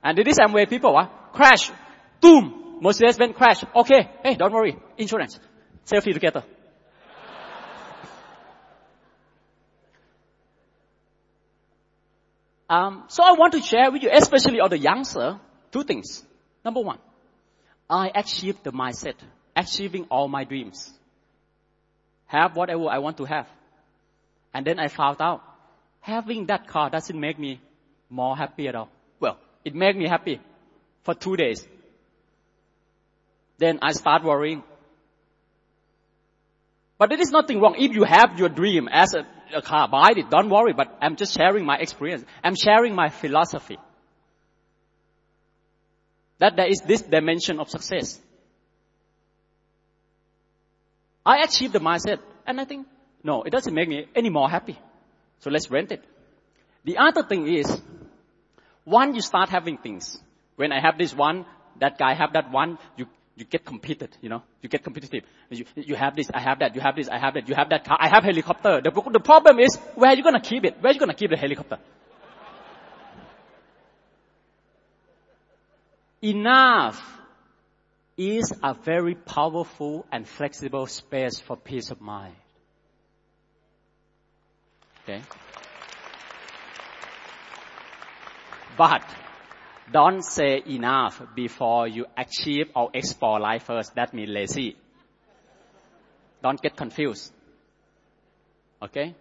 [0.03, 1.71] And this Amway people, uh, crash,
[2.21, 3.65] boom, Mercedes-Benz crash.
[3.75, 5.39] Okay, hey, don't worry, insurance,
[5.87, 6.45] selfie together.
[12.71, 15.39] Um, so I want to share with you, especially all the youngster,
[15.73, 16.23] two things.
[16.65, 16.97] Number one,
[17.91, 19.17] I achieved the mindset,
[19.55, 20.91] achieving all my dreams.
[22.29, 23.47] Have whatever I want to have.
[24.55, 25.43] And then I found out,
[26.01, 27.61] having that car doesn't make me
[28.09, 28.89] more happy at all.
[29.65, 30.41] It made me happy
[31.03, 31.67] for two days.
[33.59, 34.63] Then I start worrying.
[36.99, 37.77] But there is nothing wrong.
[37.79, 40.31] If you have your dream as a, a car, buy it.
[40.31, 40.73] Don't worry.
[40.73, 42.25] But I'm just sharing my experience.
[42.43, 43.79] I'm sharing my philosophy.
[46.39, 48.21] That there is this dimension of success.
[51.25, 52.19] I achieved the mindset.
[52.47, 52.87] And I think
[53.23, 54.79] No, it doesn't make me any more happy.
[55.41, 56.03] So let's rent it.
[56.85, 57.81] The other thing is,
[58.85, 60.19] once you start having things,
[60.57, 61.47] when I have this one,
[61.81, 63.07] that guy have that one, you,
[63.37, 65.25] you get competed, you know, you get competitive.
[65.51, 67.71] You, you have this, I have that, you have this, I have that, you have
[67.71, 68.81] that car, I have helicopter.
[68.83, 70.77] The, the problem is, where are you gonna keep it?
[70.81, 71.79] Where are you gonna keep the helicopter?
[76.23, 77.03] Enough
[78.17, 82.35] is a very powerful and flexible space for peace of mind.
[85.03, 85.23] Okay?
[88.83, 89.05] But
[89.93, 93.95] don't say enough before you achieve or explore life first.
[93.95, 94.77] That means lazy.
[96.43, 97.33] Don't get confused.
[98.83, 99.15] Okay?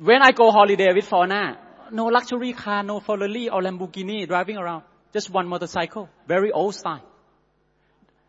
[0.00, 1.58] When I go holiday with Fiona,
[1.92, 4.82] no luxury car, no Ferrari or Lamborghini driving around.
[5.12, 6.08] Just one motorcycle.
[6.26, 7.04] Very old style.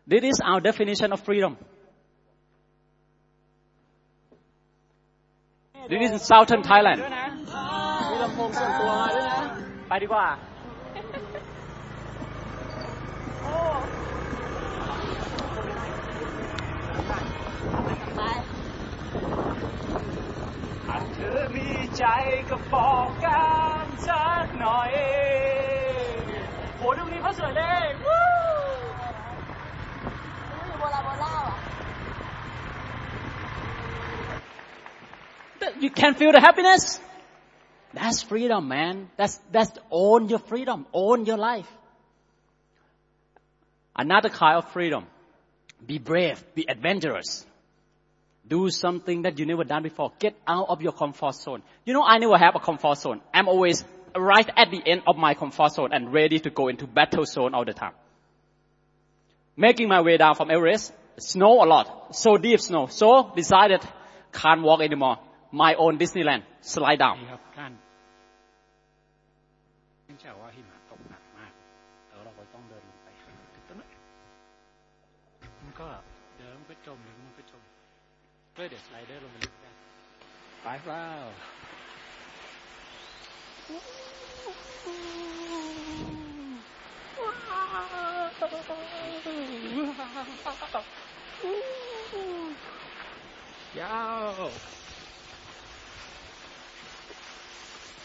[0.06, 1.56] This is our definition of freedom.
[5.90, 7.02] This is southern Thailand.
[9.87, 9.87] มี
[15.19, 15.87] ลำโพงส่วนตัวมาด้วยนะ
[16.27, 19.07] ไปดีกว่า
[20.87, 22.03] หากเธอมีใจ
[22.49, 23.43] ก็บอกกั
[23.83, 24.91] นสักหน่อย
[26.77, 28.19] โหดูนี้เขาสวยเลยวู้
[35.79, 36.99] You can feel the happiness.
[37.98, 39.10] That's freedom, man.
[39.16, 40.86] That's, that's own your freedom.
[40.92, 41.66] Own your life.
[43.96, 45.04] Another kind of freedom.
[45.84, 46.44] Be brave.
[46.54, 47.44] Be adventurous.
[48.46, 50.12] Do something that you never done before.
[50.20, 51.62] Get out of your comfort zone.
[51.84, 53.20] You know, I never have a comfort zone.
[53.34, 53.84] I'm always
[54.16, 57.52] right at the end of my comfort zone and ready to go into battle zone
[57.52, 57.94] all the time.
[59.56, 62.14] Making my way down from Everest, snow a lot.
[62.14, 62.86] So deep snow.
[62.86, 63.80] So decided,
[64.32, 65.16] can't walk anymore.
[65.50, 66.44] My own Disneyland.
[66.60, 67.26] Slide down.
[78.57, 79.69] ก็เดี๋ยวสไลเดอร์ลงไปลึกได้
[80.63, 81.05] ไปเปล่า
[93.79, 93.99] ยา
[94.39, 94.49] ว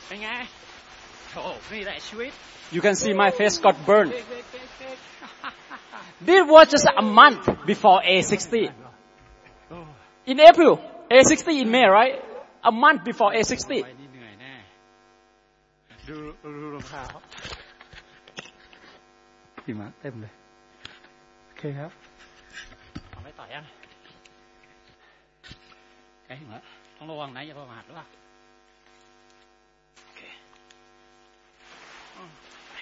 [0.06, 0.28] เป็นไง
[1.30, 1.34] โถ
[1.72, 2.32] นี่แหละชีวิต
[2.70, 4.12] You can see my face got burned.
[6.20, 8.81] This was just a month before A60.
[10.25, 10.79] In April,
[11.11, 12.15] A60 in May, right?
[12.63, 13.71] A month before ไป A60.
[13.71, 14.53] นี่เหนื่อยแน่
[16.07, 17.03] ดูดูรองเท้า
[19.65, 20.33] หิมะเต็มเลย
[21.45, 21.91] โอเคครับ
[23.09, 23.65] เอาไม่ต่อยัง
[26.25, 26.63] ใกล้ถึงแล้ว
[26.97, 28.05] ต้องระวังนะอย่าประมาทด้วย
[30.03, 30.21] โอเค
[32.15, 32.31] อืม
[32.69, 32.73] ไป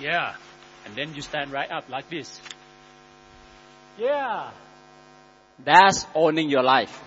[0.00, 0.34] Yeah.
[0.84, 2.40] And then you stand right up like this.
[3.98, 4.50] Yeah.
[5.64, 7.00] That's owning your life.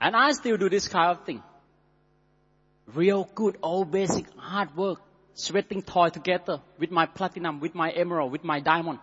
[0.00, 1.42] And I still do this kind of thing.
[2.94, 5.00] Real good, old basic hard work,
[5.34, 8.98] sweating toy together with my platinum, with my emerald, with my diamond.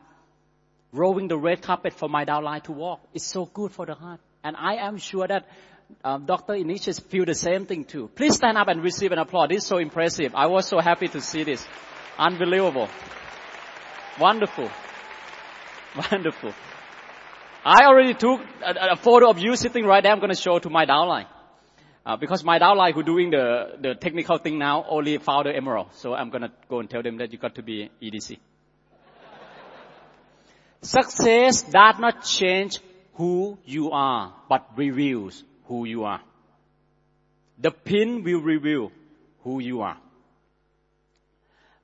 [0.91, 3.02] Rolling the red carpet for my downline to walk.
[3.14, 4.20] It's so good for the heart.
[4.44, 5.45] And I am sure that
[6.04, 6.54] um, Dr.
[6.54, 8.10] Ignatius feel the same thing too.
[8.16, 9.49] Please stand up and receive an applause.
[9.49, 10.34] This is so impressive.
[10.36, 11.66] I was so happy to see this.
[12.18, 12.88] Unbelievable.
[14.20, 14.70] Wonderful.
[16.12, 16.54] Wonderful.
[17.66, 20.12] I already took a, a photo of you sitting right there.
[20.12, 21.28] I'm going to show to my downline.
[22.07, 25.88] Uh, because my downline who doing the, technical thing now only found the emerald.
[25.91, 28.38] So I'm to go and tell them that you got to be EDC.
[30.81, 32.79] Success does not change
[33.15, 36.21] who you are, but reveals who you are.
[37.59, 38.93] The pin will reveal
[39.43, 39.97] who you are.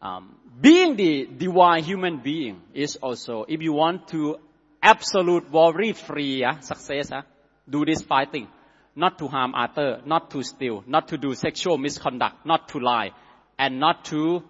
[0.01, 4.37] Um, being the divine human being is also, if you want to
[4.81, 7.23] absolute worry free uh, success, uh,
[7.69, 8.47] do this five things.
[8.95, 13.11] Not to harm other, not to steal, not to do sexual misconduct, not to lie,
[13.57, 14.43] and not to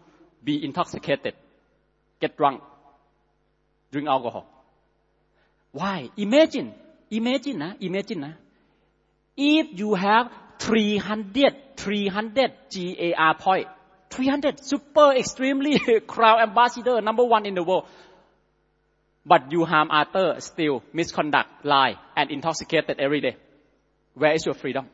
[0.44, 1.34] be intoxicated,
[2.20, 2.62] get drunk,
[3.92, 4.46] drink alcohol.
[5.72, 6.10] Why?
[6.18, 6.74] Imagine,
[7.10, 8.34] imagine, uh, imagine, uh,
[9.38, 10.30] if you have
[10.60, 13.68] 300, 300 GAR point,
[14.10, 17.86] 300 super extremely crown ambassador, number one in the world.
[19.26, 23.38] but you harm others, steal, misconduct, lie, and intoxicated every day.
[24.16, 24.90] Where is your freedom?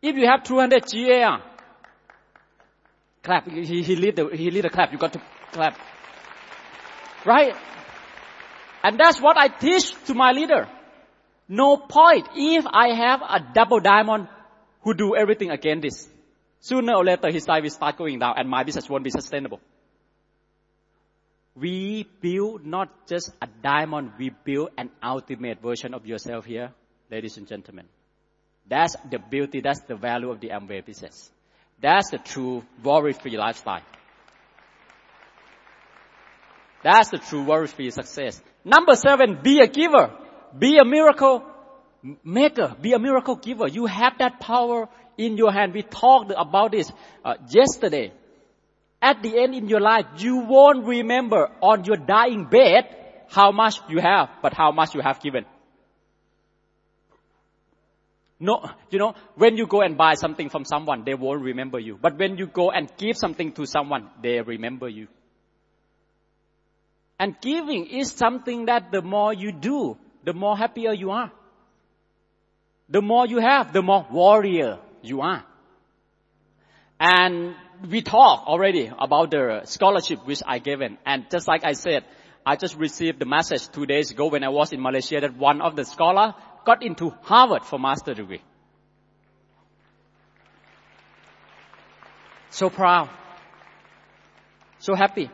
[0.00, 1.42] If you have 200 GAR, ah,
[3.22, 3.48] clap.
[3.48, 4.92] He, he lead the, he lead the clap.
[4.92, 5.22] You got to
[5.52, 5.78] clap.
[7.24, 7.54] Right?
[8.82, 10.68] And that's what I teach to my leader.
[11.48, 14.28] No point if I have a double diamond
[14.82, 16.08] who do everything against this.
[16.60, 19.60] Sooner or later his life will start going down and my business won't be sustainable.
[21.54, 26.72] We build not just a diamond, we build an ultimate version of yourself here,
[27.10, 27.86] ladies and gentlemen.
[28.66, 31.30] That's the beauty, that's the value of the Amway business.
[31.80, 33.82] That's the true worry-free lifestyle.
[36.82, 38.40] That's the true worry-free success.
[38.64, 40.10] Number seven, be a giver.
[40.58, 41.44] Be a miracle
[42.24, 42.74] maker.
[42.80, 43.68] Be a miracle giver.
[43.68, 44.88] You have that power
[45.18, 45.74] in your hand.
[45.74, 46.90] We talked about this
[47.24, 48.12] uh, yesterday.
[49.02, 52.84] At the end in your life, you won't remember on your dying bed
[53.28, 55.44] how much you have, but how much you have given.
[58.38, 61.98] No, you know, when you go and buy something from someone, they won't remember you.
[62.00, 65.08] But when you go and give something to someone, they remember you.
[67.18, 71.30] And giving is something that the more you do, the more happier you are.
[72.88, 75.44] The more you have, the more warrior you are.
[76.98, 77.54] And
[77.88, 80.98] we talked already about the scholarship which I given.
[81.04, 82.04] And just like I said,
[82.44, 85.60] I just received the message two days ago when I was in Malaysia that one
[85.60, 86.34] of the scholar
[86.64, 88.42] got into Harvard for master degree.
[92.50, 93.08] So proud.
[94.78, 95.30] So happy.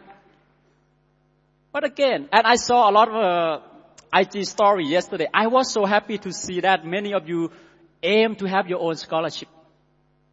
[1.72, 5.26] But again, and I saw a lot of uh, IG story yesterday.
[5.32, 7.50] I was so happy to see that many of you
[8.02, 9.48] aim to have your own scholarship.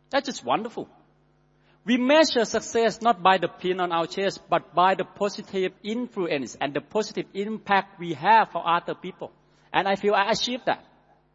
[0.09, 0.87] That's just wonderful.
[1.85, 6.57] We measure success not by the pin on our chest, but by the positive influence
[6.59, 9.31] and the positive impact we have for other people.
[9.71, 10.83] And I feel I achieved that.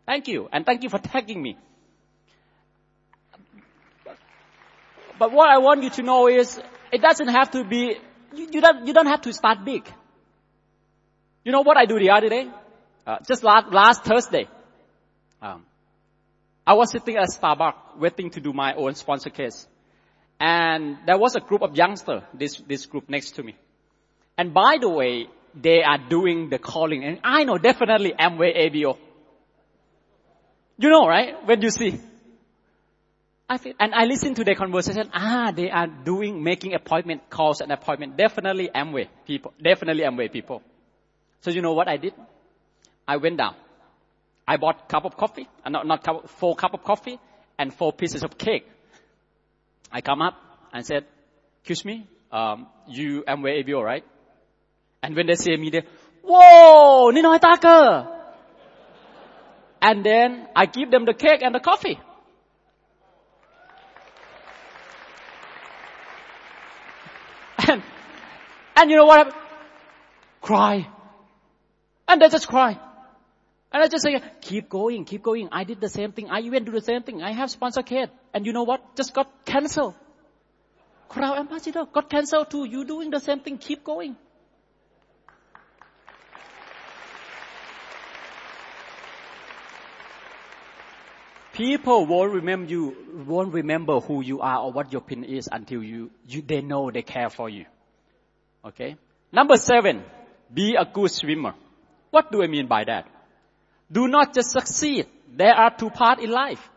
[0.06, 0.48] Thank you.
[0.52, 1.56] And thank you for tagging me.
[5.20, 6.60] But what I want you to know is,
[6.90, 7.96] it doesn't have to be,
[8.34, 9.86] you, you don't, you don't have to start big.
[11.44, 12.48] You know what I do the other day?
[13.06, 14.48] Uh, just last, last Thursday.
[15.40, 15.64] Um,
[16.66, 19.68] I was sitting at Starbucks waiting to do my own sponsor case.
[20.40, 23.56] And there was a group of youngsters, this, this group next to me.
[24.38, 27.04] And by the way, they are doing the calling.
[27.04, 28.96] And I know definitely Amway ABO.
[30.78, 31.34] You know, right?
[31.44, 32.00] When you see.
[33.50, 35.10] I feel, and I listen to their conversation.
[35.12, 38.16] Ah, they are doing, making appointment calls and appointment.
[38.16, 39.52] Definitely Amway people.
[39.62, 40.62] Definitely Amway people.
[41.42, 42.14] So you know what I did?
[43.06, 43.56] I went down.
[44.46, 47.18] I bought cup of coffee, uh, not, not cup, four cup of coffee
[47.58, 48.66] and four pieces of cake.
[49.92, 50.34] I come up
[50.72, 51.04] and said,
[51.60, 54.04] excuse me, um, you Amway ABO, right?
[55.02, 55.82] And when they see me, they,
[56.22, 58.08] whoa, Ninoy Tucker.
[59.82, 61.98] And then I give them the cake and the coffee.
[67.68, 67.82] And,
[68.74, 69.36] and you know what happened?
[70.40, 70.88] Cry.
[72.08, 72.78] And they just cry.
[73.72, 75.48] And I just say, keep going, keep going.
[75.52, 76.28] I did the same thing.
[76.30, 77.22] I even do the same thing.
[77.22, 78.10] I have sponsor kid.
[78.34, 78.96] And you know what?
[78.96, 79.94] Just got cancelled.
[81.08, 82.64] Crown ambassador got cancelled too.
[82.64, 83.58] You doing the same thing.
[83.58, 84.16] Keep going.
[91.52, 95.82] People won't remember you, won't remember who you are or what your pin is until
[95.82, 97.66] you, you, they know they care for you.
[98.64, 98.96] Okay?
[99.30, 100.04] Number seven,
[100.52, 101.54] be a good swimmer.
[102.10, 103.19] What do I mean by that?
[103.90, 105.06] Do not just succeed.
[105.32, 106.68] There are two parts in life.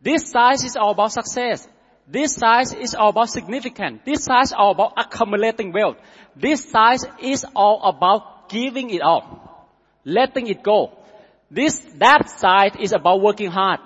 [0.00, 1.66] This side is all about success.
[2.06, 4.02] This side is all about significance.
[4.04, 5.96] This side is all about accumulating wealth.
[6.36, 9.68] This side is all about giving it up,
[10.04, 10.92] letting it go.
[11.50, 13.80] This, that side is about working hard.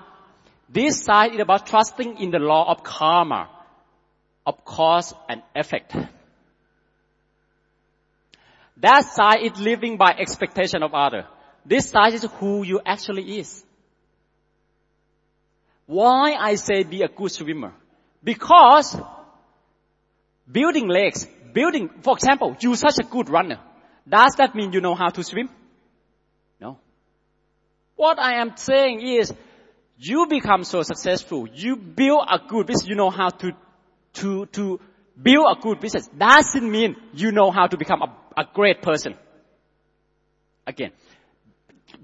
[0.69, 3.49] This side is about trusting in the law of karma,
[4.47, 5.97] of cause and effect.
[8.77, 11.27] That side is living by expectation of other.
[11.65, 13.65] This side is who you actually is.
[15.87, 17.73] Why I say be a good swimmer?
[18.23, 18.97] Because
[20.51, 23.59] building legs, building, for example, you such a good runner.
[24.09, 25.49] Does that mean you know how to swim?
[26.61, 26.79] No.
[27.97, 29.33] What I am saying is,
[29.99, 33.53] you become so successful, you build a good business, you know how to,
[34.15, 34.81] to, to
[35.21, 36.07] build a good business.
[36.07, 39.15] Doesn't mean you know how to become a a great person.
[40.67, 40.93] Again,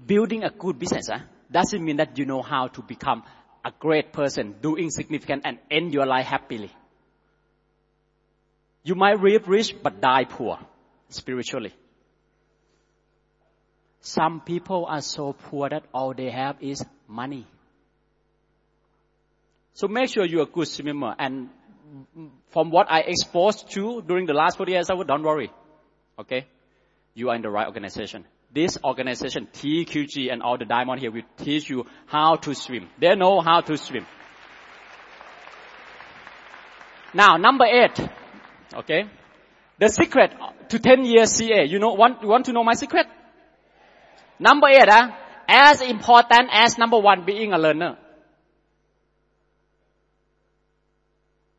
[0.07, 1.19] building a good business huh,
[1.51, 3.23] doesn't mean that you know how to become
[3.63, 6.71] a great person, doing significant and end your life happily.
[8.83, 10.59] You might live rich but die poor.
[11.09, 11.73] spiritually.
[14.01, 17.45] Some people are so poor that all they have is money.
[19.73, 21.15] So make sure you're a good swimmer.
[21.17, 21.49] And
[22.51, 25.51] from what I exposed to during the last 40 years, I would don't worry.
[26.19, 26.45] Okay?
[27.13, 28.25] You are in the right organization.
[28.53, 32.87] This organization, TQG and all the diamond here will teach you how to swim.
[32.99, 34.05] They know how to swim.
[37.13, 37.99] Now, number eight.
[38.73, 39.03] Okay?
[39.79, 40.33] The secret
[40.69, 41.65] to 10 years CA.
[41.65, 43.07] You know, want, want to know my secret?
[44.39, 45.09] Number eight, uh,
[45.47, 47.97] as important as number one, being a learner.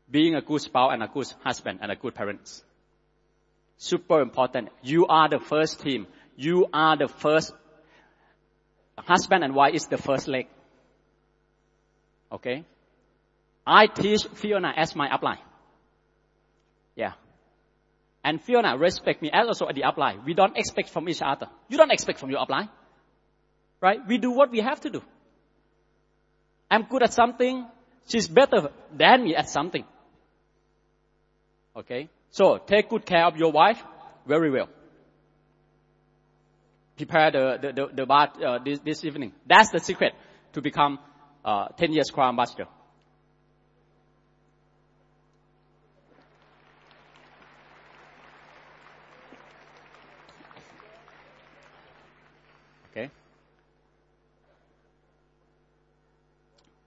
[0.09, 2.63] Being a good spouse and a good husband and a good parents.
[3.77, 4.69] Super important.
[4.81, 6.07] You are the first team.
[6.39, 7.51] You are the first
[8.97, 10.47] husband and wife is the first leg.
[12.31, 12.63] Okay?
[13.67, 15.43] I teach Fiona as my upline.
[16.95, 17.11] Yeah.
[18.23, 20.23] And Fiona respect me as also at the upline.
[20.23, 21.47] We don't expect from each other.
[21.67, 22.69] You don't expect from your upline.
[23.81, 23.99] Right?
[24.07, 25.01] We do what we have to do.
[26.71, 27.67] I'm good at something.
[28.07, 29.83] She's better than me at something.
[31.75, 32.07] Okay?
[32.31, 33.83] So take good care of your wife
[34.25, 34.69] very well.
[36.99, 39.31] Prepare the, the, the, the bath uh, this, this evening.
[39.47, 40.11] That's the secret
[40.51, 40.99] to become
[41.45, 42.65] uh, 10 years Crown Ambassador.
[52.91, 53.09] Okay.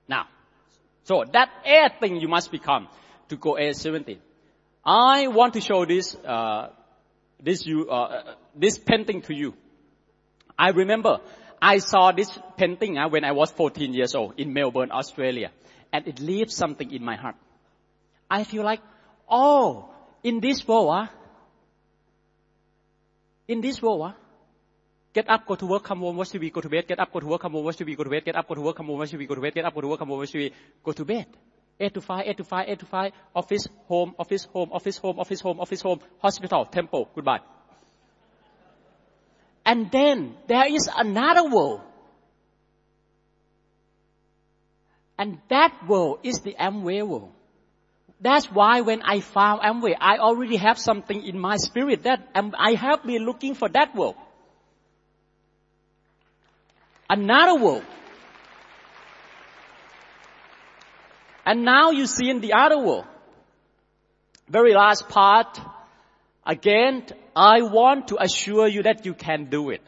[0.07, 0.27] Now,
[1.05, 2.89] so that air thing you must become
[3.31, 4.21] to go air 70.
[4.85, 6.69] I want to show this, uh,
[7.43, 9.55] this, you, uh, this painting to you.
[10.63, 11.19] I remember
[11.61, 15.51] I saw this painting uh, when I was 14 years old in Melbourne, Australia,
[15.93, 17.35] and it leaves something in my heart.
[18.31, 18.81] I feel like,
[19.29, 19.91] oh,
[20.23, 21.07] in this world, uh,
[23.49, 24.13] in this world, uh,
[25.13, 27.19] get up, go to work, come home, watch TV, go to bed, get up, go
[27.19, 28.87] to work, come home, watch TV, go to bed, get up, go to work, come
[28.87, 30.53] home, watch TV, go to bed, get up, go to work, come home, watch TV,
[30.85, 31.27] go to bed.
[31.81, 35.19] 8 to 5, 8 to 5, 8 to 5, office, home, office, home, office, home,
[35.19, 37.41] office, home, office, home, hospital, temple, goodbye.
[39.65, 41.81] And then there is another world.
[45.19, 47.33] And that world is the Amway world.
[48.21, 52.75] That's why when I found Amway, I already have something in my spirit that I
[52.75, 54.17] have been looking for that world.
[57.11, 57.85] Another world.
[61.45, 63.05] And now you see in the other world.
[64.49, 65.59] Very last part.
[66.45, 67.07] Again,
[67.37, 69.83] I want to assure you that you can do it.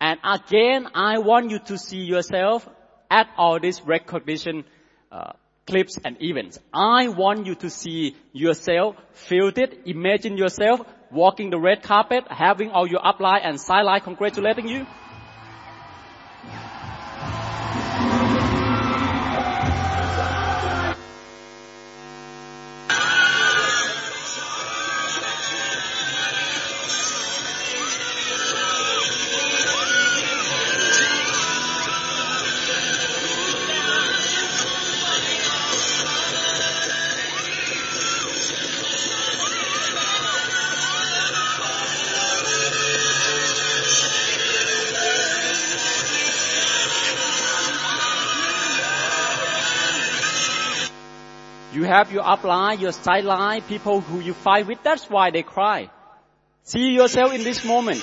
[0.00, 2.68] And again, I want you to see yourself
[3.10, 4.64] at all these recognition
[5.10, 5.32] uh,
[5.66, 6.58] clips and events.
[6.72, 10.80] I want you to see yourself, feel it, imagine yourself
[11.10, 14.86] walking the red carpet, having all your upline and sideline congratulating you.
[51.90, 54.82] Have your upline, your sideline, people who you fight with.
[54.82, 55.90] That's why they cry.
[56.62, 58.02] See yourself in this moment.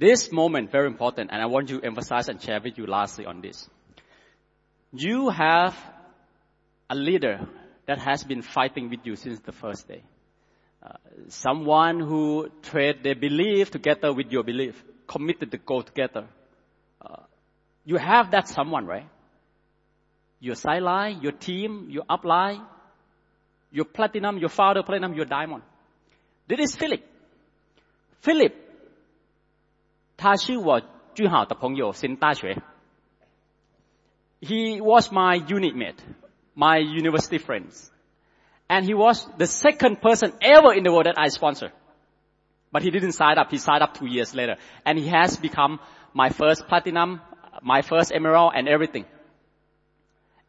[0.00, 3.42] This moment very important, and I want to emphasize and share with you lastly on
[3.42, 3.68] this.
[4.94, 5.76] You have
[6.88, 7.46] a leader
[7.84, 10.02] that has been fighting with you since the first day.
[10.82, 10.94] Uh,
[11.28, 16.24] someone who trade their belief together with your belief, committed to go together.
[17.04, 17.24] Uh,
[17.84, 19.06] you have that someone, right?
[20.40, 22.64] Your sideline, your team, your upline,
[23.70, 25.62] your platinum, your founder platinum, your diamond.
[26.48, 27.04] This is Philip.
[28.22, 28.69] Philip
[30.19, 30.81] 他是我
[31.13, 32.61] 最好的朋友，since 大学。
[34.41, 35.97] He was my unit mate,
[36.55, 37.89] my university friends.
[38.67, 41.71] And he was the second person ever in the world that I sponsor.
[42.71, 43.49] But he didn't sign up.
[43.51, 44.57] He signed up two years later.
[44.85, 45.79] And he has become
[46.13, 47.21] my first platinum,
[47.61, 49.05] my first emerald and everything.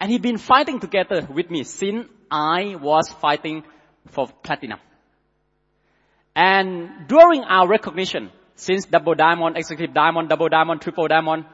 [0.01, 3.65] And he's been fighting together with me since I was fighting
[4.09, 4.81] for platinum.
[6.35, 11.45] And during our recognition, since double diamond, executive diamond, double diamond, triple diamond,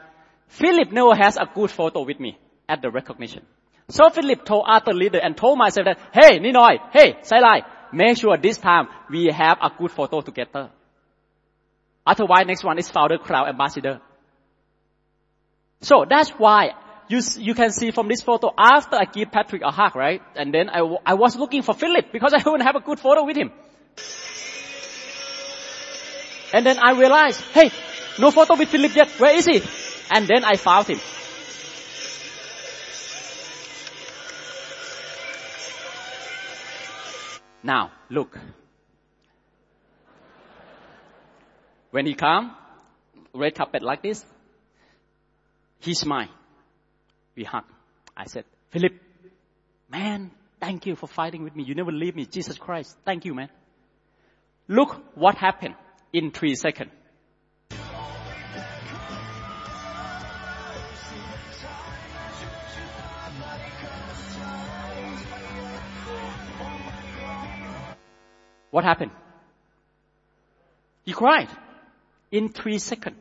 [0.47, 2.37] Philip never has a good photo with me
[2.67, 3.45] at the recognition.
[3.89, 7.61] So Philip told other leader and told myself that, hey, Ninoy, hey, Sai Lai,
[7.93, 10.69] make sure this time we have a good photo together.
[12.05, 14.01] Otherwise, next one is founder crown ambassador.
[15.81, 16.71] So that's why
[17.09, 20.21] you, you can see from this photo after I give Patrick a hug, right?
[20.35, 23.25] And then I, I was looking for Philip because I wouldn't have a good photo
[23.25, 23.51] with him.
[26.53, 27.71] And then I realized, hey,
[28.19, 29.09] no photo with Philip yet.
[29.19, 29.61] Where is he?
[30.09, 30.99] And then I found him.
[37.63, 38.37] Now, look.
[41.91, 42.55] When he come,
[43.33, 44.23] red carpet like this,
[45.79, 46.29] he smiled.
[47.35, 47.65] We hug.
[48.15, 48.93] I said, Philip,
[49.89, 51.63] man, thank you for fighting with me.
[51.63, 52.25] You never leave me.
[52.25, 53.49] Jesus Christ, thank you, man.
[54.67, 55.75] Look what happened
[56.17, 56.89] in three seconds.
[68.71, 69.11] What happened?
[71.03, 71.49] He cried
[72.31, 73.15] in three seconds.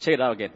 [0.00, 0.50] Check it out again.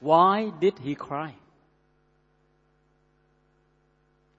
[0.00, 1.34] Why did he cry?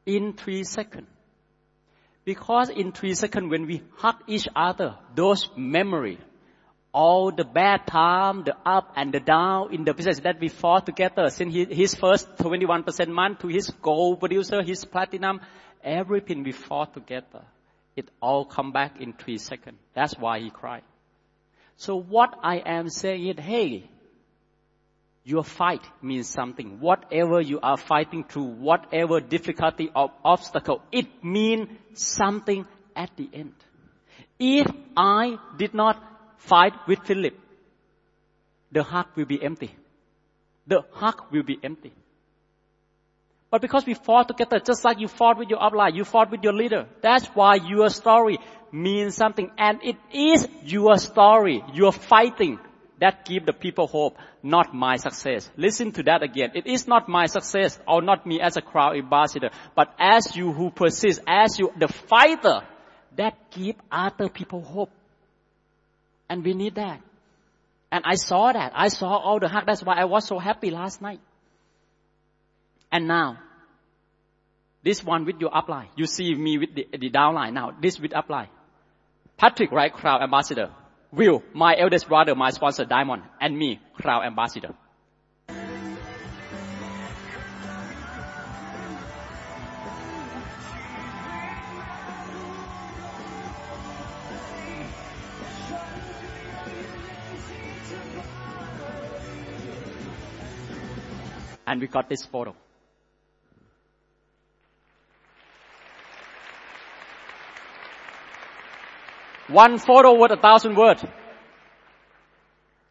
[0.05, 1.07] In three seconds.
[2.25, 6.19] Because in three seconds when we hug each other, those memory,
[6.91, 10.85] all the bad time, the up and the down in the business that we fought
[10.85, 15.41] together since his first 21% month to his gold producer, his platinum,
[15.83, 17.43] everything we fought together.
[17.95, 19.77] It all come back in three seconds.
[19.93, 20.83] That's why he cried.
[21.77, 23.89] So what I am saying is, hey,
[25.29, 26.79] your fight means something.
[26.79, 32.65] Whatever you are fighting through, whatever difficulty or obstacle, it means something
[32.95, 33.53] at the end.
[34.39, 36.01] If I did not
[36.37, 37.37] fight with Philip,
[38.71, 39.71] the heart will be empty.
[40.65, 41.93] The heart will be empty.
[43.51, 46.43] But because we fought together, just like you fought with your upline, you fought with
[46.43, 46.87] your leader.
[47.01, 48.39] That's why your story
[48.71, 49.51] means something.
[49.57, 51.63] And it is your story.
[51.73, 52.59] You're fighting
[52.99, 55.49] that give the people hope, not my success.
[55.57, 56.51] Listen to that again.
[56.53, 60.51] It is not my success or not me as a crown ambassador, but as you
[60.51, 62.61] who persist, as you, the fighter,
[63.15, 64.91] that give other people hope.
[66.29, 67.01] And we need that.
[67.91, 68.73] And I saw that.
[68.75, 69.65] I saw all the hug.
[69.65, 71.19] That's why I was so happy last night.
[72.91, 73.39] And now,
[74.83, 75.87] this one with your upline.
[75.95, 77.71] You see me with the, the downline now.
[77.81, 78.47] This with upline.
[79.37, 80.71] Patrick, right, crown ambassador.
[81.11, 84.75] Will, my eldest brother, my sponsor, Diamond, and me, Crown Ambassador.
[101.65, 102.55] And we got this photo.
[109.49, 111.03] One photo worth a thousand words.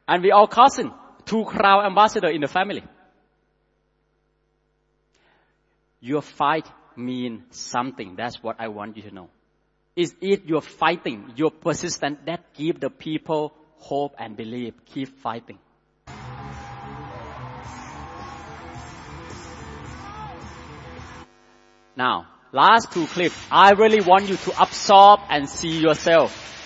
[0.09, 0.93] And we all cousin,
[1.25, 2.83] two crown ambassador in the family.
[6.01, 6.67] Your fight
[6.97, 8.17] means something.
[8.17, 9.29] That's what I want you to know.
[9.95, 14.75] Is it your fighting, your persistence that give the people hope and believe?
[14.87, 15.59] Keep fighting.
[21.97, 26.58] Now, last two clips, I really want you to absorb and see yourself.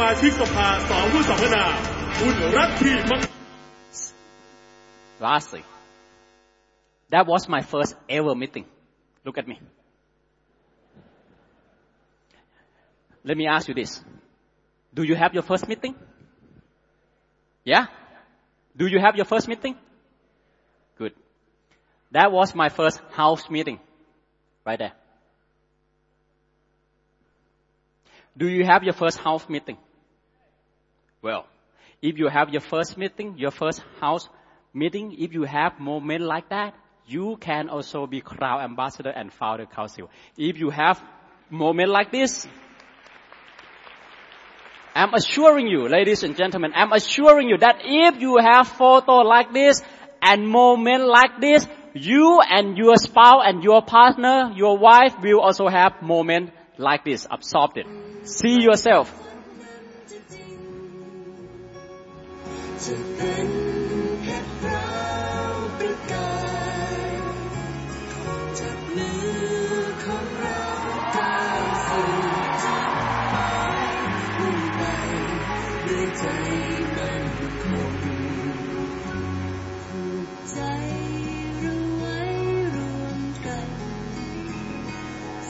[0.00, 1.64] มาชิกสภาสองผู้สัมมนา
[2.18, 3.22] คุณรัตทีมัง
[5.26, 5.62] Lastly,
[7.12, 8.66] that was my first ever meeting.
[9.24, 9.56] Look at me.
[13.28, 13.92] Let me ask you this.
[14.92, 15.94] Do you have your first meeting?
[17.72, 17.84] Yeah?
[18.76, 19.74] Do you have your first meeting?
[21.00, 21.14] Good.
[22.10, 23.78] That was my first house meeting.
[24.66, 24.94] Right there.
[28.36, 29.76] Do you have your first house meeting?
[31.27, 31.45] Well,
[32.01, 34.29] if you have your first meeting, your first house
[34.73, 36.73] meeting, if you have moment like that,
[37.05, 40.09] you can also be crown ambassador and founder council.
[40.37, 41.03] If you have
[41.49, 42.47] moment like this,
[44.95, 49.51] I'm assuring you, ladies and gentlemen, I'm assuring you that if you have photo like
[49.51, 49.81] this
[50.21, 55.67] and moment like this, you and your spouse and your partner, your wife will also
[55.67, 57.85] have moment like this, absorbed it.
[58.23, 59.26] See yourself.
[62.85, 63.49] จะเป็น
[64.21, 64.89] เพชรรา
[65.51, 66.35] วประกา
[66.93, 66.99] ย
[68.59, 70.61] จับมือของเรา
[71.17, 72.07] ก้าวสู่
[72.63, 72.85] จุด
[73.31, 73.85] หมาย
[74.37, 74.81] มุ่งไป
[75.87, 76.25] ด้วยใจ
[76.95, 77.23] มัน
[77.63, 80.59] คงผูกใจ
[81.59, 82.19] เราไว้
[82.75, 83.67] รวมกัน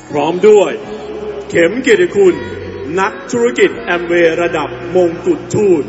[0.09, 0.71] พร้อมด้วย
[1.49, 2.35] เข็มเกียรติคุณ
[2.99, 5.85] นักธุรกิจแอมเวย์ระดับมงกุฎทูต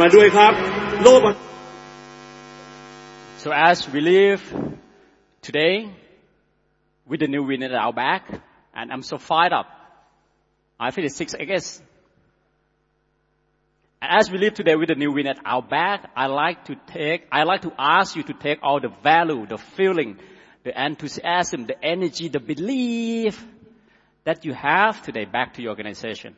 [0.00, 0.52] มาด้วยครับ
[1.04, 1.20] โลก
[3.42, 4.42] So as we leave
[5.40, 5.74] today
[7.08, 8.22] with the new win at our back,
[8.74, 9.68] and I'm so fired up.
[10.80, 11.80] I feel it's six against.
[14.02, 16.74] And as we leave today with the new win at our back, I like to
[16.88, 20.18] take, I like to ask you to take all the value, the feeling,
[20.64, 23.42] the enthusiasm, the energy, the belief
[24.24, 26.34] that you have today back to your organization.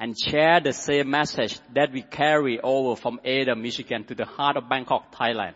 [0.00, 4.56] And share the same message that we carry over from Ada, Michigan to the heart
[4.56, 5.54] of Bangkok, Thailand.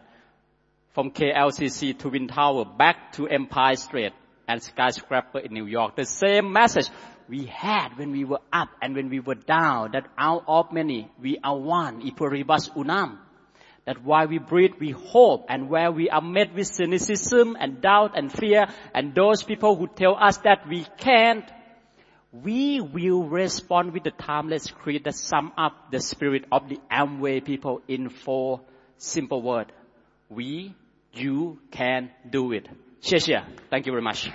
[0.95, 4.13] From KLCC to Twin Tower back to Empire State
[4.49, 5.97] and skyscraper in New York.
[5.97, 6.89] The same message
[7.29, 11.11] we had when we were up and when we were down, that out of many,
[11.21, 13.19] we are one, Ipuribas Unam.
[13.87, 18.13] That while we breathe, we hope, and where we are met with cynicism and doubt
[18.17, 21.45] and fear, and those people who tell us that we can't,
[22.33, 27.45] we will respond with the timeless creed that sum up the spirit of the Amway
[27.45, 28.63] people in four
[28.97, 29.71] simple words.
[30.31, 30.75] We,
[31.13, 32.69] you can do it.
[33.71, 34.31] Thank you very much.